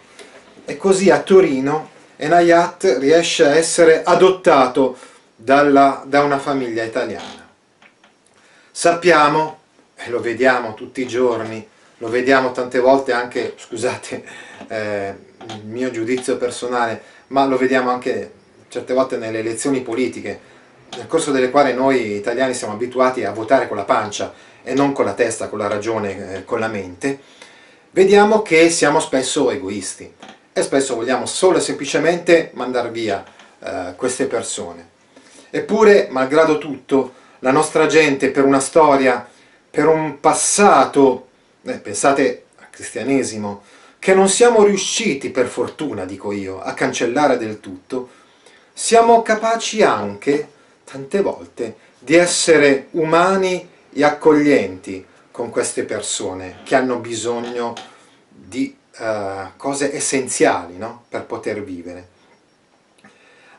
e 0.64 0.76
così 0.76 1.10
a 1.10 1.20
Torino 1.20 1.92
Enayat 2.16 2.98
riesce 3.00 3.44
a 3.44 3.56
essere 3.56 4.04
adottato 4.04 4.96
dalla, 5.34 6.04
da 6.06 6.22
una 6.22 6.38
famiglia 6.38 6.84
italiana. 6.84 7.48
Sappiamo, 8.70 9.58
e 9.96 10.10
lo 10.10 10.20
vediamo 10.20 10.74
tutti 10.74 11.00
i 11.00 11.08
giorni, 11.08 11.66
lo 11.98 12.08
vediamo 12.08 12.52
tante 12.52 12.78
volte 12.78 13.12
anche, 13.12 13.54
scusate 13.56 14.24
eh, 14.68 15.14
il 15.48 15.64
mio 15.64 15.90
giudizio 15.90 16.36
personale, 16.36 17.02
ma 17.28 17.46
lo 17.46 17.56
vediamo 17.56 17.90
anche 17.90 18.32
certe 18.68 18.94
volte 18.94 19.16
nelle 19.16 19.40
elezioni 19.40 19.82
politiche, 19.82 20.52
nel 20.96 21.08
corso 21.08 21.32
delle 21.32 21.50
quali 21.50 21.74
noi 21.74 22.14
italiani 22.14 22.54
siamo 22.54 22.74
abituati 22.74 23.24
a 23.24 23.32
votare 23.32 23.66
con 23.66 23.76
la 23.76 23.84
pancia 23.84 24.32
e 24.62 24.72
non 24.74 24.92
con 24.92 25.04
la 25.04 25.14
testa, 25.14 25.48
con 25.48 25.58
la 25.58 25.66
ragione, 25.66 26.36
eh, 26.36 26.44
con 26.44 26.60
la 26.60 26.68
mente, 26.68 27.18
vediamo 27.90 28.42
che 28.42 28.70
siamo 28.70 29.00
spesso 29.00 29.50
egoisti 29.50 30.12
e 30.56 30.62
spesso 30.62 30.94
vogliamo 30.94 31.26
solo 31.26 31.58
e 31.58 31.60
semplicemente 31.60 32.52
mandare 32.54 32.90
via 32.90 33.24
eh, 33.58 33.94
queste 33.96 34.26
persone. 34.26 34.92
Eppure, 35.50 36.06
malgrado 36.10 36.58
tutto, 36.58 37.12
la 37.40 37.50
nostra 37.50 37.86
gente 37.86 38.30
per 38.30 38.44
una 38.44 38.60
storia, 38.60 39.28
per 39.68 39.88
un 39.88 40.20
passato, 40.20 41.26
eh, 41.62 41.74
pensate 41.74 42.44
al 42.60 42.70
cristianesimo, 42.70 43.62
che 43.98 44.14
non 44.14 44.28
siamo 44.28 44.62
riusciti, 44.62 45.30
per 45.30 45.46
fortuna 45.48 46.04
dico 46.04 46.30
io, 46.30 46.60
a 46.62 46.72
cancellare 46.72 47.36
del 47.36 47.58
tutto, 47.58 48.10
siamo 48.72 49.22
capaci 49.22 49.82
anche, 49.82 50.48
tante 50.84 51.20
volte, 51.20 51.76
di 51.98 52.14
essere 52.14 52.88
umani 52.92 53.68
e 53.92 54.04
accoglienti 54.04 55.04
con 55.32 55.50
queste 55.50 55.82
persone 55.82 56.58
che 56.62 56.76
hanno 56.76 56.98
bisogno 56.98 57.74
di 58.28 58.76
uh, 58.98 59.56
cose 59.56 59.94
essenziali 59.94 60.76
no? 60.76 61.04
per 61.08 61.24
poter 61.24 61.62
vivere. 61.62 62.08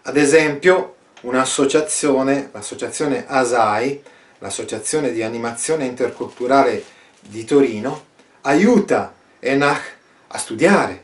Ad 0.04 0.18
esempio 0.18 0.96
un'associazione, 1.22 2.50
l'associazione 2.52 3.26
ASAI, 3.28 4.04
l'associazione 4.40 5.12
di 5.12 5.24
animazione 5.24 5.86
interculturale 5.86 6.84
di 7.20 7.44
Torino, 7.44 8.06
aiuta 8.42 9.14
Enach 9.40 9.94
a 10.28 10.38
studiare 10.38 11.04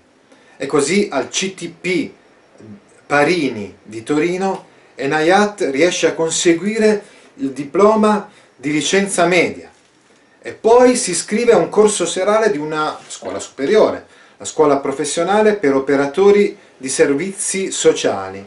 e 0.57 0.67
così 0.67 1.07
al 1.11 1.29
CTP 1.29 2.11
Parini 3.07 3.75
di 3.83 4.03
Torino 4.03 4.67
Enayat 4.95 5.69
riesce 5.71 6.07
a 6.07 6.13
conseguire 6.13 7.03
il 7.35 7.51
diploma 7.51 8.29
di 8.55 8.71
licenza 8.71 9.25
media 9.25 9.71
e 10.39 10.53
poi 10.53 10.95
si 10.95 11.11
iscrive 11.11 11.53
a 11.53 11.57
un 11.57 11.69
corso 11.69 12.05
serale 12.05 12.51
di 12.51 12.57
una 12.57 12.97
scuola 13.07 13.39
superiore 13.39 14.05
la 14.41 14.47
scuola 14.47 14.77
professionale 14.77 15.53
per 15.53 15.75
operatori 15.75 16.57
di 16.75 16.89
servizi 16.89 17.69
sociali. 17.69 18.43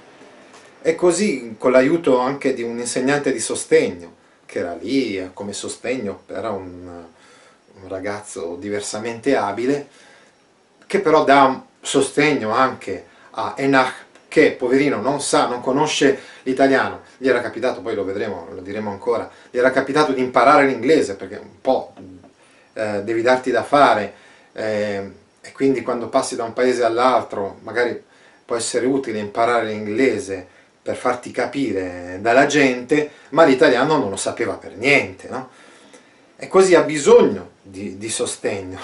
E 0.82 0.94
così 0.96 1.54
con 1.56 1.70
l'aiuto 1.70 2.18
anche 2.18 2.52
di 2.52 2.62
un 2.62 2.80
insegnante 2.80 3.32
di 3.32 3.38
sostegno 3.38 4.22
che 4.44 4.58
era 4.58 4.74
lì 4.74 5.30
come 5.32 5.52
sostegno 5.52 6.22
era 6.26 6.50
un, 6.50 7.04
un 7.80 7.88
ragazzo 7.88 8.56
diversamente 8.58 9.36
abile 9.36 9.88
che 10.84 10.98
però 10.98 11.22
dà 11.22 11.64
sostegno 11.80 12.50
anche 12.50 13.06
a 13.30 13.54
Enach 13.56 13.94
che 14.26 14.50
poverino 14.50 15.00
non 15.00 15.20
sa, 15.20 15.46
non 15.46 15.60
conosce 15.60 16.18
l'italiano, 16.42 17.02
gli 17.18 17.28
era 17.28 17.40
capitato, 17.40 17.82
poi 17.82 17.94
lo 17.94 18.02
vedremo, 18.02 18.48
lo 18.52 18.60
diremo 18.62 18.90
ancora, 18.90 19.30
gli 19.48 19.58
era 19.58 19.70
capitato 19.70 20.10
di 20.10 20.20
imparare 20.20 20.66
l'inglese 20.66 21.14
perché 21.14 21.36
un 21.36 21.60
po' 21.60 21.94
eh, 22.72 23.02
devi 23.04 23.22
darti 23.22 23.52
da 23.52 23.62
fare, 23.62 24.12
eh, 24.52 25.22
e 25.44 25.52
quindi 25.52 25.82
quando 25.82 26.08
passi 26.08 26.34
da 26.34 26.44
un 26.44 26.54
paese 26.54 26.82
all'altro 26.82 27.58
magari 27.62 28.02
può 28.44 28.56
essere 28.56 28.86
utile 28.86 29.18
imparare 29.18 29.66
l'inglese 29.66 30.46
per 30.82 30.96
farti 30.96 31.30
capire 31.30 32.18
dalla 32.20 32.46
gente, 32.46 33.10
ma 33.30 33.44
l'italiano 33.44 33.96
non 33.96 34.10
lo 34.10 34.16
sapeva 34.16 34.54
per 34.54 34.76
niente. 34.76 35.28
No? 35.28 35.48
e 36.36 36.48
così 36.48 36.74
ha 36.74 36.82
bisogno 36.82 37.50
di, 37.62 37.96
di 37.96 38.08
sostegno. 38.08 38.78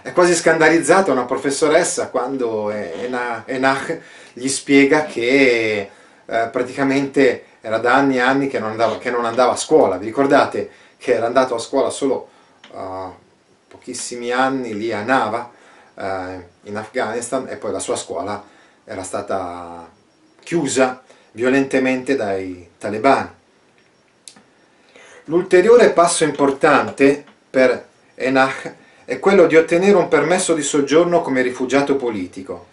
È 0.00 0.12
quasi 0.12 0.34
scandalizzata 0.34 1.12
una 1.12 1.24
professoressa 1.24 2.08
quando 2.08 2.70
Enach 2.70 3.98
gli 4.32 4.48
spiega 4.48 5.04
che 5.04 5.90
eh, 6.24 6.48
praticamente 6.50 7.44
era 7.60 7.78
da 7.78 7.94
anni 7.94 8.16
e 8.16 8.20
anni 8.20 8.48
che 8.48 8.58
non, 8.58 8.70
andava, 8.70 8.98
che 8.98 9.10
non, 9.10 9.24
andava, 9.24 9.52
a 9.52 9.56
scuola. 9.56 9.98
Vi 9.98 10.06
ricordate 10.06 10.70
che 10.96 11.14
era 11.14 11.26
andato 11.26 11.54
a 11.54 11.58
scuola 11.58 11.90
solo 11.90 12.28
uh, 12.72 13.12
pochissimi 13.68 14.32
anni 14.32 14.76
lì 14.76 14.92
a 14.92 15.02
Nava, 15.02 15.50
uh, 15.94 16.42
in 16.62 16.76
Afghanistan, 16.76 17.46
e 17.48 17.56
poi 17.56 17.72
la 17.72 17.78
sua 17.78 17.96
scuola 17.96 18.42
era 18.84 19.02
stata 19.02 19.88
chiusa 20.42 21.02
violentemente 21.32 22.16
dai 22.16 22.70
talebani. 22.78 23.30
L'ulteriore 25.26 25.90
passo 25.90 26.24
importante 26.24 27.24
per 27.48 27.86
Enach 28.14 28.74
è 29.04 29.18
quello 29.18 29.46
di 29.46 29.56
ottenere 29.56 29.96
un 29.96 30.08
permesso 30.08 30.54
di 30.54 30.62
soggiorno 30.62 31.22
come 31.22 31.42
rifugiato 31.42 31.96
politico. 31.96 32.66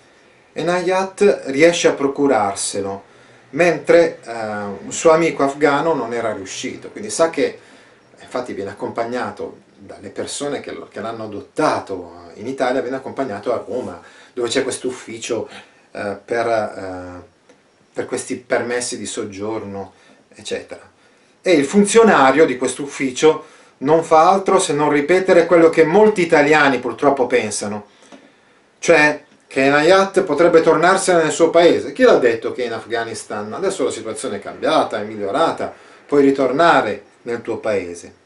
Enayat 0.53 1.43
riesce 1.45 1.87
a 1.87 1.93
procurarselo, 1.93 3.03
mentre 3.51 4.19
eh, 4.23 4.33
un 4.33 4.91
suo 4.91 5.11
amico 5.11 5.43
afgano 5.43 5.93
non 5.93 6.13
era 6.13 6.33
riuscito, 6.33 6.89
quindi 6.89 7.09
sa 7.09 7.29
che 7.29 7.59
infatti 8.19 8.53
viene 8.53 8.71
accompagnato 8.71 9.67
dalle 9.79 10.09
persone 10.09 10.59
che, 10.59 10.77
che 10.89 11.01
l'hanno 11.01 11.23
adottato 11.23 12.31
in 12.35 12.47
Italia, 12.47 12.81
viene 12.81 12.97
accompagnato 12.97 13.53
a 13.53 13.63
Roma, 13.65 14.01
dove 14.33 14.49
c'è 14.49 14.63
questo 14.63 14.87
ufficio 14.87 15.49
eh, 15.91 16.17
per, 16.23 16.47
eh, 16.47 17.23
per 17.93 18.05
questi 18.05 18.35
permessi 18.37 18.97
di 18.97 19.05
soggiorno, 19.05 19.93
eccetera. 20.33 20.81
E 21.41 21.51
il 21.53 21.65
funzionario 21.65 22.45
di 22.45 22.57
questo 22.57 22.83
ufficio 22.83 23.45
non 23.79 24.03
fa 24.03 24.29
altro 24.29 24.59
se 24.59 24.73
non 24.73 24.89
ripetere 24.89 25.45
quello 25.45 25.69
che 25.69 25.85
molti 25.85 26.21
italiani 26.21 26.79
purtroppo 26.79 27.27
pensano, 27.27 27.87
cioè 28.79 29.23
che 29.47 29.65
Enayat 29.65 30.21
potrebbe 30.23 30.61
tornarsene 30.61 31.23
nel 31.23 31.31
suo 31.31 31.49
paese. 31.49 31.91
Chi 31.91 32.03
l'ha 32.03 32.17
detto 32.17 32.51
che 32.51 32.63
in 32.63 32.73
Afghanistan 32.73 33.51
adesso 33.53 33.83
la 33.83 33.91
situazione 33.91 34.35
è 34.35 34.41
cambiata, 34.41 34.99
è 34.99 35.03
migliorata, 35.03 35.73
puoi 36.05 36.21
ritornare 36.23 37.03
nel 37.23 37.41
tuo 37.41 37.57
paese? 37.57 38.18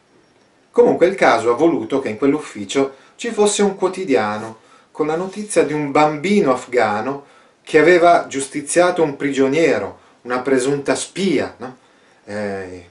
Comunque 0.74 1.06
il 1.06 1.14
caso 1.14 1.52
ha 1.52 1.56
voluto 1.56 2.00
che 2.00 2.10
in 2.10 2.18
quell'ufficio 2.18 2.96
ci 3.16 3.30
fosse 3.30 3.62
un 3.62 3.76
quotidiano 3.76 4.58
con 4.90 5.06
la 5.06 5.16
notizia 5.16 5.64
di 5.64 5.72
un 5.72 5.92
bambino 5.92 6.52
afgano 6.52 7.26
che 7.62 7.78
aveva 7.78 8.26
giustiziato 8.26 9.04
un 9.04 9.16
prigioniero, 9.16 10.00
una 10.24 10.40
presunta 10.40 10.96
spia. 10.96 11.54
No? 11.58 11.78
Eh, 12.26 12.90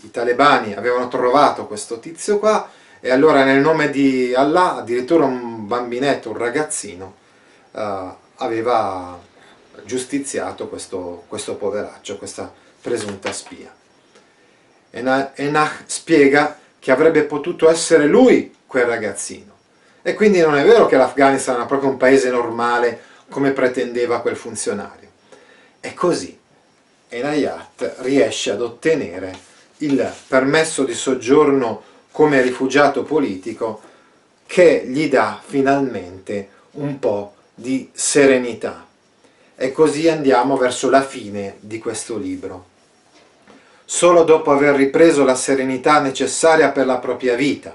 I 0.00 0.10
talebani 0.10 0.72
avevano 0.72 1.08
trovato 1.08 1.66
questo 1.66 1.98
tizio 1.98 2.38
qua 2.38 2.66
e 2.98 3.10
allora 3.10 3.44
nel 3.44 3.60
nome 3.60 3.90
di 3.90 4.32
Allah 4.34 4.76
addirittura 4.76 5.26
un 5.26 5.66
bambinetto, 5.66 6.30
un 6.30 6.38
ragazzino, 6.38 7.14
eh, 7.72 8.04
aveva 8.36 9.20
giustiziato 9.84 10.66
questo, 10.66 11.24
questo, 11.28 11.56
poveraccio, 11.56 12.16
questa 12.16 12.50
presunta 12.80 13.32
spia. 13.32 13.70
Enach 14.92 15.82
spiega 15.84 16.58
che 16.78 16.90
avrebbe 16.90 17.24
potuto 17.24 17.68
essere 17.68 18.06
lui 18.06 18.54
quel 18.66 18.84
ragazzino. 18.84 19.56
E 20.02 20.14
quindi 20.14 20.40
non 20.40 20.56
è 20.56 20.64
vero 20.64 20.86
che 20.86 20.96
l'Afghanistan 20.96 21.56
era 21.56 21.66
proprio 21.66 21.90
un 21.90 21.96
paese 21.96 22.30
normale 22.30 23.00
come 23.28 23.52
pretendeva 23.52 24.20
quel 24.20 24.36
funzionario. 24.36 25.08
E 25.80 25.94
così 25.94 26.38
Enayat 27.08 27.96
riesce 28.00 28.50
ad 28.50 28.60
ottenere 28.60 29.36
il 29.78 30.12
permesso 30.26 30.84
di 30.84 30.94
soggiorno 30.94 31.82
come 32.10 32.42
rifugiato 32.42 33.02
politico 33.02 33.80
che 34.46 34.84
gli 34.86 35.08
dà 35.08 35.40
finalmente 35.44 36.48
un 36.72 36.98
po' 36.98 37.34
di 37.54 37.90
serenità. 37.92 38.86
E 39.56 39.72
così 39.72 40.08
andiamo 40.08 40.56
verso 40.56 40.88
la 40.90 41.02
fine 41.02 41.56
di 41.60 41.78
questo 41.78 42.16
libro. 42.16 42.76
Solo 43.90 44.22
dopo 44.22 44.50
aver 44.50 44.74
ripreso 44.74 45.24
la 45.24 45.34
serenità 45.34 45.98
necessaria 45.98 46.72
per 46.72 46.84
la 46.84 46.98
propria 46.98 47.34
vita, 47.36 47.74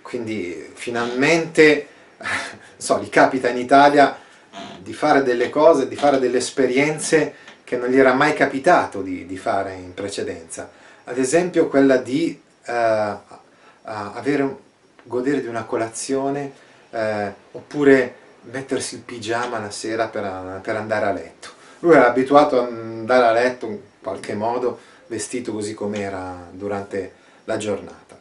quindi 0.00 0.70
finalmente, 0.72 1.86
so, 2.78 2.98
gli 2.98 3.10
capita 3.10 3.50
in 3.50 3.58
Italia 3.58 4.16
di 4.78 4.94
fare 4.94 5.22
delle 5.22 5.50
cose, 5.50 5.86
di 5.86 5.96
fare 5.96 6.18
delle 6.18 6.38
esperienze 6.38 7.34
che 7.62 7.76
non 7.76 7.90
gli 7.90 7.98
era 7.98 8.14
mai 8.14 8.32
capitato 8.32 9.02
di, 9.02 9.26
di 9.26 9.36
fare 9.36 9.74
in 9.74 9.92
precedenza. 9.92 10.70
Ad 11.04 11.18
esempio 11.18 11.68
quella 11.68 11.98
di 11.98 12.40
eh, 12.64 13.16
avere, 13.82 14.56
godere 15.02 15.42
di 15.42 15.46
una 15.46 15.64
colazione 15.64 16.52
eh, 16.88 17.32
oppure 17.52 18.14
mettersi 18.44 18.94
il 18.94 19.02
pigiama 19.02 19.58
la 19.58 19.70
sera 19.70 20.06
per, 20.06 20.60
per, 20.62 20.76
andare 20.76 21.04
a 21.04 21.12
letto. 21.12 21.50
Lui 21.80 21.94
era 21.94 22.08
abituato 22.08 22.58
ad 22.62 22.72
andare 22.72 23.26
a 23.26 23.32
letto 23.32 23.66
in 23.66 23.78
qualche 24.00 24.32
modo 24.32 24.92
vestito 25.06 25.52
così 25.52 25.74
com'era 25.74 26.48
durante 26.50 27.14
la 27.44 27.56
giornata. 27.56 28.20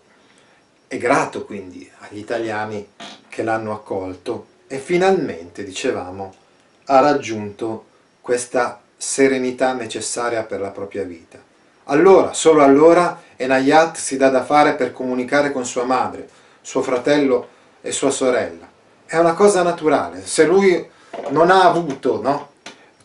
È 0.87 0.97
grato 0.97 1.45
quindi 1.45 1.89
agli 1.99 2.19
italiani 2.19 2.89
che 3.29 3.43
l'hanno 3.43 3.73
accolto 3.73 4.47
e 4.67 4.77
finalmente, 4.77 5.63
dicevamo, 5.63 6.33
ha 6.85 6.99
raggiunto 6.99 7.85
questa 8.21 8.81
serenità 8.95 9.73
necessaria 9.73 10.43
per 10.43 10.59
la 10.59 10.69
propria 10.69 11.03
vita. 11.03 11.41
Allora, 11.85 12.33
solo 12.33 12.63
allora, 12.63 13.21
Enayat 13.35 13.97
si 13.97 14.17
dà 14.17 14.29
da 14.29 14.43
fare 14.43 14.75
per 14.75 14.93
comunicare 14.93 15.51
con 15.51 15.65
sua 15.65 15.83
madre, 15.83 16.29
suo 16.61 16.81
fratello 16.81 17.47
e 17.81 17.91
sua 17.91 18.11
sorella 18.11 18.71
è 19.13 19.19
una 19.19 19.33
cosa 19.33 19.61
naturale. 19.61 20.25
Se 20.25 20.43
lui 20.43 20.89
non 21.29 21.51
ha 21.51 21.65
avuto 21.65 22.19
no, 22.19 22.53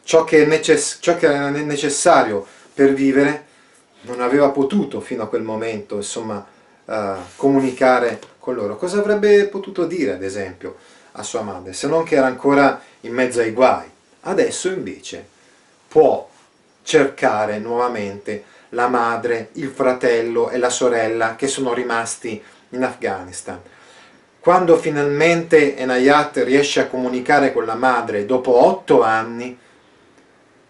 ciò, 0.04 0.24
che 0.24 0.62
ciò, 0.62 1.16
che 1.16 1.28
è 1.28 1.50
necessario 1.50 2.46
per 2.72 2.94
vivere, 2.94 3.47
non 4.02 4.20
aveva 4.20 4.50
potuto 4.50 5.00
fino 5.00 5.22
a 5.22 5.28
quel 5.28 5.42
momento, 5.42 5.96
insomma, 5.96 6.44
uh, 6.84 6.94
comunicare 7.36 8.18
con 8.38 8.54
loro. 8.54 8.76
Cosa 8.76 8.98
avrebbe 8.98 9.46
potuto 9.48 9.84
dire, 9.86 10.12
ad 10.12 10.22
esempio, 10.22 10.76
a 11.12 11.22
sua 11.22 11.42
madre, 11.42 11.72
se 11.72 11.86
non 11.86 12.04
che 12.04 12.16
era 12.16 12.26
ancora 12.26 12.80
in 13.00 13.12
mezzo 13.12 13.40
ai 13.40 13.52
guai? 13.52 13.86
Adesso 14.20 14.68
invece 14.68 15.26
può 15.88 16.28
cercare 16.82 17.58
nuovamente 17.58 18.44
la 18.70 18.88
madre, 18.88 19.50
il 19.52 19.68
fratello 19.68 20.50
e 20.50 20.58
la 20.58 20.70
sorella 20.70 21.36
che 21.36 21.48
sono 21.48 21.72
rimasti 21.72 22.42
in 22.70 22.84
Afghanistan 22.84 23.60
quando 24.48 24.78
finalmente 24.78 25.76
Enayat 25.76 26.38
riesce 26.38 26.80
a 26.80 26.86
comunicare 26.86 27.52
con 27.52 27.66
la 27.66 27.74
madre 27.74 28.24
dopo 28.24 28.64
otto 28.64 29.02
anni, 29.02 29.58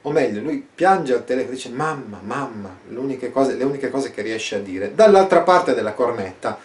o 0.03 0.11
meglio, 0.13 0.41
lui 0.41 0.67
piange 0.75 1.13
al 1.13 1.25
telefono 1.25 1.53
e 1.53 1.55
dice 1.57 1.71
mamma, 1.71 2.21
mamma, 2.23 2.77
cose, 3.33 3.55
le 3.55 3.65
uniche 3.65 3.91
cose 3.91 4.11
che 4.11 4.23
riesce 4.23 4.57
a 4.57 4.61
dire. 4.61 4.95
Dall'altra 4.95 5.41
parte 5.41 5.75
della 5.75 5.93
cornetta, 5.93 6.59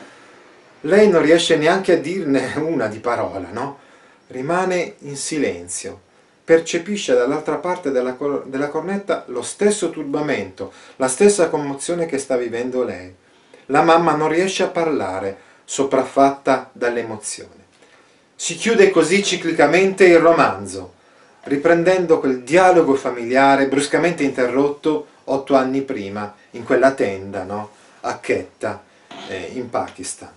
lei 0.82 1.10
non 1.10 1.22
riesce 1.22 1.58
neanche 1.58 1.94
a 1.94 1.98
dirne 1.98 2.54
una 2.62 2.88
di 2.88 3.00
parola, 3.00 3.48
no? 3.52 3.80
Rimane 4.28 4.96
in 5.00 5.16
silenzio, 5.16 6.00
percepisce 6.44 7.14
dall'altra 7.14 7.56
parte 7.56 7.92
della, 7.92 8.18
della 8.46 8.68
cornetta 8.68 9.24
lo 9.28 9.42
stesso 9.42 9.90
turbamento, 9.90 10.72
la 10.98 11.08
stessa 11.08 11.50
commozione 11.50 12.06
che 12.06 12.18
sta 12.18 12.38
vivendo 12.38 12.84
lei. 12.84 13.14
La 13.68 13.82
mamma 13.82 14.14
non 14.16 14.30
riesce 14.30 14.64
a 14.64 14.68
parlare, 14.68 15.38
sopraffatta 15.64 16.70
dall'emozione. 16.74 17.62
Si 18.36 18.56
chiude 18.56 18.90
così 18.90 19.24
ciclicamente 19.24 20.06
il 20.06 20.20
romanzo, 20.20 20.94
riprendendo 21.44 22.20
quel 22.20 22.42
dialogo 22.44 22.96
familiare 22.96 23.68
bruscamente 23.68 24.24
interrotto 24.24 25.08
otto 25.26 25.56
anni 25.56 25.82
prima 25.82 26.34
in 26.52 26.64
quella 26.64 26.92
tenda 26.92 27.44
no? 27.44 27.72
a 28.02 28.18
Quetta, 28.18 28.84
eh, 29.28 29.52
in 29.54 29.70
Pakistan. 29.70 30.32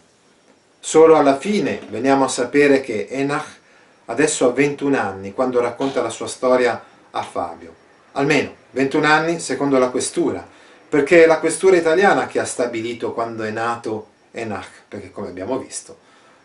Solo 0.78 1.16
alla 1.16 1.36
fine 1.36 1.80
veniamo 1.88 2.24
a 2.24 2.28
sapere 2.28 2.80
che 2.80 3.08
Enach 3.10 3.58
adesso 4.06 4.48
ha 4.48 4.52
21 4.52 4.98
anni 4.98 5.32
quando 5.32 5.60
racconta 5.60 6.00
la 6.00 6.10
sua 6.10 6.28
storia 6.28 6.80
a 7.10 7.22
Fabio. 7.22 7.74
Almeno 8.12 8.54
21 8.70 9.06
anni 9.06 9.40
secondo 9.40 9.78
la 9.78 9.88
questura, 9.88 10.46
perché 10.88 11.24
è 11.24 11.26
la 11.26 11.40
questura 11.40 11.76
italiana 11.76 12.26
che 12.26 12.38
ha 12.38 12.44
stabilito 12.44 13.12
quando 13.12 13.42
è 13.42 13.50
nato 13.50 14.08
Enach, 14.30 14.82
perché 14.86 15.10
come 15.10 15.28
abbiamo 15.28 15.58
visto, 15.58 15.98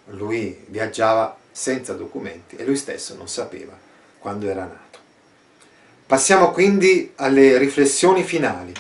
lui 0.06 0.66
viaggiava 0.68 1.38
senza 1.52 1.94
documenti 1.94 2.56
e 2.56 2.66
lui 2.66 2.76
stesso 2.76 3.16
non 3.16 3.28
sapeva 3.28 3.90
quando 4.22 4.48
era 4.48 4.62
nato. 4.62 5.00
Passiamo 6.06 6.52
quindi 6.52 7.12
alle 7.16 7.58
riflessioni 7.58 8.24
finali. 8.24 8.72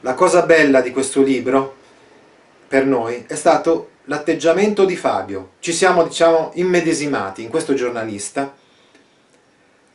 La 0.00 0.14
cosa 0.14 0.42
bella 0.42 0.80
di 0.80 0.90
questo 0.90 1.22
libro, 1.22 1.76
per 2.66 2.84
noi, 2.86 3.24
è 3.28 3.36
stato 3.36 3.90
l'atteggiamento 4.04 4.84
di 4.84 4.96
Fabio. 4.96 5.52
Ci 5.60 5.72
siamo, 5.72 6.02
diciamo, 6.02 6.50
immedesimati 6.54 7.42
in 7.42 7.48
questo 7.48 7.74
giornalista 7.74 8.52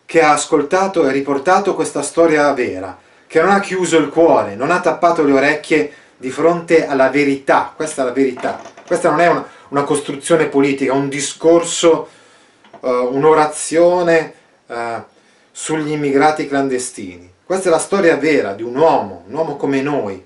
che 0.06 0.22
ha 0.22 0.32
ascoltato 0.32 1.06
e 1.08 1.12
riportato 1.12 1.76
questa 1.76 2.02
storia 2.02 2.52
vera, 2.54 2.98
che 3.28 3.42
non 3.42 3.52
ha 3.52 3.60
chiuso 3.60 3.98
il 3.98 4.10
cuore, 4.10 4.56
non 4.56 4.72
ha 4.72 4.80
tappato 4.80 5.24
le 5.24 5.34
orecchie 5.34 5.94
di 6.18 6.32
fronte 6.32 6.88
alla 6.88 7.10
verità, 7.10 7.74
questa 7.76 8.02
è 8.02 8.06
la 8.06 8.12
verità, 8.12 8.62
questa 8.88 9.10
non 9.10 9.20
è 9.20 9.28
una, 9.28 9.48
una 9.70 9.84
costruzione 9.84 10.46
politica, 10.46 10.94
un 10.94 11.10
discorso, 11.10 12.10
un'orazione 12.88 14.34
uh, 14.68 14.76
sugli 15.52 15.92
immigrati 15.92 16.48
clandestini. 16.48 17.32
Questa 17.44 17.70
è 17.70 17.72
la 17.72 17.80
storia 17.80 18.16
vera 18.16 18.54
di 18.54 18.64
un 18.64 18.76
uomo, 18.76 19.24
un 19.28 19.34
uomo 19.34 19.56
come 19.56 19.82
noi. 19.82 20.26